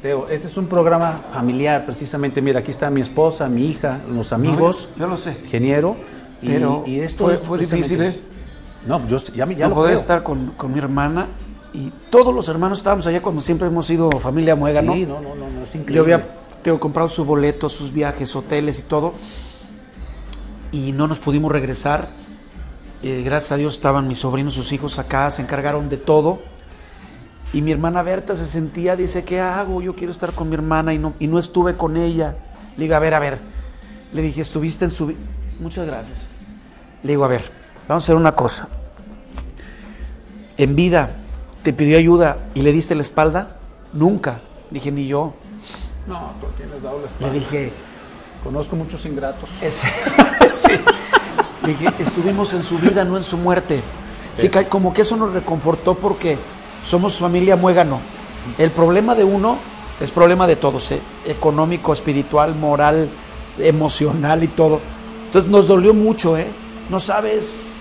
Teo, 0.05 0.29
este 0.29 0.49
es 0.49 0.59
un 0.59 0.67
programa 0.67 1.13
familiar, 1.33 1.87
precisamente. 1.87 2.43
Mira, 2.43 2.61
aquí 2.61 2.71
está 2.71 2.91
mi 2.91 3.01
esposa, 3.01 3.49
mi 3.49 3.71
hija, 3.71 4.01
los 4.13 4.35
amigos, 4.35 4.91
yo 4.99 5.07
lo 5.07 5.17
sé. 5.17 5.35
ingeniero. 5.45 5.97
y- 6.43 6.49
Pero 6.49 6.85
y, 6.87 7.01
esto 7.01 7.25
fue, 7.25 7.39
fue 7.39 7.57
difícil, 7.59 8.03
¿eh? 8.03 8.21
No, 8.87 9.09
yo 9.09 9.17
ya, 9.35 9.47
me- 9.47 9.55
ya 9.57 9.65
no 9.65 9.71
lo 9.71 9.75
poder 9.77 9.95
estar 9.95 10.23
con, 10.23 10.49
con 10.59 10.75
mi 10.75 10.79
hermana 10.79 11.29
y 11.73 11.91
todos 12.11 12.35
los 12.35 12.47
hermanos 12.49 12.81
estábamos 12.81 13.07
allá 13.07 13.23
cuando 13.23 13.41
siempre 13.41 13.67
hemos 13.69 13.87
sido 13.87 14.11
familia 14.11 14.55
muégano. 14.55 14.93
Sí, 14.93 15.07
no, 15.07 15.23
no, 15.23 15.35
no, 15.35 15.49
no, 15.49 15.65
es 15.65 15.75
increíble. 15.75 15.95
Yo 15.95 16.03
había 16.03 16.23
tengo 16.63 16.79
comprado 16.79 17.09
sus 17.09 17.27
boletos, 17.27 17.73
sus 17.73 17.91
viajes, 17.91 18.37
hoteles 18.37 18.81
y 18.81 18.83
todo. 18.83 19.15
Y 20.71 20.93
no 20.93 21.09
nos 21.09 21.19
pudimos 21.19 21.51
regresar. 21.51 22.09
Eh, 23.03 23.23
gracias 23.25 23.53
a 23.53 23.57
Dios 23.57 23.73
estaban 23.73 24.07
mis 24.07 24.19
sobrinos, 24.19 24.53
sus 24.53 24.71
hijos 24.73 24.99
acá, 24.99 25.31
se 25.31 25.41
encargaron 25.41 25.89
de 25.89 25.97
todo. 25.97 26.41
Y 27.55 27.63
mi 27.63 27.73
hermana 27.73 28.03
Berta 28.03 28.35
se 28.37 28.45
sentía, 28.47 28.97
dice, 28.97 29.25
¿qué 29.25 29.41
hago? 29.41 29.81
Yo 29.81 29.95
quiero 29.95 30.11
estar 30.13 30.33
con 30.33 30.49
mi 30.49 30.55
hermana 30.57 30.93
y 30.93 30.99
no, 30.99 31.15
y 31.19 31.27
no 31.29 31.39
estuve 31.39 31.75
con 31.77 31.97
ella. 31.97 32.35
Le 32.77 32.85
digo, 32.85 32.97
a 32.97 32.99
ver, 32.99 33.15
a 33.15 33.19
ver. 33.21 33.39
Le 34.13 34.23
dije, 34.23 34.41
estuviste 34.43 34.85
en 34.85 34.91
su... 34.91 35.07
vi-?" 35.07 35.17
Muchas 35.61 35.87
gracias. 35.87 36.27
Le 37.03 37.11
digo, 37.13 37.25
a 37.25 37.29
ver, 37.29 37.51
vamos 37.89 38.03
a 38.03 38.07
hacer 38.07 38.17
una 38.17 38.33
cosa. 38.33 38.69
En 40.57 40.75
vida, 40.77 41.11
¿te 41.63 41.73
pidió 41.73 41.97
ayuda 41.99 42.39
y 42.55 42.63
le 42.63 42.73
diste 42.73 42.95
la 42.95 43.03
espalda? 43.03 43.57
Nunca. 43.93 44.41
Dije, 44.71 44.91
ni 44.91 45.07
yo. 45.07 45.35
No, 46.07 46.33
tú 46.41 46.47
tienes 46.57 46.83
dado 46.83 46.97
la 46.97 47.03
Le 47.03 47.07
espalda. 47.07 47.33
dije, 47.35 47.73
Conozco 48.43 48.77
muchos 48.77 49.07
ingratos. 49.07 49.49
Es- 49.63 49.81
sí. 50.53 50.73
Le 51.63 51.69
dije, 51.69 51.89
estuvimos 51.99 52.53
en 52.53 52.63
su 52.63 52.79
vida, 52.79 53.05
no 53.05 53.17
en 53.17 53.23
su 53.23 53.39
muerte. 53.39 53.81
Sí, 54.35 54.51
como 54.69 54.93
que 54.93 55.03
eso 55.03 55.17
nos 55.17 55.33
reconfortó 55.33 55.95
porque 55.95 56.37
somos 56.85 57.19
familia 57.19 57.57
muégano. 57.57 58.01
El 58.59 58.71
problema 58.71 59.15
de 59.15 59.25
uno 59.25 59.57
es 60.01 60.11
problema 60.11 60.47
de 60.47 60.57
todos, 60.57 60.91
¿eh? 60.91 61.01
económico, 61.25 61.93
espiritual, 61.93 62.55
moral, 62.55 63.09
emocional 63.59 64.43
y 64.43 64.49
todo. 64.49 64.81
Entonces 65.27 65.51
nos 65.51 65.67
dolió 65.67 65.95
mucho, 65.95 66.37
¿eh? 66.37 66.47
No 66.91 67.01
sabes, 67.01 67.77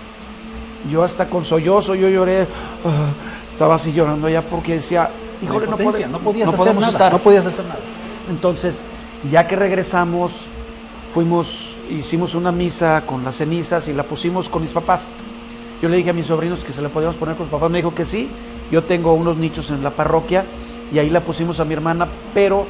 yo 0.90 1.02
hasta 1.04 1.28
con 1.28 1.44
sollozo, 1.44 1.94
yo 1.94 2.08
lloré, 2.08 2.42
ah, 2.84 3.08
estaba 3.52 3.74
así 3.74 3.92
llorando 3.92 4.28
ya 4.28 4.42
porque 4.42 4.76
decía, 4.76 5.10
híjole, 5.42 5.66
no, 5.66 5.76
pode- 5.76 6.08
no 6.08 6.18
podías 6.18 6.48
hacer 6.48 6.58
podemos 6.58 6.80
nada, 6.82 6.92
estar. 6.92 7.12
No 7.12 7.18
podías 7.18 7.46
hacer 7.46 7.64
nada. 7.64 7.80
Entonces, 8.30 8.82
ya 9.30 9.46
que 9.46 9.56
regresamos, 9.56 10.32
fuimos, 11.12 11.76
hicimos 11.90 12.34
una 12.34 12.50
misa 12.52 13.02
con 13.06 13.22
las 13.24 13.36
cenizas 13.36 13.86
y 13.88 13.92
la 13.92 14.04
pusimos 14.04 14.48
con 14.48 14.62
mis 14.62 14.72
papás. 14.72 15.10
Yo 15.84 15.90
le 15.90 15.98
dije 15.98 16.08
a 16.08 16.12
mis 16.14 16.24
sobrinos 16.28 16.64
que 16.64 16.72
se 16.72 16.80
la 16.80 16.88
podíamos 16.88 17.16
poner 17.16 17.36
con 17.36 17.44
sus 17.44 17.52
papás, 17.52 17.70
me 17.70 17.76
dijo 17.76 17.94
que 17.94 18.06
sí. 18.06 18.30
Yo 18.72 18.84
tengo 18.84 19.12
unos 19.12 19.36
nichos 19.36 19.68
en 19.68 19.82
la 19.82 19.90
parroquia 19.90 20.46
y 20.90 20.98
ahí 20.98 21.10
la 21.10 21.20
pusimos 21.20 21.60
a 21.60 21.66
mi 21.66 21.74
hermana, 21.74 22.08
pero 22.32 22.64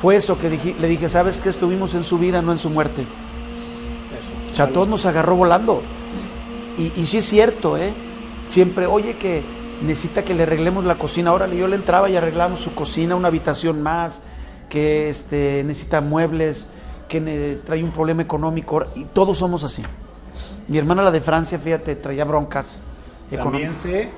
fue 0.00 0.14
eso 0.14 0.38
que 0.38 0.48
dije- 0.48 0.76
le 0.80 0.86
dije, 0.86 1.08
¿sabes 1.08 1.40
qué? 1.40 1.48
Estuvimos 1.48 1.92
en 1.94 2.04
su 2.04 2.16
vida, 2.16 2.40
no 2.40 2.52
en 2.52 2.60
su 2.60 2.70
muerte. 2.70 3.04
O 4.52 4.54
sea, 4.54 4.68
todos 4.68 4.86
nos 4.86 5.04
agarró 5.06 5.34
volando. 5.34 5.82
Y, 6.78 6.92
y 6.94 7.06
sí 7.06 7.18
es 7.18 7.24
cierto, 7.24 7.76
¿eh? 7.76 7.92
Siempre, 8.48 8.86
oye, 8.86 9.16
que 9.16 9.42
necesita 9.82 10.22
que 10.24 10.34
le 10.34 10.44
arreglemos 10.44 10.84
la 10.84 10.94
cocina. 10.94 11.32
Órale, 11.32 11.56
yo 11.56 11.66
le 11.66 11.74
entraba 11.74 12.08
y 12.10 12.14
arreglamos 12.16 12.60
su 12.60 12.76
cocina, 12.76 13.16
una 13.16 13.26
habitación 13.26 13.82
más, 13.82 14.20
que 14.68 15.10
este, 15.10 15.64
necesita 15.66 16.00
muebles, 16.00 16.68
que 17.08 17.20
ne- 17.20 17.56
trae 17.56 17.82
un 17.82 17.90
problema 17.90 18.22
económico. 18.22 18.84
Y 18.94 19.02
todos 19.02 19.38
somos 19.38 19.64
así. 19.64 19.82
Mi 20.68 20.78
hermana, 20.78 21.02
la 21.02 21.10
de 21.10 21.20
Francia, 21.20 21.58
fíjate, 21.58 21.96
traía 21.96 22.24
broncas 22.24 22.82
También 23.30 23.74
sé. 23.76 24.10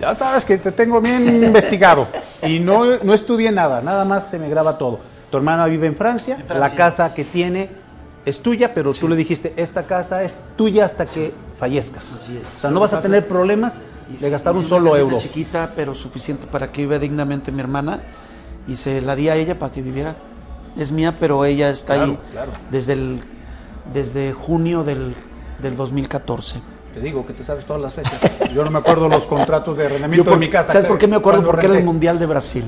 Ya 0.00 0.14
sabes 0.14 0.44
que 0.44 0.58
te 0.58 0.72
tengo 0.72 1.00
bien 1.00 1.26
investigado. 1.44 2.06
Y 2.42 2.60
no, 2.60 2.98
no 2.98 3.14
estudié 3.14 3.50
nada, 3.52 3.80
nada 3.80 4.04
más 4.04 4.28
se 4.28 4.38
me 4.38 4.48
graba 4.48 4.78
todo. 4.78 5.00
Tu 5.30 5.36
hermana 5.36 5.66
vive 5.66 5.86
en 5.86 5.94
Francia, 5.94 6.36
Francia. 6.36 6.58
la 6.58 6.70
casa 6.70 7.12
que 7.12 7.24
tiene 7.24 7.68
es 8.24 8.40
tuya, 8.40 8.74
pero 8.74 8.92
tú 8.92 9.08
le 9.08 9.16
dijiste, 9.16 9.52
esta 9.56 9.84
casa 9.84 10.22
es 10.22 10.40
tuya 10.56 10.84
hasta 10.84 11.06
que 11.06 11.32
fallezcas. 11.58 12.18
Así 12.20 12.38
es. 12.42 12.56
O 12.56 12.60
sea, 12.60 12.70
no 12.70 12.80
vas 12.80 12.92
a 12.92 13.00
tener 13.00 13.26
problemas 13.26 13.74
de 14.20 14.30
gastar 14.30 14.54
un 14.54 14.66
solo 14.66 14.96
euro. 14.96 15.18
chiquita, 15.18 15.72
pero 15.74 15.94
suficiente 15.94 16.46
para 16.46 16.70
que 16.70 16.82
viva 16.82 16.98
dignamente 16.98 17.50
mi 17.50 17.60
hermana. 17.60 18.00
Y 18.68 18.76
se 18.76 19.00
la 19.00 19.14
di 19.14 19.28
a 19.28 19.36
ella 19.36 19.58
para 19.58 19.72
que 19.72 19.82
viviera. 19.82 20.16
Es 20.76 20.92
mía, 20.92 21.16
pero 21.18 21.44
ella 21.44 21.70
está 21.70 21.94
ahí 21.94 22.18
claro. 22.32 22.52
desde 22.70 22.92
el 22.94 23.20
desde 23.92 24.32
junio 24.32 24.82
del, 24.82 25.14
del 25.60 25.76
2014. 25.76 26.60
Te 26.94 27.00
digo 27.00 27.26
que 27.26 27.32
te 27.34 27.44
sabes 27.44 27.66
todas 27.66 27.82
las 27.82 27.94
fechas. 27.94 28.18
Yo 28.54 28.64
no 28.64 28.70
me 28.70 28.78
acuerdo 28.78 29.08
los 29.08 29.26
contratos 29.26 29.76
de 29.76 29.86
arrendamiento 29.86 30.24
por- 30.24 30.34
de 30.34 30.38
mi 30.46 30.50
casa. 30.50 30.72
¿Sabes 30.72 30.86
por 30.86 30.98
qué 30.98 31.06
me 31.06 31.16
acuerdo? 31.16 31.44
Porque 31.44 31.66
era 31.66 31.74
el 31.74 31.80
renté. 31.80 31.86
Mundial 31.86 32.18
de 32.18 32.26
Brasil. 32.26 32.64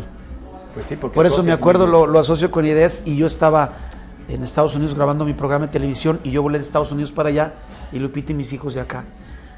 Pues 0.74 0.86
sí, 0.86 0.96
porque 0.96 1.14
Por 1.14 1.26
eso 1.26 1.42
me 1.42 1.52
acuerdo, 1.52 1.86
lo, 1.86 2.06
lo 2.06 2.18
asocio 2.18 2.50
con 2.50 2.66
ideas 2.66 3.02
y 3.06 3.16
yo 3.16 3.26
estaba 3.26 3.72
en 4.28 4.42
Estados 4.44 4.74
Unidos 4.74 4.94
grabando 4.94 5.24
mi 5.24 5.32
programa 5.32 5.66
de 5.66 5.72
televisión 5.72 6.20
y 6.24 6.30
yo 6.30 6.42
volé 6.42 6.58
de 6.58 6.64
Estados 6.64 6.92
Unidos 6.92 7.10
para 7.10 7.30
allá 7.30 7.54
y 7.90 7.98
Lupita 7.98 8.32
y 8.32 8.34
mis 8.34 8.52
hijos 8.52 8.74
de 8.74 8.80
acá. 8.82 9.04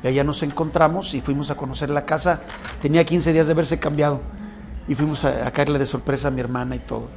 Y 0.05 0.07
allá 0.07 0.23
nos 0.25 0.43
encontramos 0.45 1.13
y 1.15 1.21
fuimos 1.21 1.51
a 1.51 1.57
conocer 1.57 1.91
la 1.91 2.05
casa. 2.07 2.43
Tenía 2.81 3.05
15 3.05 3.33
días 3.33 3.47
de 3.49 3.53
haberse 3.53 3.79
cambiado 3.81 4.21
y 4.89 4.95
fuimos 4.95 5.25
a, 5.25 5.47
a 5.47 5.51
caerle 5.51 5.79
de 5.81 5.87
sorpresa 5.87 6.29
a 6.29 6.31
mi 6.31 6.41
hermana 6.41 6.77
y 6.77 6.79
todo. 6.79 7.09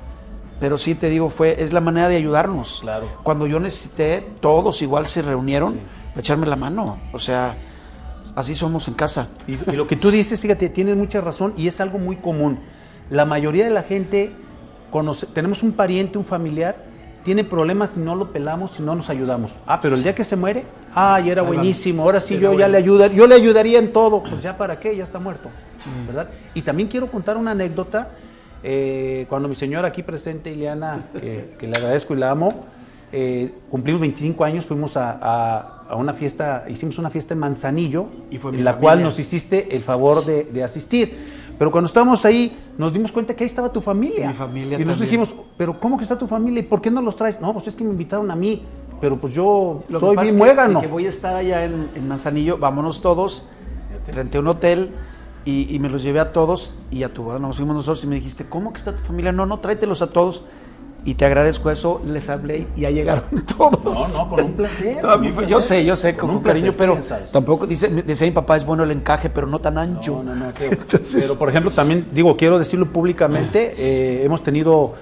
Pero 0.59 0.77
sí 0.79 0.95
te 0.95 1.07
digo, 1.09 1.29
fue, 1.29 1.61
es 1.63 1.71
la 1.71 1.81
manera 1.81 2.09
de 2.09 2.15
ayudarnos. 2.17 2.79
Claro. 2.81 3.07
Cuando 3.21 3.45
yo 3.47 3.59
necesité, 3.59 4.27
todos 4.41 4.81
igual 4.81 5.07
se 5.07 5.21
reunieron 5.21 5.79
echarme 6.15 6.45
la 6.47 6.55
mano. 6.55 6.99
O 7.11 7.19
sea, 7.19 7.55
así 8.35 8.55
somos 8.55 8.87
en 8.87 8.93
casa. 8.93 9.27
Y, 9.47 9.53
y 9.71 9.75
lo 9.75 9.87
que 9.87 9.95
tú 9.95 10.11
dices, 10.11 10.39
fíjate, 10.41 10.69
tienes 10.69 10.95
mucha 10.95 11.21
razón 11.21 11.53
y 11.57 11.67
es 11.67 11.79
algo 11.81 11.99
muy 11.99 12.17
común. 12.17 12.59
La 13.09 13.25
mayoría 13.25 13.65
de 13.65 13.71
la 13.71 13.83
gente, 13.83 14.31
conoce, 14.91 15.25
tenemos 15.27 15.63
un 15.63 15.73
pariente, 15.73 16.17
un 16.17 16.25
familiar, 16.25 16.75
tiene 17.23 17.43
problemas 17.43 17.91
si 17.91 17.99
no 18.01 18.15
lo 18.15 18.31
pelamos, 18.33 18.71
si 18.71 18.83
no 18.83 18.95
nos 18.95 19.09
ayudamos. 19.09 19.53
Ah, 19.65 19.79
pero 19.81 19.95
el 19.95 20.03
día 20.03 20.13
que 20.13 20.23
se 20.25 20.35
muere, 20.35 20.65
ay, 20.93 21.29
era 21.29 21.41
buenísimo, 21.41 22.03
ahora 22.03 22.19
sí 22.19 22.33
Era 22.33 22.43
yo 22.43 22.59
ya 22.59 22.67
le 22.67 22.77
ayuda, 22.77 23.07
yo 23.07 23.27
le 23.27 23.35
ayudaría 23.35 23.79
en 23.79 23.93
todo. 23.93 24.21
Pues 24.23 24.41
ya 24.41 24.57
para 24.57 24.79
qué, 24.79 24.95
ya 24.95 25.03
está 25.03 25.19
muerto, 25.19 25.49
¿verdad? 26.05 26.29
Y 26.53 26.61
también 26.63 26.89
quiero 26.89 27.09
contar 27.09 27.37
una 27.37 27.51
anécdota. 27.51 28.09
eh, 28.61 29.25
cuando 29.29 29.47
mi 29.49 29.55
señora 29.55 29.89
aquí 29.89 30.03
presente, 30.03 30.51
Ileana, 30.51 31.01
que, 31.13 31.55
que 31.59 31.67
le 31.67 31.75
agradezco 31.77 32.13
y 32.13 32.17
la 32.17 32.31
amo, 32.31 32.65
eh, 33.11 33.53
cumplimos 33.69 34.01
25 34.01 34.43
años, 34.43 34.65
fuimos 34.65 34.95
a, 34.97 35.17
a- 35.21 35.72
a 35.89 35.95
una 35.95 36.13
fiesta, 36.13 36.65
hicimos 36.69 36.97
una 36.97 37.09
fiesta 37.09 37.33
en 37.33 37.39
Manzanillo, 37.39 38.07
Y 38.31 38.37
fue 38.37 38.51
mi 38.51 38.59
en 38.59 38.63
la 38.65 38.71
familia. 38.73 38.81
cual 38.89 39.03
nos 39.03 39.19
hiciste 39.19 39.75
el 39.75 39.83
favor 39.83 40.25
de, 40.25 40.45
de 40.45 40.63
asistir. 40.63 41.43
Pero 41.59 41.71
cuando 41.71 41.87
estábamos 41.87 42.25
ahí, 42.25 42.57
nos 42.77 42.93
dimos 42.93 43.11
cuenta 43.11 43.35
que 43.35 43.43
ahí 43.43 43.49
estaba 43.49 43.71
tu 43.71 43.79
familia. 43.81 44.27
Mi 44.29 44.33
familia 44.33 44.79
Y 44.79 44.85
nos 44.85 44.99
dijimos, 44.99 45.35
¿pero 45.57 45.79
cómo 45.79 45.97
que 45.97 46.03
está 46.03 46.17
tu 46.17 46.27
familia? 46.27 46.61
¿Y 46.61 46.63
por 46.63 46.81
qué 46.81 46.89
no 46.89 47.01
los 47.01 47.15
traes? 47.15 47.39
No, 47.39 47.53
pues 47.53 47.67
es 47.67 47.75
que 47.75 47.83
me 47.83 47.91
invitaron 47.91 48.31
a 48.31 48.35
mí. 48.35 48.63
Pero 48.99 49.17
pues 49.17 49.33
yo 49.33 49.83
Lo 49.89 49.99
que 49.99 50.05
soy 50.05 50.15
bien 50.15 50.27
que- 50.29 50.33
muégano. 50.37 50.79
de 50.81 50.87
que 50.87 50.91
voy 50.91 51.05
a 51.05 51.09
estar 51.09 51.35
allá 51.35 51.63
en, 51.65 51.89
en 51.95 52.07
Manzanillo, 52.07 52.57
vámonos 52.57 53.01
todos. 53.01 53.45
Renté 54.07 54.39
un 54.39 54.47
hotel 54.47 54.91
y, 55.45 55.73
y 55.73 55.79
me 55.79 55.89
los 55.89 56.01
llevé 56.03 56.19
a 56.19 56.31
todos 56.33 56.73
y 56.89 57.03
a 57.03 57.13
tu 57.13 57.23
boda 57.23 57.37
nos 57.39 57.57
fuimos 57.57 57.75
nosotros 57.75 58.03
y 58.03 58.07
me 58.07 58.15
dijiste, 58.15 58.45
¿cómo 58.45 58.71
que 58.73 58.77
está 58.79 58.93
tu 58.93 59.03
familia? 59.03 59.31
No, 59.31 59.45
no, 59.45 59.59
tráetelos 59.59 60.01
a 60.01 60.07
todos. 60.07 60.43
Y 61.05 61.15
te 61.15 61.25
agradezco 61.25 61.69
eso, 61.69 62.01
les 62.05 62.29
hablé 62.29 62.65
y 62.77 62.81
ya 62.81 62.89
llegaron 62.89 63.23
todos. 63.57 63.83
No, 63.83 64.23
no, 64.23 64.29
con 64.29 64.45
un 64.45 64.53
placer. 64.53 65.01
Con 65.01 65.25
un 65.25 65.31
placer. 65.33 65.47
yo 65.49 65.59
sé, 65.61 65.83
yo 65.83 65.95
sé, 65.97 66.15
con, 66.15 66.29
un 66.29 66.35
con 66.37 66.45
cariño, 66.45 66.71
placer, 66.73 67.01
pero 67.11 67.25
tampoco, 67.31 67.67
dice, 67.67 67.89
decía 67.89 68.25
mi 68.27 68.31
papá, 68.31 68.55
es 68.55 68.65
bueno 68.65 68.83
el 68.83 68.91
encaje, 68.91 69.29
pero 69.29 69.45
no 69.45 69.59
tan 69.59 69.77
ancho. 69.77 70.23
No, 70.23 70.33
no, 70.33 70.45
no, 70.45 70.53
Teo. 70.53 70.71
Pero, 71.13 71.35
por 71.37 71.49
ejemplo, 71.49 71.71
también, 71.71 72.05
digo, 72.13 72.37
quiero 72.37 72.57
decirlo 72.57 72.85
públicamente, 72.85 73.73
eh, 73.77 74.23
hemos 74.23 74.43
tenido 74.43 74.93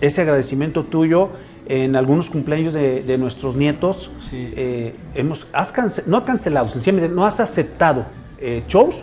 ese 0.00 0.20
agradecimiento 0.20 0.84
tuyo 0.84 1.30
en 1.66 1.96
algunos 1.96 2.30
cumpleaños 2.30 2.72
de, 2.72 3.02
de 3.02 3.18
nuestros 3.18 3.56
nietos. 3.56 4.12
Sí. 4.18 4.52
Eh, 4.56 4.94
hemos, 5.14 5.48
has 5.52 5.72
cance- 5.72 6.04
no 6.06 6.24
cancelado, 6.24 6.68
sencillamente 6.68 7.12
no 7.12 7.26
has 7.26 7.40
aceptado 7.40 8.06
eh, 8.38 8.62
shows 8.68 9.02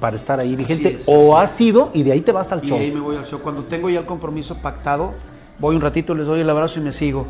para 0.00 0.16
estar 0.16 0.40
ahí 0.40 0.56
vigente, 0.56 0.96
es, 0.98 1.04
o 1.06 1.36
has 1.36 1.60
ido 1.60 1.90
y 1.92 2.02
de 2.04 2.12
ahí 2.12 2.22
te 2.22 2.32
vas 2.32 2.50
al 2.52 2.64
Y 2.64 2.68
show. 2.68 2.78
ahí 2.78 2.90
me 2.90 3.00
voy 3.00 3.16
al 3.16 3.26
show. 3.26 3.38
Cuando 3.40 3.64
tengo 3.64 3.90
ya 3.90 4.00
el 4.00 4.06
compromiso 4.06 4.56
pactado, 4.56 5.12
voy 5.60 5.76
un 5.76 5.82
ratito, 5.82 6.14
les 6.14 6.26
doy 6.26 6.40
el 6.40 6.50
abrazo 6.50 6.80
y 6.80 6.82
me 6.82 6.92
sigo. 6.92 7.26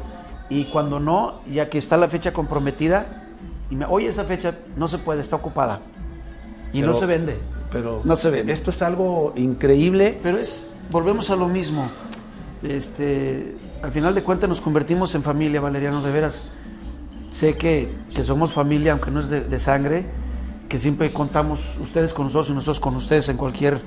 Y 0.49 0.65
cuando 0.65 0.99
no, 1.01 1.35
ya 1.53 1.69
que 1.69 1.79
está 1.79 1.97
la 1.97 2.09
fecha 2.09 2.33
comprometida, 2.33 3.25
y 3.71 3.77
me, 3.77 3.85
oye, 3.85 4.09
esa 4.09 4.25
fecha 4.25 4.55
no 4.77 4.89
se 4.89 4.99
puede, 4.99 5.21
está 5.21 5.37
ocupada. 5.37 5.81
Y 6.73 6.81
Pero- 6.81 6.93
no 6.93 6.99
se 6.99 7.07
vende. 7.07 7.37
Pero 7.73 8.01
No 8.05 8.17
se 8.17 8.31
vende. 8.31 8.53
esto 8.53 8.71
es 8.71 8.83
algo 8.83 9.33
increíble. 9.37 10.19
Pero 10.25 10.39
es, 10.39 10.71
volvemos 10.91 11.31
a 11.31 11.37
lo 11.37 11.47
mismo. 11.49 11.89
Este, 12.63 13.55
al 13.83 13.93
final 13.93 14.15
de 14.15 14.23
cuentas 14.23 14.49
nos 14.49 14.61
convertimos 14.61 15.15
en 15.15 15.23
familia, 15.23 15.61
Valeriano, 15.61 16.03
de 16.03 16.11
veras. 16.13 16.49
Sé 17.33 17.57
que, 17.57 17.89
que 18.15 18.25
somos 18.25 18.53
familia, 18.53 18.93
aunque 18.93 19.11
no 19.13 19.21
es 19.21 19.29
de, 19.29 19.41
de 19.43 19.59
sangre, 19.61 20.05
que 20.69 20.79
siempre 20.79 21.13
contamos 21.13 21.77
ustedes 21.81 22.13
con 22.13 22.25
nosotros 22.27 22.51
y 22.51 22.55
nosotros 22.55 22.81
con 22.81 22.97
ustedes 22.97 23.29
en 23.29 23.37
cualquier 23.37 23.81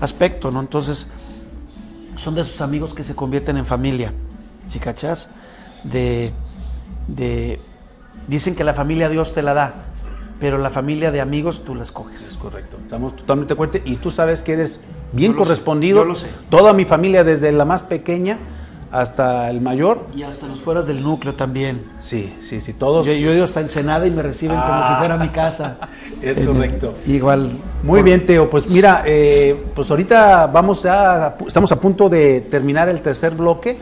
aspecto, 0.00 0.50
¿no? 0.50 0.60
Entonces, 0.60 1.08
son 2.20 2.34
de 2.34 2.42
esos 2.42 2.60
amigos 2.60 2.92
que 2.94 3.02
se 3.02 3.14
convierten 3.14 3.56
en 3.56 3.66
familia, 3.66 4.12
¿sí 4.68 4.78
cachas? 4.78 5.30
De, 5.84 6.32
de, 7.08 7.58
dicen 8.28 8.54
que 8.54 8.62
la 8.62 8.74
familia 8.74 9.08
Dios 9.08 9.32
te 9.32 9.42
la 9.42 9.54
da, 9.54 9.74
pero 10.38 10.58
la 10.58 10.70
familia 10.70 11.10
de 11.10 11.20
amigos 11.20 11.64
tú 11.64 11.74
la 11.74 11.82
escoges. 11.82 12.28
Es 12.28 12.36
correcto. 12.36 12.76
Estamos 12.82 13.16
totalmente 13.16 13.48
de 13.48 13.54
acuerdo. 13.54 13.78
Y 13.84 13.96
tú 13.96 14.10
sabes 14.10 14.42
que 14.42 14.52
eres 14.52 14.80
bien 15.12 15.32
Yo 15.32 15.38
lo 15.38 15.44
sé, 15.44 15.48
correspondido. 15.48 15.98
yo 16.00 16.04
lo 16.04 16.14
sé. 16.14 16.28
Toda 16.50 16.72
mi 16.74 16.84
familia, 16.84 17.24
desde 17.24 17.52
la 17.52 17.64
más 17.64 17.82
pequeña 17.82 18.38
hasta 18.92 19.48
el 19.50 19.60
mayor. 19.60 20.06
Y 20.14 20.22
hasta 20.22 20.46
los 20.48 20.60
fueras 20.60 20.86
del 20.86 21.02
núcleo 21.02 21.34
también. 21.34 21.84
Sí, 22.00 22.34
sí, 22.40 22.60
sí. 22.60 22.72
Todos. 22.72 23.06
Yo, 23.06 23.12
yo 23.12 23.30
he 23.30 23.34
ido 23.36 23.44
hasta 23.44 23.60
Ensenada 23.60 24.06
y 24.06 24.10
me 24.10 24.22
reciben 24.22 24.58
como 24.58 24.88
si 24.88 24.94
fuera 24.94 25.16
mi 25.16 25.28
casa. 25.28 25.76
Es 26.22 26.38
En- 26.38 26.46
correcto. 26.46 26.94
Igual. 27.06 27.50
Muy 27.82 28.02
bien, 28.02 28.26
Teo. 28.26 28.50
Pues 28.50 28.68
mira, 28.68 29.02
eh, 29.06 29.56
pues 29.74 29.90
ahorita 29.90 30.48
vamos 30.48 30.82
ya, 30.82 31.36
estamos 31.46 31.72
a 31.72 31.80
punto 31.80 32.08
de 32.10 32.42
terminar 32.42 32.88
el 32.90 33.00
tercer 33.00 33.34
bloque 33.34 33.78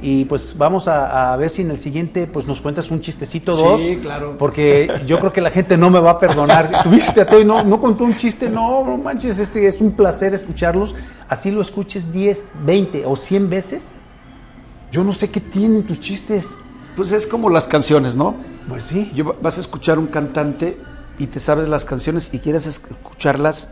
y 0.00 0.24
pues 0.26 0.56
vamos 0.58 0.86
a, 0.86 1.32
a 1.32 1.36
ver 1.36 1.48
si 1.50 1.62
en 1.62 1.70
el 1.72 1.78
siguiente 1.78 2.26
pues 2.26 2.46
nos 2.46 2.60
cuentas 2.60 2.90
un 2.90 3.00
chistecito 3.00 3.56
Sí, 3.56 3.62
dos. 3.94 4.02
claro. 4.02 4.36
Porque 4.38 4.90
yo 5.06 5.18
creo 5.18 5.32
que 5.32 5.40
la 5.40 5.50
gente 5.50 5.76
no 5.78 5.90
me 5.90 5.98
va 5.98 6.10
a 6.12 6.18
perdonar. 6.20 6.70
Tuviste 6.84 7.20
a 7.22 7.26
Teo 7.26 7.40
y 7.40 7.44
no, 7.44 7.64
no 7.64 7.80
contó 7.80 8.04
un 8.04 8.16
chiste, 8.16 8.48
no, 8.50 8.84
no 8.84 8.96
manches, 8.96 9.38
este 9.40 9.66
es 9.66 9.80
un 9.80 9.92
placer 9.92 10.34
escucharlos. 10.34 10.94
Así 11.28 11.50
lo 11.50 11.62
escuches 11.62 12.12
10, 12.12 12.46
20 12.64 13.06
o 13.06 13.16
100 13.16 13.50
veces. 13.50 13.88
Yo 14.92 15.02
no 15.02 15.14
sé 15.14 15.30
qué 15.30 15.40
tienen 15.40 15.84
tus 15.84 16.00
chistes. 16.00 16.50
Pues 16.96 17.12
es 17.12 17.26
como 17.26 17.48
las 17.48 17.66
canciones, 17.66 18.14
¿no? 18.14 18.34
Pues 18.68 18.84
sí. 18.84 19.10
Yo, 19.14 19.34
vas 19.40 19.56
a 19.56 19.60
escuchar 19.60 19.98
un 19.98 20.06
cantante 20.06 20.76
y 21.18 21.28
te 21.28 21.40
sabes 21.40 21.66
las 21.66 21.86
canciones 21.86 22.32
y 22.34 22.38
quieres 22.40 22.66
escucharlas 22.66 23.70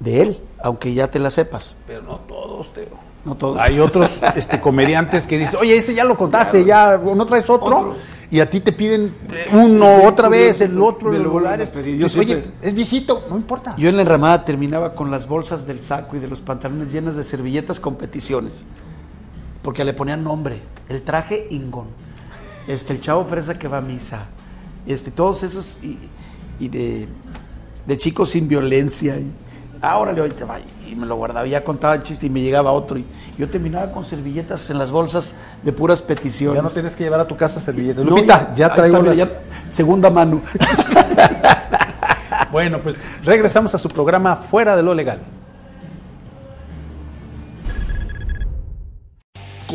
de 0.00 0.22
él, 0.22 0.40
aunque 0.60 0.92
ya 0.92 1.08
te 1.08 1.20
las 1.20 1.34
sepas. 1.34 1.76
Pero 1.86 2.02
no 2.02 2.16
todos, 2.16 2.74
Teo. 2.74 2.88
No 3.24 3.36
todos. 3.36 3.62
Hay 3.62 3.78
otros 3.78 4.20
este, 4.34 4.60
comediantes 4.60 5.28
que 5.28 5.38
dicen, 5.38 5.60
oye, 5.60 5.76
ese 5.76 5.94
ya 5.94 6.02
lo 6.02 6.16
contaste, 6.16 6.64
ya 6.64 6.96
no 6.98 7.26
traes 7.26 7.48
otro. 7.48 7.78
Otro. 7.78 7.94
Y 8.28 8.40
a 8.40 8.50
ti 8.50 8.58
te 8.58 8.72
piden 8.72 9.14
uno, 9.52 10.02
otra 10.02 10.28
vez, 10.28 10.60
el 10.60 10.80
otro, 10.82 11.12
lo 11.12 11.38
los. 11.38 11.72
Yo 12.12 12.20
oye, 12.20 12.42
es 12.60 12.74
viejito, 12.74 13.24
no 13.30 13.36
importa. 13.36 13.76
Yo 13.76 13.88
en 13.88 13.94
la 13.94 14.02
enramada 14.02 14.44
terminaba 14.44 14.94
con 14.94 15.12
las 15.12 15.28
bolsas 15.28 15.64
del 15.64 15.80
saco 15.80 16.16
y 16.16 16.18
de 16.18 16.26
los 16.26 16.40
pantalones 16.40 16.90
llenas 16.90 17.14
de 17.14 17.22
servilletas 17.22 17.78
con 17.78 17.94
peticiones. 17.94 18.64
Porque 19.66 19.84
le 19.84 19.92
ponían 19.92 20.22
nombre. 20.22 20.62
El 20.88 21.02
traje 21.02 21.48
Ingón. 21.50 21.88
Este, 22.68 22.92
el 22.92 23.00
chavo 23.00 23.24
fresa 23.24 23.58
que 23.58 23.66
va 23.66 23.78
a 23.78 23.80
misa. 23.80 24.26
Este, 24.86 25.10
todos 25.10 25.42
esos 25.42 25.82
y, 25.82 25.98
y 26.60 26.68
de, 26.68 27.08
de 27.84 27.98
chicos 27.98 28.30
sin 28.30 28.46
violencia. 28.46 29.16
Y, 29.18 29.28
ah, 29.82 29.98
órale, 29.98 30.20
ahorita 30.20 30.44
va. 30.44 30.58
Y 30.88 30.94
me 30.94 31.04
lo 31.04 31.16
guardaba. 31.16 31.44
Ya 31.48 31.64
contaba 31.64 31.96
el 31.96 32.04
chiste 32.04 32.26
y 32.26 32.30
me 32.30 32.40
llegaba 32.42 32.70
otro. 32.70 32.96
Y 32.96 33.04
yo 33.38 33.50
terminaba 33.50 33.90
con 33.90 34.04
servilletas 34.06 34.70
en 34.70 34.78
las 34.78 34.92
bolsas 34.92 35.34
de 35.64 35.72
puras 35.72 36.00
peticiones. 36.00 36.56
ya 36.58 36.62
no 36.62 36.70
tienes 36.70 36.94
que 36.94 37.02
llevar 37.02 37.18
a 37.18 37.26
tu 37.26 37.36
casa 37.36 37.58
servilletas. 37.60 38.04
No, 38.04 38.10
Lupita, 38.12 38.54
ya 38.54 38.72
traigo 38.72 38.98
está, 38.98 39.08
las- 39.08 39.16
ya- 39.18 39.40
segunda 39.68 40.10
mano. 40.10 40.40
Bueno, 42.52 42.78
pues 42.80 43.00
regresamos 43.24 43.74
a 43.74 43.78
su 43.78 43.88
programa 43.88 44.36
Fuera 44.36 44.76
de 44.76 44.82
lo 44.82 44.94
Legal. 44.94 45.18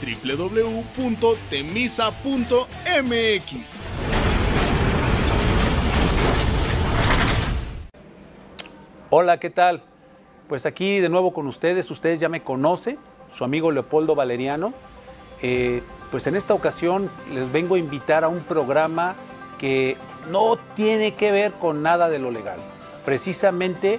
www.temisa.mx 0.00 1.18
Hola, 9.10 9.40
¿qué 9.40 9.48
tal? 9.48 9.82
Pues 10.48 10.66
aquí 10.66 11.00
de 11.00 11.08
nuevo 11.08 11.32
con 11.32 11.46
ustedes, 11.46 11.90
ustedes 11.90 12.20
ya 12.20 12.28
me 12.28 12.42
conocen, 12.42 12.98
su 13.36 13.44
amigo 13.44 13.70
Leopoldo 13.70 14.14
Valeriano. 14.14 14.74
Eh, 15.40 15.82
pues 16.10 16.26
en 16.26 16.36
esta 16.36 16.54
ocasión 16.54 17.10
les 17.32 17.50
vengo 17.50 17.76
a 17.76 17.78
invitar 17.78 18.24
a 18.24 18.28
un 18.28 18.40
programa 18.40 19.14
que 19.58 19.96
no 20.30 20.58
tiene 20.76 21.14
que 21.14 21.32
ver 21.32 21.52
con 21.52 21.82
nada 21.82 22.08
de 22.08 22.18
lo 22.18 22.30
legal. 22.30 22.58
Precisamente 23.04 23.98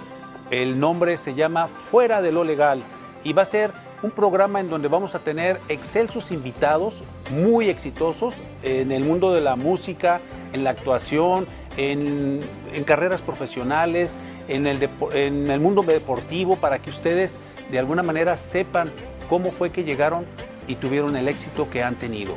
el 0.52 0.80
nombre 0.80 1.18
se 1.18 1.36
llama 1.36 1.68
Fuera 1.92 2.22
de 2.22 2.32
lo 2.32 2.44
Legal 2.44 2.82
y 3.24 3.34
va 3.34 3.44
a 3.44 3.46
ser 3.46 3.72
un 4.02 4.12
programa 4.12 4.60
en 4.60 4.70
donde 4.70 4.88
vamos 4.88 5.16
a 5.16 5.20
tener 5.20 5.60
excelsos 5.68 6.32
invitados 6.32 7.02
muy 7.32 7.70
exitosos 7.70 8.34
en 8.64 8.92
el 8.92 9.04
mundo 9.04 9.34
de 9.34 9.42
la 9.42 9.56
música, 9.56 10.22
en 10.54 10.64
la 10.64 10.72
actuación, 10.72 11.48
en, 11.78 12.40
carreras 12.86 13.22
profesionales, 13.22 14.18
en 14.48 14.68
el 14.68 15.60
mundo 15.60 15.84
deportivo, 15.84 16.56
para 16.56 16.80
que 16.80 16.90
ustedes 16.90 17.38
de 17.72 17.80
alguna 17.80 18.04
manera 18.04 18.38
sepan 18.38 18.92
cómo 19.30 19.52
fue 19.52 19.72
que 19.72 19.84
llegaron 19.84 20.26
y 20.68 20.76
tuvieron 20.76 21.16
el 21.16 21.28
éxito 21.28 21.70
que 21.70 21.84
han 21.84 21.96
tenido. 21.96 22.36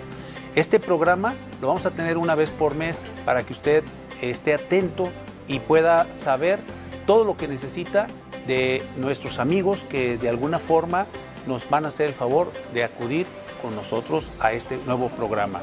Este 0.55 0.79
programa 0.79 1.35
lo 1.61 1.69
vamos 1.69 1.87
a 1.87 1.91
tener 1.91 2.19
una 2.19 2.35
vez 2.35 2.51
por 2.51 2.75
mes 2.75 3.07
para 3.25 3.43
que 3.43 3.53
usted 3.53 3.85
esté 4.21 4.55
atento 4.55 5.09
y 5.49 5.61
pueda 5.61 6.13
saber 6.13 6.61
todo 7.07 7.25
lo 7.25 7.37
que 7.37 7.49
necesita 7.49 8.07
de 8.47 8.83
nuestros 8.97 9.39
amigos 9.39 9.85
que 9.89 10.19
de 10.19 10.29
alguna 10.29 10.59
forma 10.59 11.07
nos 11.47 11.69
van 11.69 11.85
a 11.85 11.89
hacer 11.89 12.09
el 12.09 12.15
favor 12.15 12.53
de 12.73 12.85
acudir 12.85 13.27
con 13.61 13.75
nosotros 13.75 14.29
a 14.41 14.53
este 14.53 14.79
nuevo 14.87 15.09
programa. 15.09 15.61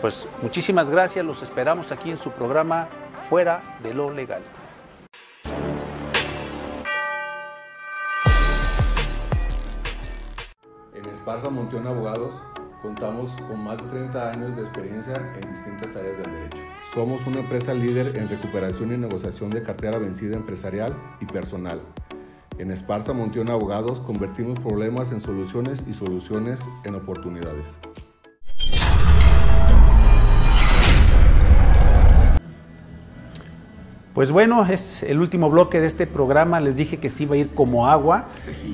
Pues 0.00 0.26
muchísimas 0.42 0.90
gracias, 0.90 1.24
los 1.24 1.42
esperamos 1.42 1.92
aquí 1.92 2.10
en 2.10 2.18
su 2.18 2.30
programa 2.30 2.88
Fuera 3.28 3.78
de 3.82 3.94
lo 3.94 4.10
Legal. 4.10 4.42
En 10.94 11.08
Esparza 11.08 11.50
Monteón 11.50 11.86
Abogados 11.86 12.34
contamos 12.82 13.30
con 13.48 13.62
más 13.62 13.78
de 13.78 13.84
30 13.84 14.30
años 14.32 14.56
de 14.56 14.62
experiencia 14.62 15.14
en 15.14 15.52
distintas 15.52 15.94
áreas 15.94 16.18
del 16.18 16.32
derecho. 16.32 16.58
Somos 16.92 17.24
una 17.26 17.38
empresa 17.38 17.72
líder 17.72 18.16
en 18.16 18.28
recuperación 18.28 18.92
y 18.92 18.96
negociación 18.96 19.50
de 19.50 19.62
cartera 19.62 19.98
vencida 19.98 20.36
empresarial 20.36 20.94
y 21.20 21.26
personal. 21.26 21.80
En 22.62 22.70
Esparza 22.70 23.12
Monteón 23.12 23.50
Abogados 23.50 23.98
convertimos 23.98 24.56
problemas 24.60 25.10
en 25.10 25.20
soluciones 25.20 25.82
y 25.90 25.92
soluciones 25.94 26.60
en 26.84 26.94
oportunidades. 26.94 27.64
Pues 34.14 34.30
bueno, 34.30 34.64
es 34.64 35.02
el 35.02 35.18
último 35.18 35.50
bloque 35.50 35.80
de 35.80 35.88
este 35.88 36.06
programa. 36.06 36.60
Les 36.60 36.76
dije 36.76 36.98
que 36.98 37.10
sí 37.10 37.24
iba 37.24 37.34
a 37.34 37.38
ir 37.38 37.48
como 37.52 37.88
agua. 37.88 38.26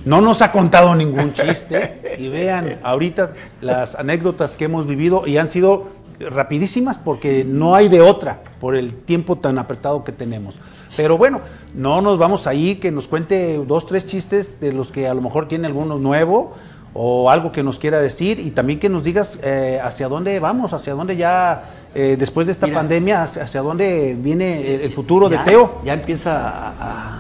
No 0.05 0.21
nos 0.21 0.43
ha 0.43 0.53
contado 0.53 0.95
ningún 0.95 1.33
chiste. 1.33 2.17
Y 2.19 2.29
vean 2.29 2.81
ahorita 2.83 3.33
las 3.63 3.95
anécdotas 3.95 4.55
que 4.57 4.67
hemos 4.67 4.87
vivido 4.87 5.27
y 5.27 5.39
han 5.39 5.49
sido 5.49 5.87
rapidísimas 6.21 6.99
porque 6.99 7.43
no 7.43 7.75
hay 7.75 7.89
de 7.89 8.03
otra 8.03 8.43
por 8.61 8.77
el 8.77 8.93
tiempo 8.93 9.37
tan 9.37 9.57
apretado 9.57 10.05
que 10.05 10.13
tenemos. 10.13 10.59
Pero 10.97 11.19
bueno, 11.19 11.41
no 11.75 12.01
nos 12.01 12.19
vamos 12.19 12.47
ahí 12.47 12.77
que 12.77 12.91
nos 12.91 13.09
cuente 13.09 13.61
dos, 13.67 13.87
tres 13.87 14.07
chistes 14.07 14.59
de 14.61 14.73
los 14.73 14.91
que 14.91 15.07
a 15.09 15.15
lo 15.15 15.21
mejor 15.21 15.49
tiene 15.49 15.67
alguno 15.67 15.99
nuevo 15.99 16.55
o 16.95 17.31
algo 17.31 17.53
que 17.53 17.63
nos 17.63 17.79
quiera 17.79 18.01
decir 18.01 18.39
y 18.41 18.51
también 18.51 18.81
que 18.81 18.89
nos 18.89 19.05
digas 19.05 19.39
eh, 19.43 19.79
hacia 19.83 20.09
dónde 20.09 20.41
vamos, 20.41 20.73
hacia 20.73 20.95
dónde 20.95 21.17
ya 21.17 21.71
eh, 21.95 22.17
después 22.19 22.47
de 22.47 22.53
esta 22.53 22.67
Mira. 22.67 22.79
pandemia, 22.79 23.23
hacia, 23.23 23.45
hacia 23.45 23.61
dónde 23.63 24.17
viene 24.19 24.75
el, 24.75 24.81
el 24.81 24.91
futuro 24.93 25.29
Ya- 25.29 25.39
de 25.39 25.45
Teo. 25.51 25.79
Ya 25.85 25.93
empieza 25.93 26.49
a, 26.49 26.69
a- 26.71 27.19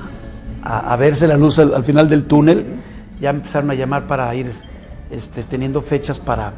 a- 0.62 0.92
a 0.92 0.96
verse 0.96 1.28
la 1.28 1.36
luz 1.36 1.58
al, 1.58 1.74
al 1.74 1.84
final 1.84 2.08
del 2.08 2.24
túnel. 2.24 2.64
Ya 3.20 3.30
empezaron 3.30 3.70
a 3.70 3.74
llamar 3.74 4.06
para 4.06 4.34
ir 4.34 4.50
este, 5.10 5.42
teniendo 5.42 5.82
fechas 5.82 6.18
para, 6.18 6.52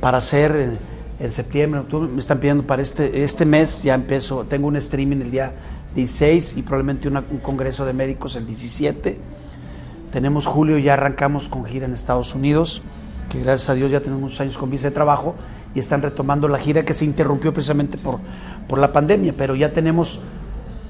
para 0.00 0.18
hacer 0.18 0.54
en, 0.56 0.78
en 1.18 1.30
septiembre, 1.30 1.80
octubre. 1.80 2.08
Me 2.12 2.20
están 2.20 2.38
pidiendo 2.38 2.64
para 2.64 2.82
este, 2.82 3.22
este 3.24 3.44
mes, 3.46 3.82
ya 3.82 3.94
empiezo, 3.94 4.44
tengo 4.48 4.66
un 4.68 4.76
streaming 4.76 5.18
el 5.22 5.30
día 5.30 5.52
16 5.94 6.56
y 6.56 6.62
probablemente 6.62 7.08
un 7.08 7.38
congreso 7.42 7.84
de 7.84 7.92
médicos 7.92 8.36
el 8.36 8.46
17. 8.46 9.18
Tenemos 10.10 10.46
julio, 10.46 10.78
ya 10.78 10.94
arrancamos 10.94 11.48
con 11.48 11.64
gira 11.64 11.86
en 11.86 11.92
Estados 11.92 12.34
Unidos, 12.34 12.82
que 13.30 13.40
gracias 13.40 13.70
a 13.70 13.74
Dios 13.74 13.90
ya 13.90 14.00
tenemos 14.00 14.20
muchos 14.20 14.40
años 14.40 14.58
con 14.58 14.70
visa 14.70 14.88
de 14.88 14.94
trabajo 14.94 15.34
y 15.74 15.78
están 15.78 16.02
retomando 16.02 16.48
la 16.48 16.58
gira 16.58 16.84
que 16.84 16.94
se 16.94 17.04
interrumpió 17.04 17.52
precisamente 17.52 17.96
por, 17.98 18.18
por 18.68 18.78
la 18.78 18.92
pandemia, 18.92 19.34
pero 19.36 19.54
ya 19.54 19.72
tenemos 19.72 20.20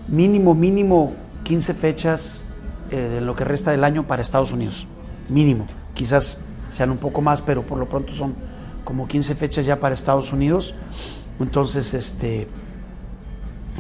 mínimo, 0.09 0.55
mínimo 0.55 1.13
15 1.45 1.75
fechas 1.75 2.45
eh, 2.91 2.97
de 2.97 3.21
lo 3.21 3.37
que 3.37 3.45
resta 3.45 3.71
del 3.71 3.85
año 3.85 4.07
para 4.07 4.23
Estados 4.23 4.53
Unidos. 4.53 4.87
Mínimo. 5.29 5.67
Quizás 5.95 6.41
sean 6.69 6.91
un 6.91 6.99
poco 6.99 7.21
más, 7.21 7.43
pero 7.43 7.63
por 7.63 7.79
lo 7.79 7.89
pronto 7.89 8.13
son 8.13 8.35
como 8.85 9.07
15 9.07 9.35
fechas 9.35 9.65
ya 9.65 9.79
para 9.79 9.95
Estados 9.95 10.33
Unidos. 10.33 10.75
Entonces, 11.39 11.95
este, 11.95 12.49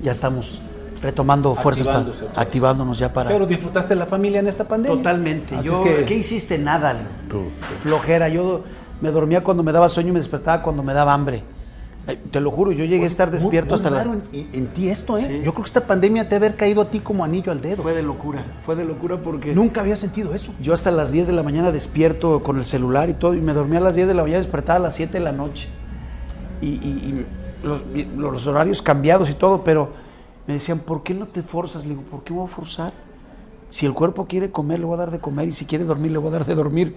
ya 0.02 0.12
estamos 0.12 0.60
retomando 1.02 1.54
fuerzas, 1.54 1.88
para, 1.88 2.06
activándonos 2.40 2.98
ya 2.98 3.12
para... 3.12 3.28
Pero 3.30 3.44
disfrutaste 3.46 3.94
la 3.96 4.06
familia 4.06 4.40
en 4.40 4.46
esta 4.48 4.64
pandemia. 4.68 4.96
Totalmente. 4.96 5.56
Así 5.56 5.66
Yo, 5.66 5.84
es 5.84 5.96
que- 5.98 6.04
¿Qué 6.04 6.14
hiciste? 6.14 6.58
Nada. 6.58 6.96
Pues, 7.28 7.42
Flojera. 7.80 8.28
Yo 8.28 8.62
me 9.00 9.10
dormía 9.10 9.42
cuando 9.42 9.62
me 9.62 9.72
daba 9.72 9.88
sueño 9.88 10.10
y 10.10 10.12
me 10.12 10.20
despertaba 10.20 10.62
cuando 10.62 10.82
me 10.82 10.94
daba 10.94 11.12
hambre. 11.12 11.42
Te 12.32 12.40
lo 12.40 12.50
juro, 12.50 12.72
yo 12.72 12.84
llegué 12.84 13.04
a 13.04 13.06
estar 13.06 13.28
Muy- 13.28 13.38
despierto 13.38 13.70
muy 13.70 13.74
hasta 13.76 13.90
las... 13.90 14.06
raro 14.06 14.20
en, 14.32 14.48
en 14.52 14.66
ti 14.68 14.88
esto, 14.88 15.16
¿eh? 15.18 15.24
Sí. 15.24 15.34
Yo 15.44 15.52
creo 15.52 15.64
que 15.64 15.68
esta 15.68 15.86
pandemia 15.86 16.28
te 16.28 16.34
ha 16.34 16.38
haber 16.38 16.56
caído 16.56 16.82
a 16.82 16.90
ti 16.90 16.98
como 16.98 17.24
anillo 17.24 17.52
al 17.52 17.60
dedo. 17.60 17.80
Fue 17.80 17.94
de 17.94 18.02
locura, 18.02 18.44
fue 18.66 18.74
de 18.74 18.84
locura 18.84 19.18
porque... 19.18 19.54
Nunca 19.54 19.82
había 19.82 19.94
sentido 19.94 20.34
eso. 20.34 20.52
Yo 20.60 20.74
hasta 20.74 20.90
las 20.90 21.12
10 21.12 21.28
de 21.28 21.32
la 21.32 21.44
mañana 21.44 21.70
despierto 21.70 22.42
con 22.42 22.58
el 22.58 22.64
celular 22.64 23.08
y 23.08 23.14
todo, 23.14 23.34
y 23.34 23.40
me 23.40 23.52
dormía 23.52 23.78
a 23.78 23.82
las 23.82 23.94
10 23.94 24.08
de 24.08 24.14
la 24.14 24.22
mañana 24.22 24.38
y 24.38 24.42
despertaba 24.42 24.78
a 24.78 24.82
las 24.82 24.96
7 24.96 25.12
de 25.12 25.20
la 25.20 25.30
noche. 25.30 25.68
Y, 26.60 26.66
y- 26.70 27.24
y 27.62 27.66
los, 27.66 27.80
y 27.94 28.04
los 28.16 28.46
horarios 28.48 28.82
cambiados 28.82 29.30
y 29.30 29.34
todo, 29.34 29.62
pero 29.62 29.90
me 30.46 30.54
decían, 30.54 30.80
¿por 30.80 31.02
qué 31.02 31.14
no 31.14 31.26
te 31.26 31.42
forzas? 31.42 31.84
Le 31.84 31.90
digo, 31.90 32.02
¿por 32.02 32.24
qué 32.24 32.32
voy 32.32 32.44
a 32.46 32.48
forzar? 32.48 32.92
Si 33.70 33.86
el 33.86 33.94
cuerpo 33.94 34.26
quiere 34.26 34.50
comer, 34.50 34.80
le 34.80 34.84
voy 34.86 34.94
a 34.94 34.98
dar 34.98 35.10
de 35.10 35.18
comer, 35.18 35.48
y 35.48 35.52
si 35.52 35.64
quiere 35.66 35.84
dormir, 35.84 36.12
le 36.12 36.18
voy 36.18 36.28
a 36.28 36.32
dar 36.32 36.44
de 36.44 36.54
dormir, 36.54 36.94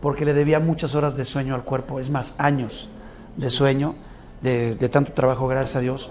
porque 0.00 0.24
le 0.24 0.32
debía 0.34 0.60
muchas 0.60 0.94
horas 0.94 1.16
de 1.16 1.24
sueño 1.24 1.54
al 1.54 1.64
cuerpo, 1.64 2.00
es 2.00 2.08
más, 2.10 2.34
años 2.38 2.88
de 3.36 3.50
sueño, 3.50 3.94
de, 4.42 4.74
de 4.74 4.88
tanto 4.88 5.12
trabajo, 5.12 5.46
gracias 5.48 5.76
a 5.76 5.80
Dios. 5.80 6.10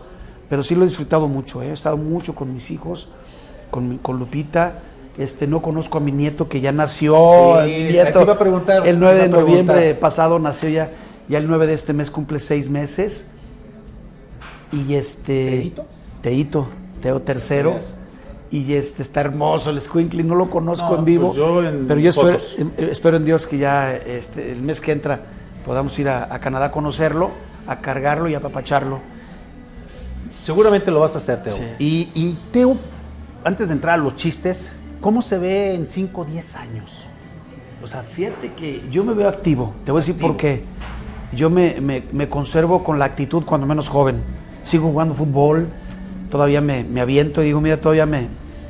Pero 0.49 0.61
sí 0.63 0.75
lo 0.75 0.81
he 0.83 0.85
disfrutado 0.85 1.27
mucho, 1.27 1.63
¿eh? 1.63 1.69
he 1.69 1.73
estado 1.73 1.97
mucho 1.97 2.35
con 2.35 2.53
mis 2.53 2.69
hijos, 2.69 3.09
con, 3.71 3.89
mi- 3.89 3.97
con 3.97 4.19
Lupita. 4.19 4.79
Este, 5.17 5.45
no 5.47 5.61
conozco 5.61 5.99
a 5.99 6.01
mi 6.01 6.11
nieto 6.11 6.49
que 6.49 6.59
ya 6.59 6.71
nació. 6.71 7.15
Sí, 7.65 7.71
nieto, 7.93 8.19
a 8.19 8.77
el 8.89 8.95
te 8.95 8.99
9 8.99 9.15
de 9.19 9.27
noviembre 9.29 9.95
pasado 9.95 10.39
nació 10.39 10.69
ya, 10.69 10.91
ya 11.29 11.37
el 11.37 11.47
9 11.47 11.67
de 11.67 11.73
este 11.75 11.93
mes 11.93 12.11
cumple 12.11 12.39
seis 12.39 12.69
meses. 12.69 13.27
Y 14.71 14.95
este. 14.95 15.73
Teito, 16.23 16.67
Teo 17.03 17.19
tercero. 17.21 17.75
Y 18.49 18.73
este 18.73 19.01
está 19.01 19.21
hermoso 19.21 19.69
el 19.71 19.81
Squinkly, 19.81 20.23
no 20.23 20.35
lo 20.35 20.49
conozco 20.49 20.91
No, 20.91 20.99
en 20.99 21.05
vivo. 21.05 21.25
pues 21.27 21.37
yo 21.37 21.63
en 21.67 21.87
pero 21.87 21.99
yo 21.99 22.09
espero, 22.11 22.37
em- 22.57 22.71
espero 22.77 23.17
en 23.17 23.25
Dios 23.25 23.45
que 23.47 23.57
ya 23.57 23.95
este, 23.95 24.51
el 24.51 24.61
mes 24.61 24.79
que 24.79 24.91
entra 24.91 25.21
podamos 25.65 25.97
ir 25.97 26.07
a, 26.07 26.31
a 26.33 26.39
Canadá 26.39 26.65
a 26.65 26.71
conocerlo, 26.71 27.31
a 27.67 27.79
cargarlo 27.79 28.29
y 28.29 28.35
a 28.35 28.37
apapacharlo. 28.37 28.99
Seguramente 30.43 30.91
lo 30.91 30.99
vas 30.99 31.15
a 31.15 31.17
hacer, 31.17 31.41
Teo. 31.41 31.53
Sí. 31.55 31.63
Y, 31.79 32.09
y, 32.13 32.37
Teo, 32.51 32.77
antes 33.43 33.69
de 33.69 33.73
entrar 33.73 33.95
a 33.99 34.03
los 34.03 34.15
chistes, 34.15 34.71
¿cómo 35.01 35.21
se 35.21 35.37
ve 35.39 35.73
en 35.73 35.87
5 35.87 36.21
o 36.21 36.25
10 36.25 36.55
años? 36.55 36.91
O 37.81 37.87
sea, 37.87 38.01
fíjate 38.03 38.51
que 38.53 38.83
yo 38.91 39.03
me 39.03 39.13
veo 39.13 39.29
activo. 39.29 39.73
Te 39.85 39.91
voy 39.91 39.99
a 39.99 40.01
decir 40.05 40.17
por 40.21 40.37
qué. 40.37 40.63
Yo 41.33 41.49
me, 41.49 41.81
me- 41.81 42.03
me 42.11 42.29
conservo 42.29 42.83
con 42.83 42.99
la 42.99 43.05
actitud 43.05 43.43
cuando 43.45 43.65
menos 43.65 43.89
joven. 43.89 44.17
Sigo 44.63 44.89
jugando 44.89 45.13
fútbol, 45.15 45.67
todavía 46.33 46.61
me, 46.61 46.83
me 46.83 46.99
aviento 46.99 47.43
y 47.43 47.45
digo, 47.45 47.61
mira, 47.61 47.79
todavía 47.79 48.07
me, 48.07 48.27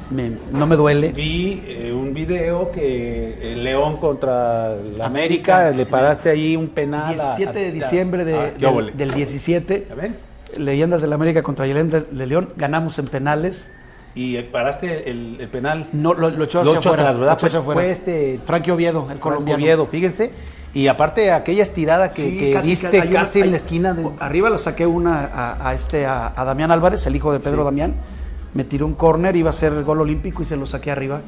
me- 0.09 0.31
no 0.51 0.67
me 0.67 0.75
duele. 0.75 1.13
Vi 1.13 1.63
eh, 1.65 1.93
un 1.93 2.13
video 2.13 2.69
que 2.73 3.53
el 3.53 3.63
León 3.63 3.95
contra 3.95 4.75
la 4.97 5.05
América, 5.05 5.59
América, 5.67 5.71
le 5.71 5.85
paraste 5.85 6.29
ahí 6.29 6.57
un 6.57 6.67
penal. 6.67 7.05
a- 7.05 7.37
17 7.37 7.57
de 7.57 7.71
diciembre 7.71 8.25
de- 8.25 8.37
a- 8.37 8.53
¿qué 8.55 8.65
óvole? 8.65 8.87
del, 8.91 8.97
del 8.97 9.11
17, 9.15 9.85
¿Ya 9.87 9.95
ven? 9.95 10.17
Leyendas 10.57 11.01
del 11.01 11.13
América 11.13 11.41
contra 11.41 11.65
Leyendas 11.65 12.05
de 12.11 12.27
León, 12.27 12.49
ganamos 12.57 12.99
en 12.99 13.05
penales. 13.07 13.71
Y 14.15 14.37
paraste 14.43 15.09
el, 15.09 15.37
el 15.39 15.47
penal. 15.47 15.87
No, 15.91 16.13
lo, 16.13 16.29
lo 16.29 16.43
echó 16.43 16.61
hacia 16.61 16.77
afuera. 16.79 17.03
¿verdad? 17.13 17.19
lo 17.27 17.33
echó 17.33 17.45
hacia 17.47 17.61
Fue- 17.61 17.73
afuera. 17.73 17.79
fue 17.81 17.91
este- 17.91 18.39
Frankie 18.45 18.71
Oviedo, 18.71 19.07
el 19.11 19.19
colombiano. 19.19 19.61
Oviedo, 19.63 19.85
fíjense. 19.87 20.31
Y 20.75 20.87
aparte 20.87 21.31
aquella 21.31 21.63
estirada 21.63 22.09
que, 22.09 22.21
Sí, 22.21 22.37
que 22.37 22.53
casi, 22.53 22.69
diste 22.69 23.01
hay 23.01 23.09
casi 23.09 23.39
una- 23.39 23.45
en 23.45 23.51
la 23.51 23.57
esquina 23.57 23.93
de... 23.93 24.09
Arriba 24.19 24.49
lo 24.49 24.57
saqué 24.57 24.85
una 24.87 25.25
a, 25.25 25.69
a 25.69 25.73
este 25.73 26.05
a, 26.05 26.31
a 26.35 26.45
Damián 26.45 26.71
Álvarez, 26.71 27.05
el 27.07 27.15
hijo 27.15 27.31
de 27.33 27.39
Pedro 27.39 27.63
Damián. 27.63 27.95
Me 28.53 28.63
tiró 28.63 28.85
un 28.85 28.93
córner, 28.93 29.35
iba 29.35 29.49
a 29.49 29.53
ser 29.53 29.73
el 29.73 29.83
gol 29.83 30.01
olímpico 30.01 30.41
y 30.43 30.45
se 30.45 30.55
lo 30.55 30.65
saqué 30.67 30.91
arriba 30.91 31.21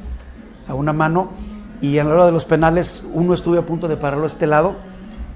a 0.68 0.74
una 0.74 0.92
mano. 0.92 1.32
Y 1.80 1.98
en 1.98 2.08
la 2.08 2.14
hora 2.14 2.26
de 2.26 2.32
los 2.32 2.44
penales, 2.44 3.04
uno 3.12 3.34
estuve 3.34 3.58
a 3.58 3.62
punto 3.62 3.86
de 3.88 3.96
pararlo 3.96 4.24
a 4.24 4.28
este 4.28 4.46
lado 4.46 4.76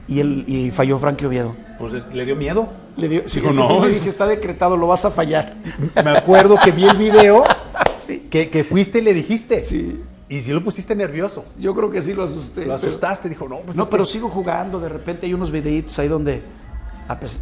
y, 0.09 0.21
y 0.21 0.71
falló 0.71 0.99
Frankie 0.99 1.27
Oviedo. 1.27 1.53
Pues 1.79 1.95
es- 1.95 2.07
le 2.13 2.25
dio 2.25 2.35
miedo. 2.37 2.69
Le 2.97 3.09
dio, 3.09 3.23
sí, 3.27 3.41
Dijo, 3.41 3.51
es 3.51 3.57
que 3.57 3.61
"No". 3.61 3.69
fue, 3.79 3.89
le 3.89 3.95
dije, 3.95 4.09
está 4.09 4.27
decretado, 4.27 4.77
lo 4.77 4.87
vas 4.87 5.05
a 5.05 5.11
fallar. 5.11 5.55
Me 6.05 6.11
acuerdo 6.11 6.57
que 6.63 6.71
vi 6.73 6.85
el 6.85 6.97
video 6.97 7.45
Sí. 7.99 8.27
que, 8.31 8.51
que 8.51 8.65
fuiste 8.65 8.99
y 8.99 9.03
le 9.03 9.15
dijiste. 9.15 9.63
Sí. 9.65 10.03
Y 10.29 10.43
si 10.43 10.53
lo 10.53 10.63
pusiste 10.63 10.95
nervioso. 10.95 11.45
Yo 11.59 11.75
creo 11.75 11.91
que 11.91 12.03
sí 12.03 12.15
lo 12.15 12.25
asusté. 12.25 12.65
Lo 12.67 12.77
pero- 12.77 12.89
asustaste, 12.89 13.29
dijo, 13.29 13.49
no, 13.49 13.59
pues 13.61 13.77
no, 13.77 13.87
pero 13.87 14.05
que- 14.05 14.11
sigo 14.11 14.29
jugando. 14.29 14.79
De 14.81 14.89
repente 14.89 15.27
hay 15.27 15.35
unos 15.35 15.51
videitos 15.51 15.99
ahí 15.99 16.09
donde. 16.09 16.43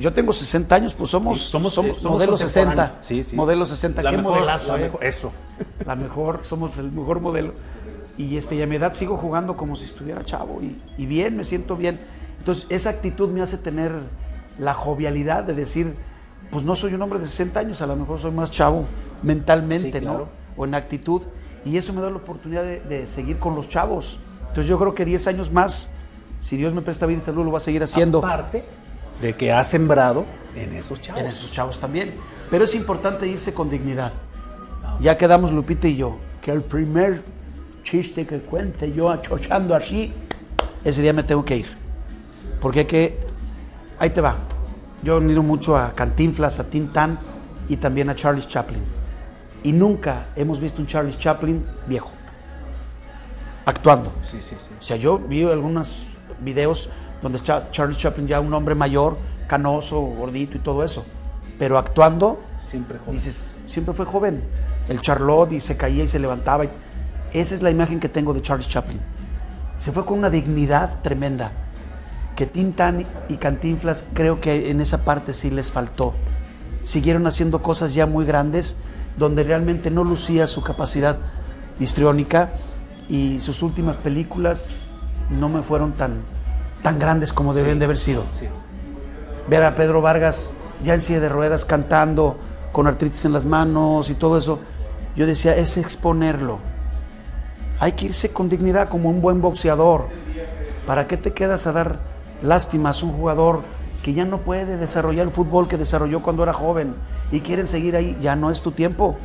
Yo 0.00 0.14
tengo 0.14 0.32
60 0.32 0.74
años, 0.74 0.94
pues 0.94 1.10
somos, 1.10 1.38
Sí, 1.42 1.50
somos- 1.50 1.74
somos, 1.74 1.98
somos 2.00 2.16
modelo 2.16 2.38
60. 2.38 2.70
contemporáneos. 2.70 3.06
Sí, 3.06 3.22
sí. 3.22 3.36
Modelo 3.36 3.66
60. 3.66 4.02
La 4.02 4.10
Qué 4.12 4.16
mejor- 4.16 4.32
modelazo, 4.32 4.72
la 4.72 4.78
eh. 4.78 4.84
mejor- 4.84 5.04
eso. 5.04 5.32
La 5.86 5.94
mejor, 5.94 6.40
somos 6.44 6.78
el 6.78 6.90
mejor 6.90 7.20
modelo. 7.20 7.52
Y, 8.16 8.36
este, 8.38 8.54
y 8.56 8.62
a 8.62 8.66
mi 8.66 8.76
edad 8.76 8.94
sigo 8.94 9.16
jugando 9.18 9.56
como 9.58 9.76
si 9.76 9.84
estuviera 9.84 10.24
chavo. 10.24 10.60
Y, 10.62 10.76
y 10.96 11.04
bien, 11.06 11.36
me 11.36 11.44
siento 11.44 11.76
bien. 11.76 12.00
Entonces, 12.38 12.64
esa 12.70 12.88
actitud 12.90 13.28
me 13.28 13.42
hace 13.42 13.58
tener 13.58 13.92
la 14.58 14.74
jovialidad 14.74 15.44
de 15.44 15.54
decir, 15.54 15.94
pues 16.50 16.64
no 16.64 16.76
soy 16.76 16.94
un 16.94 17.02
hombre 17.02 17.18
de 17.18 17.26
60 17.26 17.60
años, 17.60 17.82
a 17.82 17.86
lo 17.86 17.96
mejor 17.96 18.20
soy 18.20 18.32
más 18.32 18.50
chavo 18.50 18.86
mentalmente, 19.22 19.92
Sí, 19.92 20.00
claro. 20.00 20.18
¿no? 20.18 20.28
O 20.56 20.64
en 20.64 20.74
actitud. 20.74 21.22
Y 21.64 21.76
eso 21.76 21.92
me 21.92 22.00
da 22.00 22.10
la 22.10 22.16
oportunidad 22.16 22.62
de, 22.62 22.80
de 22.80 23.06
seguir 23.06 23.38
con 23.38 23.54
los 23.54 23.68
chavos. 23.68 24.18
Entonces, 24.40 24.66
yo 24.66 24.78
creo 24.78 24.94
que 24.94 25.04
10 25.04 25.26
años 25.26 25.52
más, 25.52 25.90
si 26.40 26.56
Dios 26.56 26.72
me 26.72 26.82
presta 26.82 27.06
vida 27.06 27.18
y 27.18 27.20
salud, 27.20 27.44
lo 27.44 27.52
va 27.52 27.58
a 27.58 27.60
seguir 27.60 27.82
haciendo. 27.82 28.18
Aparte 28.18 28.64
de 29.20 29.34
que 29.34 29.52
has 29.52 29.68
sembrado 29.68 30.24
en 30.54 30.72
esos 30.74 31.00
chavos. 31.00 31.20
En 31.20 31.26
esos 31.26 31.50
chavos 31.50 31.78
también. 31.78 32.14
Pero 32.50 32.64
es 32.64 32.74
importante 32.74 33.26
irse 33.26 33.52
con 33.52 33.68
dignidad. 33.68 34.12
Ya 35.00 35.16
quedamos 35.16 35.52
Lupita 35.52 35.86
y 35.86 35.96
yo, 35.96 36.16
que 36.42 36.50
el 36.50 36.62
primer 36.62 37.22
chiste 37.84 38.26
que 38.26 38.38
cuente 38.40 38.92
yo 38.92 39.10
achochando 39.10 39.74
así, 39.74 40.12
ese 40.84 41.02
día 41.02 41.12
me 41.12 41.22
tengo 41.22 41.44
que 41.44 41.56
ir. 41.56 41.76
Porque 42.60 42.80
hay 42.80 42.84
que, 42.86 43.18
ahí 43.98 44.10
te 44.10 44.20
va. 44.20 44.36
Yo 45.02 45.16
admiro 45.16 45.42
mucho 45.42 45.76
a 45.76 45.92
Cantinflas, 45.94 46.58
a 46.58 46.64
Tintán 46.64 47.18
y 47.68 47.76
también 47.76 48.08
a 48.10 48.14
Charles 48.14 48.48
Chaplin. 48.48 48.82
Y 49.62 49.72
nunca 49.72 50.26
hemos 50.36 50.60
visto 50.60 50.80
un 50.80 50.86
Charles 50.86 51.18
Chaplin 51.18 51.64
viejo, 51.86 52.10
actuando. 53.64 54.12
Sí, 54.22 54.38
sí, 54.40 54.56
sí. 54.58 54.70
O 54.78 54.82
sea, 54.82 54.96
yo 54.96 55.18
vi 55.18 55.44
algunos 55.44 56.06
videos 56.40 56.88
donde 57.22 57.38
está 57.38 57.70
Charlie 57.70 57.96
Chaplin 57.96 58.26
ya 58.26 58.40
un 58.40 58.52
hombre 58.54 58.74
mayor, 58.74 59.16
canoso, 59.48 60.00
gordito 60.00 60.56
y 60.56 60.60
todo 60.60 60.84
eso. 60.84 61.04
Pero 61.58 61.76
actuando, 61.76 62.40
Siempre 62.60 62.98
joven. 62.98 63.14
dices, 63.14 63.46
siempre 63.66 63.94
fue 63.94 64.06
joven. 64.06 64.42
El 64.88 65.00
Charlotte 65.00 65.52
y 65.52 65.60
se 65.60 65.76
caía 65.76 66.04
y 66.04 66.08
se 66.08 66.18
levantaba. 66.18 66.64
Esa 67.32 67.54
es 67.54 67.62
la 67.62 67.70
imagen 67.70 68.00
que 68.00 68.08
tengo 68.08 68.32
de 68.32 68.40
Charles 68.42 68.68
Chaplin. 68.68 69.00
Se 69.76 69.92
fue 69.92 70.04
con 70.04 70.18
una 70.18 70.30
dignidad 70.30 71.02
tremenda. 71.02 71.52
Que 72.38 72.46
Tintan 72.46 73.04
y 73.28 73.36
Cantinflas 73.38 74.10
creo 74.14 74.40
que 74.40 74.70
en 74.70 74.80
esa 74.80 75.04
parte 75.04 75.32
sí 75.32 75.50
les 75.50 75.72
faltó. 75.72 76.14
Siguieron 76.84 77.26
haciendo 77.26 77.62
cosas 77.62 77.94
ya 77.94 78.06
muy 78.06 78.24
grandes 78.24 78.76
donde 79.16 79.42
realmente 79.42 79.90
no 79.90 80.04
lucía 80.04 80.46
su 80.46 80.62
capacidad 80.62 81.18
histriónica 81.80 82.52
y 83.08 83.40
sus 83.40 83.60
últimas 83.64 83.96
películas 83.96 84.76
no 85.30 85.48
me 85.48 85.62
fueron 85.62 85.94
tan, 85.94 86.20
tan 86.84 87.00
grandes 87.00 87.32
como 87.32 87.54
deben 87.54 87.80
de 87.80 87.86
haber 87.86 87.98
sido. 87.98 88.22
Sí. 88.34 88.46
Ver 89.48 89.64
a 89.64 89.74
Pedro 89.74 90.00
Vargas 90.00 90.52
ya 90.84 90.94
en 90.94 91.00
silla 91.00 91.18
de 91.18 91.28
ruedas 91.28 91.64
cantando 91.64 92.38
con 92.70 92.86
artritis 92.86 93.24
en 93.24 93.32
las 93.32 93.46
manos 93.46 94.10
y 94.10 94.14
todo 94.14 94.38
eso, 94.38 94.60
yo 95.16 95.26
decía, 95.26 95.56
es 95.56 95.76
exponerlo. 95.76 96.60
Hay 97.80 97.94
que 97.94 98.06
irse 98.06 98.32
con 98.32 98.48
dignidad 98.48 98.88
como 98.88 99.10
un 99.10 99.20
buen 99.20 99.40
boxeador. 99.40 100.06
¿Para 100.86 101.08
qué 101.08 101.16
te 101.16 101.32
quedas 101.32 101.66
a 101.66 101.72
dar 101.72 102.17
lástimas 102.42 103.02
a 103.02 103.06
un 103.06 103.12
jugador 103.12 103.62
que 104.02 104.14
ya 104.14 104.24
no 104.24 104.38
puede 104.38 104.76
desarrollar 104.76 105.26
el 105.26 105.32
fútbol 105.32 105.68
que 105.68 105.76
desarrolló 105.76 106.22
cuando 106.22 106.42
era 106.42 106.52
joven 106.52 106.94
y 107.32 107.40
quieren 107.40 107.66
seguir 107.66 107.96
ahí? 107.96 108.16
Ya 108.20 108.36
no 108.36 108.50
es 108.50 108.62
tu 108.62 108.70
tiempo. 108.72 109.16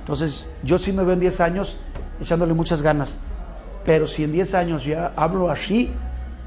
Entonces, 0.00 0.48
yo 0.62 0.78
sí 0.78 0.92
me 0.92 1.02
veo 1.02 1.14
en 1.14 1.20
10 1.20 1.40
años 1.40 1.78
echándole 2.20 2.54
muchas 2.54 2.82
ganas. 2.82 3.20
Pero 3.84 4.06
si 4.06 4.24
en 4.24 4.32
10 4.32 4.54
años 4.54 4.84
ya 4.84 5.12
hablo 5.16 5.50
así, 5.50 5.90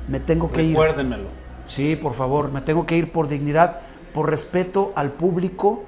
me 0.07 0.19
tengo 0.19 0.51
que 0.51 0.63
ir. 0.63 0.71
Recuérdenmelo. 0.71 1.25
Sí, 1.65 1.95
por 1.95 2.13
favor, 2.13 2.51
me 2.51 2.61
tengo 2.61 2.85
que 2.85 2.97
ir 2.97 3.11
por 3.11 3.27
dignidad, 3.27 3.81
por 4.13 4.29
respeto 4.29 4.93
al 4.95 5.11
público 5.11 5.83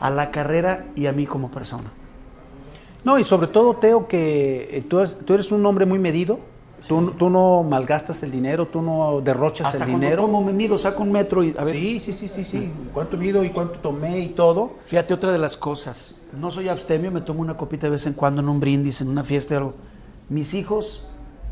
a 0.00 0.10
la 0.10 0.30
carrera 0.30 0.86
y 0.96 1.06
a 1.06 1.12
mí 1.12 1.26
como 1.26 1.50
persona. 1.50 1.90
No, 3.04 3.18
y 3.18 3.24
sobre 3.24 3.48
todo, 3.48 3.76
Teo, 3.76 4.08
que 4.08 4.84
tú 4.88 4.98
eres, 4.98 5.16
tú 5.24 5.34
eres 5.34 5.52
un 5.52 5.64
hombre 5.64 5.86
muy 5.86 5.98
medido. 5.98 6.40
Tú, 6.86 7.10
tú 7.12 7.28
no 7.30 7.62
malgastas 7.62 8.22
el 8.22 8.30
dinero, 8.30 8.66
tú 8.66 8.80
no 8.82 9.20
derrochas 9.20 9.66
Hasta 9.68 9.84
el 9.84 9.90
dinero. 9.90 10.22
tomo 10.22 10.42
me 10.42 10.52
mido, 10.52 10.78
saco 10.78 11.02
un 11.02 11.12
metro 11.12 11.42
y 11.44 11.54
a 11.58 11.64
ver. 11.64 11.74
Sí, 11.74 12.00
sí, 12.00 12.12
sí, 12.12 12.28
sí, 12.28 12.44
sí. 12.44 12.72
¿Cuánto 12.92 13.16
mido 13.16 13.44
y 13.44 13.50
cuánto 13.50 13.78
tomé 13.80 14.20
y 14.20 14.28
todo? 14.30 14.72
Fíjate 14.86 15.12
otra 15.14 15.30
de 15.30 15.38
las 15.38 15.56
cosas. 15.56 16.16
No 16.38 16.50
soy 16.50 16.68
abstemio, 16.68 17.10
me 17.10 17.20
tomo 17.20 17.40
una 17.42 17.56
copita 17.56 17.86
de 17.86 17.90
vez 17.90 18.06
en 18.06 18.14
cuando 18.14 18.40
en 18.40 18.48
un 18.48 18.60
brindis, 18.60 19.00
en 19.02 19.08
una 19.08 19.24
fiesta 19.24 19.54
o 19.54 19.58
algo. 19.58 19.74
Mis 20.28 20.54
hijos 20.54 21.06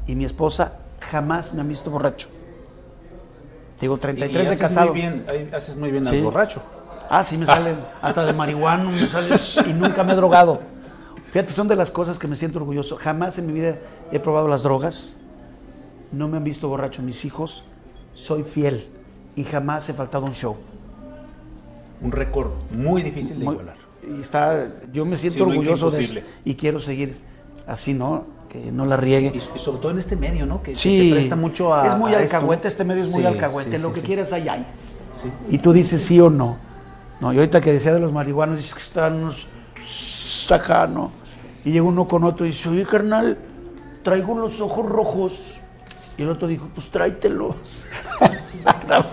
y 0.06 0.14
mi 0.14 0.24
esposa 0.24 0.78
jamás 1.00 1.52
me 1.52 1.60
han 1.60 1.68
visto 1.68 1.90
borracho. 1.90 2.28
Digo, 3.80 3.96
33 3.98 4.30
Y 4.30 4.34
de 4.34 4.48
haces 4.48 4.60
casado. 4.60 4.92
Muy 4.92 5.00
bien, 5.00 5.24
haces 5.54 5.76
muy 5.76 5.90
bien 5.90 6.04
Sí. 6.04 6.16
al 6.16 6.22
borracho. 6.22 6.62
Ah, 7.10 7.22
sí, 7.22 7.36
me 7.38 7.46
salen 7.46 7.76
hasta 8.02 8.24
de 8.24 8.32
marihuana, 8.32 8.84
me 8.90 9.06
salen 9.06 9.38
y 9.68 9.72
nunca 9.72 10.04
me 10.04 10.12
he 10.14 10.16
drogado. 10.16 10.60
Fíjate, 11.32 11.52
son 11.52 11.68
de 11.68 11.76
las 11.76 11.90
cosas 11.90 12.18
que 12.18 12.26
me 12.26 12.36
siento 12.36 12.58
orgulloso. 12.58 12.96
Jamás 12.96 13.38
en 13.38 13.46
mi 13.46 13.52
vida 13.52 13.76
he 14.10 14.18
probado 14.18 14.48
las 14.48 14.62
drogas. 14.62 15.16
No 16.12 16.28
me 16.28 16.36
han 16.36 16.44
visto 16.44 16.68
borracho 16.68 17.02
mis 17.02 17.24
hijos. 17.24 17.64
Soy 18.14 18.42
fiel 18.42 18.86
y 19.36 19.44
jamás 19.44 19.88
he 19.88 19.94
faltado 19.94 20.24
un 20.24 20.34
show. 20.34 20.56
Un 22.00 22.12
récord 22.12 22.50
muy 22.70 23.02
difícil 23.02 23.38
de 23.38 23.44
Muy- 23.44 23.54
igualar. 23.54 23.76
y 24.16 24.20
está, 24.20 24.68
yo 24.92 25.04
me 25.04 25.16
siento 25.16 25.36
Sí, 25.38 25.42
orgulloso 25.42 25.90
de 25.90 26.00
eso 26.00 26.14
y 26.44 26.54
quiero 26.54 26.80
seguir 26.80 27.16
así, 27.66 27.92
¿no? 27.94 28.24
Que 28.48 28.72
no 28.72 28.86
la 28.86 28.96
riegue. 28.96 29.32
Y, 29.34 29.38
y 29.38 29.58
sobre 29.58 29.78
todo 29.80 29.90
en 29.92 29.98
este 29.98 30.16
medio, 30.16 30.46
¿no? 30.46 30.62
Que, 30.62 30.72
que 30.72 30.76
Sí, 30.76 31.08
se 31.10 31.14
presta 31.16 31.36
mucho 31.36 31.74
a. 31.74 31.86
es 31.88 31.96
muy 31.96 32.14
a 32.14 32.20
esto. 32.22 32.36
alcahuete, 32.36 32.68
este 32.68 32.84
medio 32.84 33.02
es 33.04 33.10
muy 33.10 33.20
Sí, 33.20 33.26
alcahuete, 33.26 33.78
lo 33.78 33.92
que 33.92 34.00
quieras 34.00 34.32
ahí 34.32 34.48
hay. 34.48 34.64
Y 35.50 35.58
tú 35.58 35.72
dices 35.72 36.00
sí 36.02 36.20
o 36.20 36.30
no. 36.30 36.56
No, 37.20 37.32
y 37.32 37.36
ahorita 37.38 37.60
que 37.60 37.72
decía 37.72 37.92
de 37.92 37.98
los 38.00 38.12
marihuanos, 38.12 38.56
dices 38.56 38.74
que 38.74 38.80
están 38.82 39.14
unos 39.16 39.48
acá, 40.50 40.86
¿no? 40.86 41.10
Y 41.64 41.72
llega 41.72 41.84
uno 41.84 42.06
con 42.08 42.22
otro 42.24 42.46
y 42.46 42.50
dice, 42.50 42.68
oye, 42.68 42.86
carnal, 42.86 43.36
traigo 44.02 44.34
los 44.38 44.60
ojos 44.60 44.86
rojos. 44.86 45.57
Y 46.18 46.22
el 46.22 46.30
otro 46.30 46.48
dijo, 46.48 46.68
pues 46.74 46.88
tráetelos. 46.88 47.86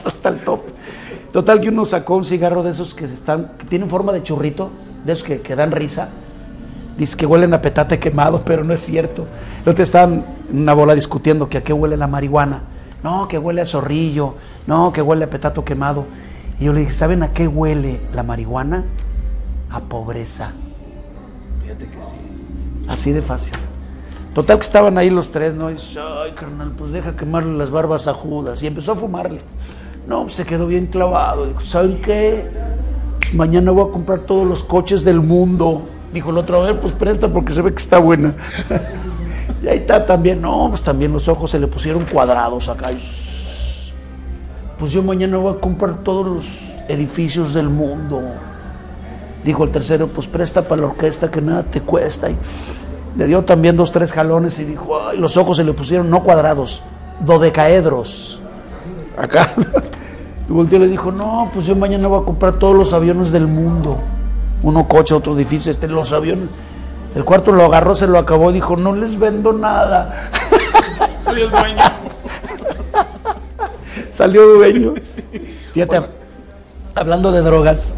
Hasta 0.05 0.29
el 0.29 0.39
top. 0.39 0.61
Total 1.31 1.61
que 1.61 1.69
uno 1.69 1.85
sacó 1.85 2.15
un 2.15 2.25
cigarro 2.25 2.63
de 2.63 2.71
esos 2.71 2.95
que 2.95 3.05
están, 3.05 3.51
que 3.59 3.65
tienen 3.65 3.89
forma 3.89 4.11
de 4.11 4.23
churrito, 4.23 4.71
de 5.05 5.13
esos 5.13 5.23
que, 5.23 5.41
que 5.41 5.55
dan 5.55 5.71
risa. 5.71 6.09
Dice 6.97 7.15
que 7.15 7.27
huelen 7.27 7.53
a 7.53 7.61
petate 7.61 7.99
quemado, 7.99 8.41
pero 8.43 8.63
no 8.63 8.73
es 8.73 8.81
cierto. 8.81 9.27
No 9.65 9.75
te 9.75 9.83
estaban 9.83 10.25
en 10.49 10.61
una 10.61 10.73
bola 10.73 10.95
discutiendo 10.95 11.47
que 11.47 11.59
a 11.59 11.63
qué 11.63 11.73
huele 11.73 11.95
la 11.95 12.07
marihuana. 12.07 12.63
No, 13.03 13.27
que 13.27 13.37
huele 13.37 13.61
a 13.61 13.65
zorrillo. 13.67 14.35
No, 14.65 14.91
que 14.91 15.03
huele 15.03 15.25
a 15.25 15.29
petato 15.29 15.63
quemado. 15.63 16.05
Y 16.59 16.65
yo 16.65 16.73
le 16.73 16.79
dije, 16.81 16.91
¿saben 16.93 17.21
a 17.21 17.33
qué 17.33 17.47
huele 17.47 18.01
la 18.13 18.23
marihuana? 18.23 18.83
A 19.69 19.81
pobreza. 19.81 20.53
Fíjate 21.61 21.85
que 21.85 21.97
sí. 21.97 22.87
Así 22.87 23.11
de 23.11 23.21
fácil. 23.21 23.53
Total 24.35 24.59
que 24.59 24.65
estaban 24.65 24.97
ahí 24.97 25.09
los 25.09 25.31
tres, 25.31 25.53
¿no? 25.53 25.69
Y 25.69 25.75
dice, 25.75 25.97
ay, 25.97 26.33
carnal, 26.33 26.73
pues 26.77 26.91
deja 26.91 27.15
quemarle 27.15 27.57
las 27.57 27.71
barbas 27.71 28.05
a 28.09 28.13
Judas. 28.13 28.61
Y 28.61 28.67
empezó 28.67 28.91
a 28.91 28.95
fumarle. 28.95 29.39
No, 30.07 30.23
pues 30.23 30.35
se 30.35 30.45
quedó 30.45 30.67
bien 30.67 30.87
clavado. 30.87 31.45
Dijo, 31.45 31.61
¿saben 31.61 32.01
qué? 32.01 32.45
Mañana 33.33 33.71
voy 33.71 33.89
a 33.89 33.93
comprar 33.93 34.19
todos 34.19 34.45
los 34.45 34.61
coches 34.61 35.05
del 35.05 35.21
mundo. 35.21 35.87
Dijo 36.13 36.31
el 36.31 36.37
otro, 36.37 36.61
a 36.61 36.65
ver, 36.65 36.81
pues 36.81 36.91
presta 36.91 37.29
porque 37.29 37.53
se 37.53 37.61
ve 37.61 37.71
que 37.73 37.81
está 37.81 37.97
buena. 37.97 38.35
y 39.63 39.69
ahí 39.69 39.77
está 39.77 40.05
también, 40.05 40.41
no, 40.41 40.67
pues 40.67 40.83
también 40.83 41.13
los 41.13 41.29
ojos 41.29 41.51
se 41.51 41.57
le 41.57 41.67
pusieron 41.67 42.03
cuadrados 42.03 42.67
acá. 42.67 42.91
Y, 42.91 42.97
pues 44.77 44.91
yo 44.91 45.01
mañana 45.01 45.37
voy 45.37 45.53
a 45.55 45.61
comprar 45.61 46.03
todos 46.03 46.27
los 46.27 46.45
edificios 46.89 47.53
del 47.53 47.69
mundo. 47.69 48.21
Dijo 49.45 49.63
el 49.63 49.71
tercero, 49.71 50.07
pues 50.07 50.27
presta 50.27 50.61
para 50.63 50.81
la 50.81 50.87
orquesta 50.87 51.31
que 51.31 51.41
nada 51.41 51.63
te 51.63 51.79
cuesta. 51.79 52.29
Y 52.29 52.35
le 53.15 53.27
dio 53.27 53.43
también 53.43 53.77
dos, 53.77 53.91
tres 53.91 54.11
jalones 54.11 54.59
y 54.59 54.65
dijo, 54.65 54.99
ay, 55.07 55.17
los 55.17 55.37
ojos 55.37 55.57
se 55.57 55.63
le 55.63 55.73
pusieron 55.73 56.09
no 56.09 56.23
cuadrados, 56.23 56.81
dodecaedros. 57.21 58.41
Acá. 59.17 59.51
Y 60.47 60.51
volteó 60.53 60.77
y 60.77 60.81
le 60.81 60.87
dijo, 60.87 61.11
no, 61.11 61.49
pues 61.51 61.65
yo 61.65 61.75
mañana 61.75 62.07
voy 62.07 62.21
a 62.21 62.23
comprar 62.23 62.59
todos 62.59 62.75
los 62.75 62.93
aviones 62.93 63.31
del 63.31 63.47
mundo. 63.47 63.99
Uno 64.61 64.87
coche, 64.87 65.15
otro 65.15 65.33
edificio, 65.33 65.71
este, 65.71 65.87
los 65.87 66.13
aviones. 66.13 66.49
El 67.15 67.23
cuarto 67.23 67.51
lo 67.51 67.65
agarró, 67.65 67.95
se 67.95 68.05
lo 68.05 68.19
acabó 68.19 68.51
y 68.51 68.53
dijo, 68.53 68.75
no 68.75 68.93
les 68.93 69.17
vendo 69.17 69.53
nada. 69.53 70.29
Soy 71.23 71.41
el 71.41 71.49
dueño. 71.49 71.81
Salió 74.13 74.45
dueño. 74.55 74.93
Fíjate, 75.73 76.01
hablando 76.93 77.31
de 77.31 77.41
drogas, 77.41 77.93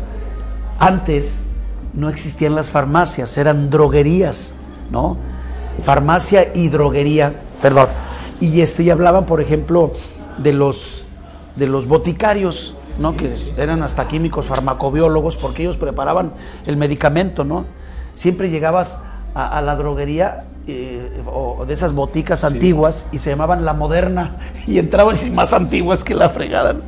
antes 0.79 1.47
no 1.93 2.09
existían 2.09 2.55
las 2.55 2.71
farmacias, 2.71 3.37
eran 3.37 3.69
droguerías, 3.69 4.53
¿no? 4.91 5.17
Farmacia 5.83 6.51
y 6.55 6.69
droguería, 6.69 7.41
perdón. 7.61 7.87
Y 8.39 8.61
este, 8.61 8.83
y 8.83 8.89
hablaban, 8.89 9.25
por 9.25 9.41
ejemplo, 9.41 9.91
de 10.37 10.53
los, 10.53 11.05
de 11.55 11.67
los 11.67 11.87
boticarios, 11.87 12.75
¿no? 12.99 13.15
Que 13.15 13.33
eran 13.57 13.83
hasta 13.83 14.07
químicos 14.07 14.47
farmacobiólogos, 14.47 15.37
porque 15.37 15.63
ellos 15.63 15.77
preparaban 15.77 16.33
el 16.65 16.77
medicamento, 16.77 17.43
¿no? 17.43 17.65
Siempre 18.13 18.49
llegabas 18.49 19.03
a, 19.33 19.57
a 19.57 19.61
la 19.61 19.75
droguería 19.75 20.45
eh, 20.69 21.23
o 21.25 21.65
de 21.65 21.73
esas 21.73 21.93
boticas 21.93 22.43
antiguas 22.43 23.05
y 23.13 23.19
se 23.19 23.29
llamaban 23.29 23.63
La 23.63 23.71
Moderna 23.71 24.35
y 24.67 24.79
entraban 24.79 25.15
más 25.33 25.53
antiguas 25.53 26.03
que 26.03 26.13
la 26.13 26.27
fregada. 26.27 26.73
¿no? 26.73 26.81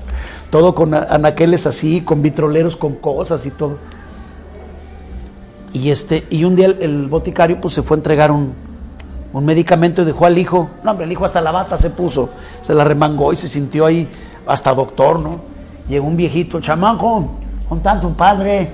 Todo 0.49 0.75
con 0.75 0.93
anaqueles 0.93 1.65
así, 1.65 2.01
con 2.01 2.21
vitroleros, 2.21 2.75
con 2.75 2.95
cosas 2.95 3.45
y 3.45 3.51
todo. 3.51 3.77
Y, 5.73 5.91
este, 5.91 6.25
y 6.29 6.43
un 6.43 6.55
día 6.55 6.67
el, 6.79 7.07
boticario 7.07 7.61
pues 7.61 7.73
se 7.73 7.83
fue 7.83 7.95
a 7.95 7.99
entregar 7.99 8.31
un, 8.31 8.53
un 9.33 9.45
medicamento 9.45 10.01
y 10.01 10.05
dejó 10.05 10.25
al 10.25 10.37
hijo. 10.37 10.69
No, 10.83 10.91
hombre, 10.91 11.05
el 11.05 11.11
hijo 11.11 11.25
hasta 11.25 11.41
la 11.41 11.51
bata 11.51 11.77
se 11.77 11.89
puso, 11.91 12.29
se 12.61 12.73
la 12.73 12.83
remangó 12.83 13.33
y 13.33 13.35
se 13.35 13.47
sintió 13.47 13.85
ahí 13.85 14.07
hasta 14.47 14.73
doctor, 14.73 15.19
¿no? 15.19 15.39
Llegó 15.87 16.07
un 16.07 16.17
viejito, 16.17 16.59
chamaco, 16.59 17.29
con 17.67 17.81
tanto 17.81 18.09
padre. 18.09 18.71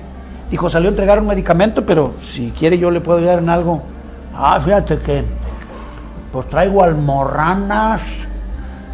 Dijo, 0.50 0.70
salió 0.70 0.88
a 0.88 0.90
entregar 0.90 1.18
un 1.18 1.26
medicamento, 1.26 1.84
pero 1.84 2.14
si 2.20 2.50
quiere 2.50 2.78
yo 2.78 2.90
le 2.90 3.00
puedo 3.00 3.18
ayudar 3.18 3.38
en 3.38 3.48
algo. 3.48 3.82
Ah, 4.34 4.60
fíjate 4.62 4.98
que, 4.98 5.24
pues 6.32 6.48
traigo 6.48 6.82
almorranas. 6.82 8.28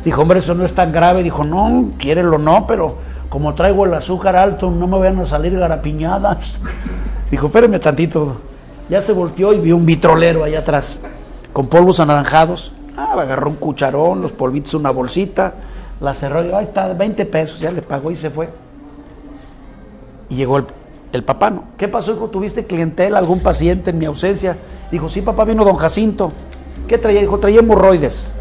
Dijo, 0.05 0.23
hombre, 0.23 0.41
eso 0.41 0.55
no 0.55 0.65
es 0.65 0.75
tan 0.75 0.93
grave. 0.93 1.23
Dijo, 1.23 1.45
no, 1.45 1.91
quiérelo 1.99 2.39
no, 2.39 2.67
pero 2.67 2.97
como 3.29 3.55
traigo 3.55 3.85
el 3.85 3.95
azúcar 3.95 4.37
alto, 4.37 4.71
no 4.71 4.87
me 4.87 4.99
vayan 4.99 5.21
a 5.21 5.27
salir 5.27 5.59
garapiñadas. 5.59 6.59
Dijo, 7.33 7.47
espéreme 7.47 7.79
tantito. 7.79 8.37
Ya 8.91 9.01
se 9.01 9.15
volteó 9.15 9.55
y 9.55 9.59
vio 9.59 9.75
un 9.75 9.87
vitrolero 9.87 10.45
allá 10.45 10.59
atrás, 10.59 11.01
con 11.55 11.67
polvos 11.67 11.99
anaranjados. 11.99 12.75
Ah, 12.95 13.15
agarró 13.19 13.49
un 13.49 13.57
cucharón, 13.57 14.21
los 14.21 14.33
polvitos, 14.33 14.75
una 14.75 14.91
bolsita, 14.91 15.55
la 15.99 16.13
cerró 16.13 16.43
y 16.43 16.45
dijo, 16.49 16.59
ahí 16.59 16.67
está, 16.67 16.93
20 16.93 17.25
pesos, 17.25 17.59
ya 17.59 17.73
le 17.73 17.81
pagó 17.81 18.11
y 18.11 18.17
se 18.17 18.29
fue. 18.29 18.51
Y 20.29 20.37
llegó 20.37 20.59
el, 20.59 20.67
el 21.11 21.25
papá, 21.25 21.49
¿no? 21.49 21.65
¿Qué 21.79 21.89
pasó, 21.89 22.13
hijo? 22.13 22.29
¿Tuviste 22.29 22.67
clientela, 22.67 23.19
algún 23.19 23.41
paciente 23.41 23.89
en 23.89 23.99
mi 23.99 24.05
ausencia? 24.05 24.59
Dijo, 24.91 25.09
sí, 25.09 25.23
papá, 25.23 25.47
vino 25.47 25.65
don 25.65 25.77
Jacinto. 25.77 26.33
¿Qué 26.87 26.99
traía? 26.99 27.23
Dijo, 27.23 27.39
traía 27.39 27.61
hemorroides. 27.61 28.35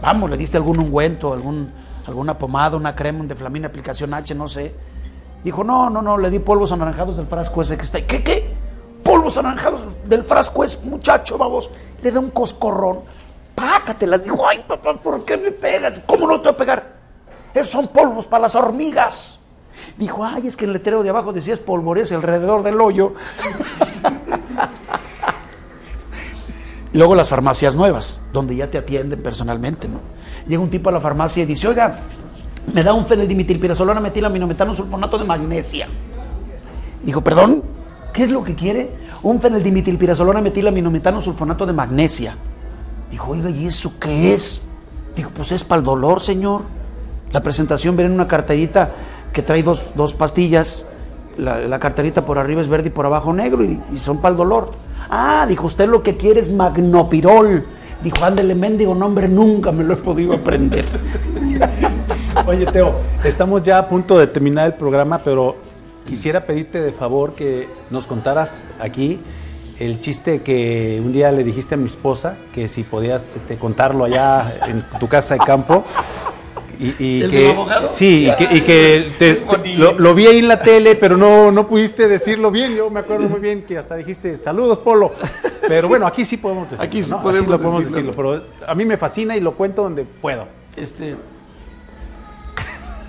Vamos, 0.00 0.30
le 0.30 0.38
diste 0.38 0.56
algún 0.56 0.78
ungüento, 0.78 1.34
algún, 1.34 1.70
alguna 2.06 2.38
pomada, 2.38 2.78
una 2.78 2.96
crema, 2.96 3.20
un 3.20 3.28
deflamina, 3.28 3.68
aplicación 3.68 4.14
H, 4.14 4.34
no 4.34 4.48
sé. 4.48 4.72
Dijo, 5.44 5.64
no, 5.64 5.88
no, 5.88 6.02
no, 6.02 6.18
le 6.18 6.30
di 6.30 6.38
polvos 6.38 6.72
anaranjados 6.72 7.16
del 7.16 7.26
frasco 7.26 7.62
ese 7.62 7.76
que 7.76 7.84
está 7.84 7.98
ahí. 7.98 8.04
¿Qué, 8.04 8.22
qué? 8.22 8.54
Polvos 9.02 9.38
anaranjados 9.38 9.82
del 10.04 10.24
frasco 10.24 10.64
es, 10.64 10.82
muchacho, 10.84 11.38
vamos. 11.38 11.70
Le 12.02 12.10
da 12.10 12.20
un 12.20 12.30
coscorrón. 12.30 13.00
Pácatelas. 13.54 14.24
Dijo, 14.24 14.46
ay, 14.46 14.64
papá, 14.66 14.94
¿por 14.94 15.24
qué 15.24 15.36
me 15.36 15.50
pegas? 15.50 16.00
¿Cómo 16.06 16.26
no 16.26 16.40
te 16.40 16.48
voy 16.48 16.54
a 16.54 16.56
pegar? 16.56 16.98
Esos 17.54 17.70
son 17.70 17.88
polvos 17.88 18.26
para 18.26 18.42
las 18.42 18.54
hormigas. 18.54 19.40
Dijo, 19.96 20.24
ay, 20.24 20.46
es 20.46 20.56
que 20.56 20.64
el 20.64 20.72
letrero 20.72 21.02
de 21.02 21.10
abajo 21.10 21.32
decía 21.32 21.54
espolvorece 21.54 22.14
alrededor 22.14 22.62
del 22.62 22.80
hoyo. 22.80 23.14
Luego 26.92 27.14
las 27.14 27.28
farmacias 27.28 27.76
nuevas, 27.76 28.22
donde 28.32 28.56
ya 28.56 28.70
te 28.70 28.78
atienden 28.78 29.22
personalmente, 29.22 29.88
¿no? 29.88 30.00
Llega 30.46 30.62
un 30.62 30.70
tipo 30.70 30.88
a 30.88 30.92
la 30.92 31.00
farmacia 31.00 31.42
y 31.42 31.46
dice, 31.46 31.68
oiga, 31.68 31.98
me 32.72 32.82
da 32.82 32.92
un 32.92 33.06
fenildimetilpirasolona 33.06 34.00
metilaminometano 34.00 34.74
sulfonato 34.74 35.18
de 35.18 35.24
magnesia. 35.24 35.88
Dijo, 37.02 37.22
perdón, 37.22 37.62
¿qué 38.12 38.24
es 38.24 38.30
lo 38.30 38.42
que 38.44 38.54
quiere? 38.54 38.90
Un 39.22 39.40
fenildimetilpirasolona 39.40 40.40
metilaminometano 40.40 41.20
sulfonato 41.20 41.66
de 41.66 41.72
magnesia. 41.72 42.34
Dijo, 43.10 43.32
oiga, 43.32 43.50
¿y 43.50 43.66
eso 43.66 43.92
qué 43.98 44.34
es? 44.34 44.62
Dijo, 45.16 45.30
pues 45.34 45.52
es 45.52 45.64
para 45.64 45.80
el 45.80 45.84
dolor, 45.84 46.20
señor. 46.20 46.62
La 47.32 47.42
presentación 47.42 47.96
viene 47.96 48.10
en 48.10 48.14
una 48.14 48.28
carterita 48.28 48.92
que 49.32 49.42
trae 49.42 49.62
dos, 49.62 49.82
dos 49.94 50.14
pastillas. 50.14 50.86
La, 51.36 51.60
la 51.60 51.78
carterita 51.78 52.24
por 52.24 52.38
arriba 52.38 52.60
es 52.60 52.68
verde 52.68 52.88
y 52.88 52.90
por 52.90 53.06
abajo 53.06 53.32
negro 53.32 53.64
y, 53.64 53.80
y 53.92 53.98
son 53.98 54.18
para 54.18 54.32
el 54.32 54.36
dolor. 54.36 54.72
Ah, 55.08 55.46
dijo, 55.48 55.66
usted 55.66 55.88
lo 55.88 56.02
que 56.02 56.16
quiere 56.16 56.40
es 56.40 56.52
magnopirol. 56.52 57.64
Dijo, 58.02 58.24
ándele, 58.24 58.54
mendigo 58.54 58.94
nombre, 58.94 59.28
nunca 59.28 59.72
me 59.72 59.82
lo 59.82 59.94
he 59.94 59.96
podido 59.96 60.34
aprender. 60.34 60.84
Oye, 62.46 62.66
Teo, 62.66 62.94
estamos 63.24 63.62
ya 63.64 63.78
a 63.78 63.88
punto 63.88 64.18
de 64.18 64.26
terminar 64.26 64.66
el 64.66 64.74
programa, 64.74 65.18
pero 65.18 65.56
quisiera 66.06 66.44
pedirte 66.44 66.80
de 66.80 66.92
favor 66.92 67.34
que 67.34 67.68
nos 67.90 68.06
contaras 68.06 68.64
aquí 68.78 69.20
el 69.78 70.00
chiste 70.00 70.42
que 70.42 71.00
un 71.04 71.12
día 71.12 71.30
le 71.30 71.44
dijiste 71.44 71.74
a 71.74 71.78
mi 71.78 71.86
esposa, 71.86 72.36
que 72.52 72.68
si 72.68 72.82
podías 72.82 73.36
este, 73.36 73.56
contarlo 73.56 74.04
allá 74.04 74.58
en 74.66 74.82
tu 74.98 75.08
casa 75.08 75.34
de 75.34 75.40
campo. 75.40 75.84
Y, 76.80 76.94
y 77.02 77.22
¿El 77.22 77.30
que, 77.30 77.38
del 77.40 77.50
abogado? 77.50 77.88
Sí, 77.88 78.28
y 78.30 78.36
que, 78.36 78.56
y 78.56 78.60
que 78.60 79.12
te- 79.18 79.30
Es 79.30 79.44
bonito. 79.44 79.82
lo, 79.82 79.98
lo 79.98 80.14
vi 80.14 80.26
ahí 80.26 80.38
en 80.38 80.46
la 80.48 80.60
tele, 80.62 80.94
pero 80.94 81.16
no, 81.16 81.50
no 81.50 81.66
pudiste 81.66 82.06
decirlo 82.06 82.52
bien. 82.52 82.76
Yo 82.76 82.88
me 82.88 83.00
acuerdo 83.00 83.28
muy 83.28 83.40
bien 83.40 83.62
que 83.64 83.76
hasta 83.78 83.96
dijiste 83.96 84.36
saludos, 84.42 84.78
Polo. 84.78 85.10
Pero 85.68 85.88
bueno, 85.88 86.06
aquí 86.06 86.24
sí 86.24 86.36
podemos 86.38 86.64
decirlo. 86.70 86.84
Aquí 86.84 87.02
sí 87.02 87.10
¿no? 87.10 87.22
podemos 87.22 87.50
lo 87.50 87.58
podemos 87.58 87.84
decirlo. 87.84 88.10
decirlo. 88.12 88.42
Pero 88.56 88.70
a 88.70 88.74
mí 88.74 88.84
me 88.86 88.96
fascina 88.96 89.36
y 89.36 89.40
lo 89.40 89.52
cuento 89.54 89.82
donde 89.82 90.04
puedo. 90.04 90.46
Este. 90.76 91.16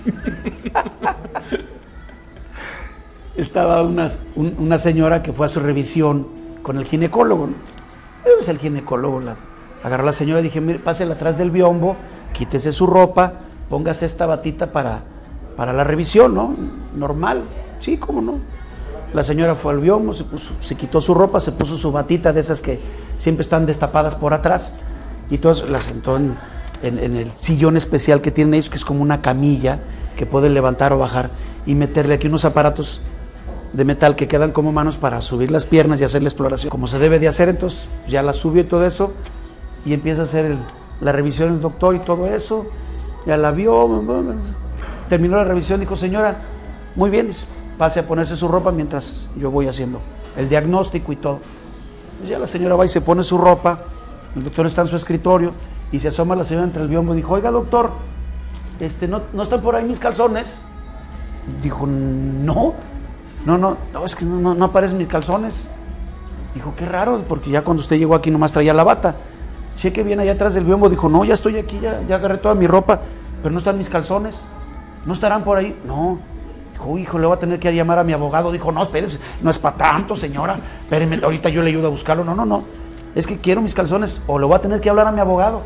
Estaba 3.36 3.82
una, 3.82 4.10
un- 4.36 4.56
una 4.58 4.78
señora 4.78 5.22
que 5.22 5.32
fue 5.32 5.46
a 5.46 5.48
su 5.48 5.60
revisión 5.60 6.26
con 6.62 6.76
el 6.76 6.84
ginecólogo. 6.84 7.48
Pues 8.36 8.48
el 8.48 8.58
ginecólogo 8.58 9.20
la, 9.20 9.36
agarró 9.82 10.02
a 10.02 10.06
la 10.06 10.12
señora 10.12 10.40
y 10.40 10.44
dije, 10.44 10.60
mire, 10.60 10.78
pásela 10.78 11.14
atrás 11.14 11.38
del 11.38 11.50
biombo, 11.50 11.96
quítese 12.32 12.72
su 12.72 12.86
ropa, 12.86 13.32
póngase 13.70 14.04
esta 14.04 14.26
batita 14.26 14.72
para, 14.72 15.00
para 15.56 15.72
la 15.72 15.84
revisión, 15.84 16.34
¿no? 16.34 16.54
Normal. 16.94 17.42
Sí, 17.78 17.96
cómo 17.96 18.20
no. 18.20 18.34
La 19.14 19.24
señora 19.24 19.54
fue 19.54 19.72
al 19.72 19.78
biombo, 19.80 20.12
se, 20.12 20.24
puso- 20.24 20.52
se 20.60 20.74
quitó 20.74 21.00
su 21.00 21.14
ropa, 21.14 21.40
se 21.40 21.52
puso 21.52 21.76
su 21.78 21.90
batita 21.90 22.32
de 22.32 22.40
esas 22.40 22.60
que 22.60 22.78
siempre 23.16 23.42
están 23.42 23.64
destapadas 23.66 24.14
por 24.14 24.34
atrás 24.34 24.74
y 25.30 25.36
entonces 25.36 25.68
la 25.70 25.80
sentó 25.80 26.16
en, 26.16 26.36
el 26.82 27.30
sillón 27.32 27.76
especial 27.76 28.20
que 28.20 28.30
tienen 28.30 28.54
ellos, 28.54 28.70
que 28.70 28.76
es 28.76 28.84
como 28.84 29.02
una 29.02 29.20
camilla 29.22 29.80
que 30.16 30.26
pueden 30.26 30.54
levantar 30.54 30.92
o 30.92 30.98
bajar 30.98 31.30
y 31.66 31.74
meterle 31.74 32.14
aquí 32.14 32.26
unos 32.26 32.44
aparatos 32.44 33.00
de 33.72 33.84
metal 33.84 34.16
que 34.16 34.26
quedan 34.28 34.50
como 34.52 34.72
manos 34.72 34.96
para 34.96 35.20
subir 35.22 35.50
las 35.50 35.66
piernas 35.66 36.00
y 36.00 36.04
hacer 36.04 36.22
la 36.22 36.28
exploración 36.28 36.70
como 36.70 36.86
se 36.86 36.98
debe 36.98 37.18
de 37.18 37.28
hacer. 37.28 37.48
Entonces 37.48 37.88
ya 38.08 38.22
la 38.22 38.32
subió 38.32 38.62
y 38.62 38.64
todo 38.64 38.86
eso 38.86 39.12
y 39.84 39.92
empieza 39.92 40.22
a 40.22 40.24
hacer 40.24 40.56
la 41.00 41.12
revisión 41.12 41.52
el 41.54 41.60
doctor 41.60 41.94
y 41.96 41.98
todo 42.00 42.26
eso. 42.28 42.66
Ya 43.26 43.36
la 43.36 43.50
vio, 43.50 44.02
terminó 45.08 45.36
la 45.36 45.44
revisión, 45.44 45.80
dijo, 45.80 45.96
señora, 45.96 46.38
muy 46.96 47.10
bien, 47.10 47.30
pase 47.78 48.00
a 48.00 48.06
ponerse 48.06 48.36
su 48.36 48.48
ropa 48.48 48.72
mientras 48.72 49.28
yo 49.36 49.50
voy 49.50 49.66
haciendo 49.66 50.00
el 50.36 50.48
diagnóstico 50.48 51.12
y 51.12 51.16
todo. 51.16 51.40
Pues 52.18 52.30
ya 52.30 52.38
la 52.38 52.46
señora 52.46 52.76
va 52.76 52.86
y 52.86 52.88
se 52.88 53.00
pone 53.00 53.22
su 53.22 53.38
ropa, 53.38 53.80
el 54.36 54.44
doctor 54.44 54.66
está 54.66 54.82
en 54.82 54.88
su 54.88 54.96
escritorio 54.96 55.52
y 55.92 56.00
se 56.00 56.08
asoma 56.08 56.36
la 56.36 56.44
señora 56.44 56.66
entre 56.66 56.82
el 56.82 56.88
biombo 56.88 57.14
y 57.14 57.18
dijo, 57.18 57.34
oiga 57.34 57.50
doctor, 57.50 57.92
este, 58.78 59.08
¿no, 59.08 59.22
¿no 59.32 59.42
están 59.42 59.60
por 59.60 59.74
ahí 59.74 59.84
mis 59.84 59.98
calzones? 59.98 60.62
Dijo, 61.62 61.86
no, 61.86 62.74
no, 63.44 63.58
no, 63.58 63.76
no, 63.92 64.04
es 64.04 64.14
que 64.14 64.24
no, 64.24 64.54
no 64.54 64.64
aparecen 64.64 64.98
mis 64.98 65.08
calzones. 65.08 65.68
Dijo, 66.54 66.74
qué 66.76 66.84
raro, 66.86 67.22
porque 67.28 67.50
ya 67.50 67.62
cuando 67.62 67.80
usted 67.80 67.98
llegó 67.98 68.14
aquí 68.14 68.30
nomás 68.30 68.52
traía 68.52 68.74
la 68.74 68.84
bata. 68.84 69.16
Cheque 69.80 70.02
bien 70.02 70.20
allá 70.20 70.32
atrás 70.32 70.52
del 70.52 70.64
biombo, 70.64 70.90
dijo, 70.90 71.08
no, 71.08 71.24
ya 71.24 71.32
estoy 71.32 71.56
aquí, 71.56 71.80
ya, 71.80 72.02
ya 72.06 72.16
agarré 72.16 72.36
toda 72.36 72.54
mi 72.54 72.66
ropa, 72.66 73.00
pero 73.42 73.50
no 73.50 73.60
están 73.60 73.78
mis 73.78 73.88
calzones. 73.88 74.38
¿No 75.06 75.14
estarán 75.14 75.42
por 75.42 75.56
ahí? 75.56 75.74
No. 75.86 76.18
Dijo, 76.74 76.98
hijo, 76.98 77.18
le 77.18 77.26
voy 77.26 77.34
a 77.34 77.40
tener 77.40 77.58
que 77.58 77.74
llamar 77.74 77.98
a 77.98 78.04
mi 78.04 78.12
abogado. 78.12 78.52
Dijo, 78.52 78.70
no, 78.72 78.82
espérese, 78.82 79.18
no 79.40 79.48
es 79.48 79.58
para 79.58 79.78
tanto, 79.78 80.16
señora. 80.16 80.58
Espéreme, 80.82 81.20
ahorita 81.22 81.48
yo 81.48 81.62
le 81.62 81.70
ayudo 81.70 81.86
a 81.86 81.90
buscarlo. 81.90 82.24
No, 82.24 82.34
no, 82.34 82.44
no. 82.44 82.64
Es 83.14 83.26
que 83.26 83.38
quiero 83.38 83.62
mis 83.62 83.72
calzones 83.72 84.22
o 84.26 84.38
le 84.38 84.44
voy 84.44 84.54
a 84.54 84.58
tener 84.58 84.82
que 84.82 84.90
hablar 84.90 85.06
a 85.06 85.12
mi 85.12 85.20
abogado. 85.20 85.62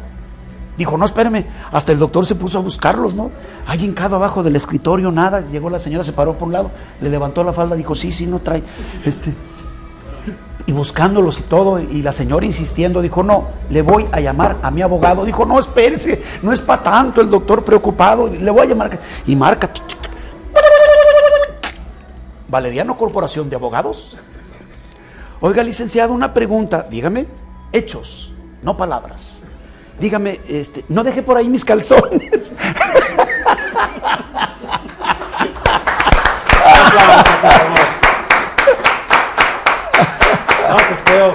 Dijo, 0.78 0.96
no, 0.96 1.06
espéreme. 1.06 1.46
Hasta 1.72 1.90
el 1.90 1.98
doctor 1.98 2.24
se 2.24 2.36
puso 2.36 2.58
a 2.58 2.62
buscarlos, 2.62 3.16
¿no? 3.16 3.32
Hay 3.66 3.84
hincado 3.84 4.14
abajo 4.14 4.44
del 4.44 4.54
escritorio, 4.54 5.10
nada. 5.10 5.40
Llegó 5.40 5.70
la 5.70 5.80
señora, 5.80 6.04
se 6.04 6.12
paró 6.12 6.34
por 6.34 6.46
un 6.46 6.52
lado, 6.52 6.70
le 7.00 7.10
levantó 7.10 7.42
la 7.42 7.52
falda, 7.52 7.74
dijo, 7.74 7.96
sí, 7.96 8.12
sí, 8.12 8.28
no 8.28 8.38
trae. 8.38 8.62
Este, 9.04 9.34
y 10.66 10.72
buscándolos 10.72 11.38
y 11.40 11.42
todo, 11.42 11.78
y 11.78 12.02
la 12.02 12.12
señora 12.12 12.46
insistiendo, 12.46 13.02
dijo, 13.02 13.22
no, 13.22 13.48
le 13.68 13.82
voy 13.82 14.08
a 14.12 14.20
llamar 14.20 14.58
a 14.62 14.70
mi 14.70 14.80
abogado. 14.82 15.24
Dijo, 15.24 15.44
no, 15.44 15.58
espérese, 15.60 16.22
no 16.42 16.52
es 16.52 16.60
para 16.62 16.82
tanto, 16.82 17.20
el 17.20 17.28
doctor 17.28 17.64
preocupado, 17.64 18.28
le 18.28 18.50
voy 18.50 18.62
a 18.62 18.64
llamar. 18.66 18.98
Y 19.26 19.36
marca. 19.36 19.70
Valeriano 22.48 22.96
Corporación 22.96 23.50
de 23.50 23.56
Abogados. 23.56 24.16
Oiga, 25.40 25.62
licenciado, 25.62 26.12
una 26.12 26.32
pregunta, 26.32 26.86
dígame, 26.88 27.26
hechos, 27.72 28.32
no 28.62 28.76
palabras. 28.76 29.42
Dígame, 30.00 30.40
este, 30.48 30.84
no 30.88 31.04
deje 31.04 31.22
por 31.22 31.36
ahí 31.36 31.48
mis 31.48 31.64
calzones. 31.64 32.54
No, 40.68 40.76
pues 40.88 41.04
Teo, 41.04 41.32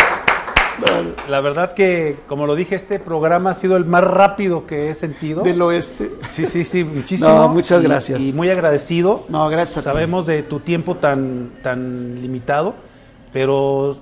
la 1.29 1.41
verdad 1.41 1.73
que, 1.73 2.17
como 2.27 2.45
lo 2.47 2.55
dije, 2.55 2.75
este 2.75 2.99
programa 2.99 3.51
ha 3.51 3.53
sido 3.53 3.77
el 3.77 3.85
más 3.85 4.03
rápido 4.03 4.65
que 4.67 4.89
he 4.89 4.95
sentido. 4.95 5.43
Del 5.43 5.61
oeste. 5.61 6.11
Sí, 6.31 6.45
sí, 6.45 6.65
sí, 6.65 6.83
muchísimo. 6.95 7.29
No, 7.29 7.47
muchas 7.49 7.81
gracias. 7.81 8.19
Y 8.19 8.33
muy 8.33 8.49
agradecido. 8.49 9.25
No, 9.29 9.47
gracias 9.49 9.77
a 9.85 9.91
ti. 9.91 9.93
Sabemos 9.95 10.25
de 10.25 10.43
tu 10.43 10.59
tiempo 10.59 10.95
tan, 10.95 11.51
tan 11.61 12.21
limitado, 12.21 12.75
pero 13.31 13.97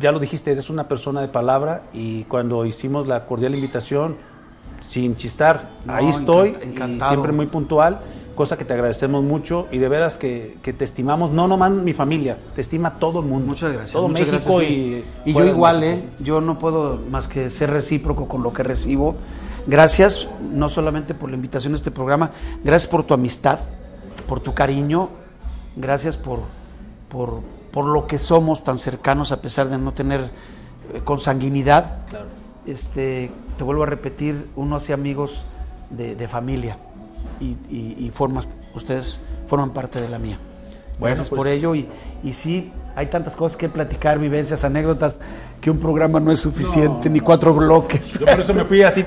ya 0.00 0.10
lo 0.12 0.18
dijiste, 0.18 0.52
eres 0.52 0.70
una 0.70 0.88
persona 0.88 1.20
de 1.20 1.28
palabra 1.28 1.82
y 1.92 2.24
cuando 2.24 2.64
hicimos 2.66 3.06
la 3.06 3.26
cordial 3.26 3.54
invitación, 3.54 4.16
sin 4.86 5.16
chistar, 5.16 5.70
No, 5.84 5.94
ahí 5.94 6.08
estoy, 6.08 6.56
y 6.60 6.68
encantado. 6.68 7.10
siempre 7.12 7.32
muy 7.32 7.46
puntual, 7.46 8.00
cosa 8.34 8.56
que 8.56 8.64
te 8.64 8.72
agradecemos 8.72 9.22
mucho 9.22 9.66
y 9.70 9.78
de 9.78 9.88
veras 9.88 10.18
que, 10.18 10.56
que 10.62 10.72
te 10.72 10.84
estimamos, 10.84 11.30
no 11.30 11.48
nomás 11.48 11.70
mi 11.70 11.92
familia, 11.92 12.38
te 12.54 12.60
estima 12.60 12.94
todo 12.98 13.20
el 13.20 13.26
mundo. 13.26 13.46
Muchas 13.46 13.72
gracias. 13.72 13.92
Todo 13.92 14.08
muchas 14.08 14.26
México 14.26 14.56
gracias. 14.56 14.70
y... 14.70 15.04
Y 15.24 15.32
yo 15.32 15.44
igual. 15.44 15.84
¿eh? 15.84 16.04
Yo 16.20 16.40
no 16.40 16.58
puedo 16.58 17.00
más 17.10 17.28
que 17.28 17.50
ser 17.50 17.70
recíproco 17.70 18.28
con 18.28 18.42
lo 18.42 18.52
que 18.52 18.62
recibo. 18.62 19.16
Gracias, 19.66 20.28
no 20.52 20.68
solamente 20.68 21.14
por 21.14 21.30
la 21.30 21.36
invitación 21.36 21.72
a 21.72 21.76
este 21.76 21.90
programa, 21.90 22.32
gracias 22.62 22.90
por 22.90 23.04
tu 23.04 23.14
amistad, 23.14 23.60
por 24.28 24.40
tu 24.40 24.52
cariño, 24.52 25.08
gracias 25.74 26.18
por, 26.18 26.40
por, 27.08 27.40
por 27.70 27.86
lo 27.86 28.06
que 28.06 28.18
somos 28.18 28.62
tan 28.62 28.76
cercanos 28.76 29.32
a 29.32 29.40
pesar 29.40 29.70
de 29.70 29.78
no 29.78 29.92
tener 29.92 30.20
eh, 30.92 31.00
consanguinidad. 31.02 32.06
Claro. 32.10 32.26
Este, 32.66 33.30
te 33.56 33.64
vuelvo 33.64 33.84
a 33.84 33.86
repetir, 33.86 34.48
uno 34.54 34.76
hace 34.76 34.92
amigos 34.92 35.44
de, 35.90 36.14
de 36.14 36.28
familia 36.28 36.76
y, 37.40 37.56
y- 37.70 37.96
y 37.98 38.10
formas, 38.14 38.46
ustedes 38.74 39.20
forman 39.48 39.70
parte 39.70 40.00
de 40.00 40.08
la 40.08 40.18
mía. 40.18 40.38
Bueno, 40.98 41.14
Gracias 41.16 41.28
pues- 41.30 41.38
por 41.38 41.46
ello 41.48 41.74
y, 41.74 41.88
y 42.22 42.32
sí, 42.32 42.72
hay 42.96 43.06
tantas 43.06 43.34
cosas 43.36 43.56
que 43.56 43.68
platicar, 43.68 44.18
vivencias, 44.18 44.64
anécdotas, 44.64 45.18
que 45.60 45.70
un 45.70 45.78
programa 45.78 46.20
no 46.20 46.30
es 46.30 46.40
suficiente, 46.40 47.08
ni 47.10 47.20
cuatro 47.20 47.52
bloques. 47.54 48.18
Yo 48.20 48.26
por 48.26 48.40
eso 48.40 48.52
me 48.54 48.64
fui 48.64 48.82
así, 48.82 49.04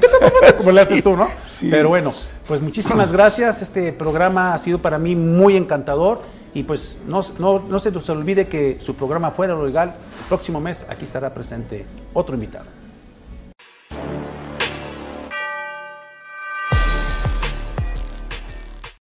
como 0.58 0.72
le 0.72 0.82
haces 0.82 1.04
tú, 1.04 1.16
¿no? 1.16 1.28
sí. 1.46 1.70
Pero 1.70 1.90
bueno, 1.90 2.14
pues 2.48 2.62
muchísimas 2.62 3.12
gracias. 3.12 3.62
Este 3.62 3.94
programa 3.94 4.54
ha 4.54 4.58
sido 4.58 4.82
para 4.82 4.98
mí 4.98 5.16
muy 5.16 5.56
encantador. 5.56 6.22
Y 6.54 6.64
pues 6.64 6.98
no, 7.08 7.22
no, 7.38 7.60
no 7.60 7.78
se 7.78 7.92
nos 7.92 8.10
olvide 8.10 8.48
que 8.48 8.80
su 8.82 8.96
programa 8.96 9.30
Fuera 9.30 9.54
lo 9.54 9.68
Legal, 9.68 9.90
el 10.22 10.26
próximo 10.28 10.60
mes 10.60 10.88
aquí 10.90 11.04
estará 11.04 11.32
presente 11.32 11.86
otro 12.14 12.34
invitado. 12.34 12.66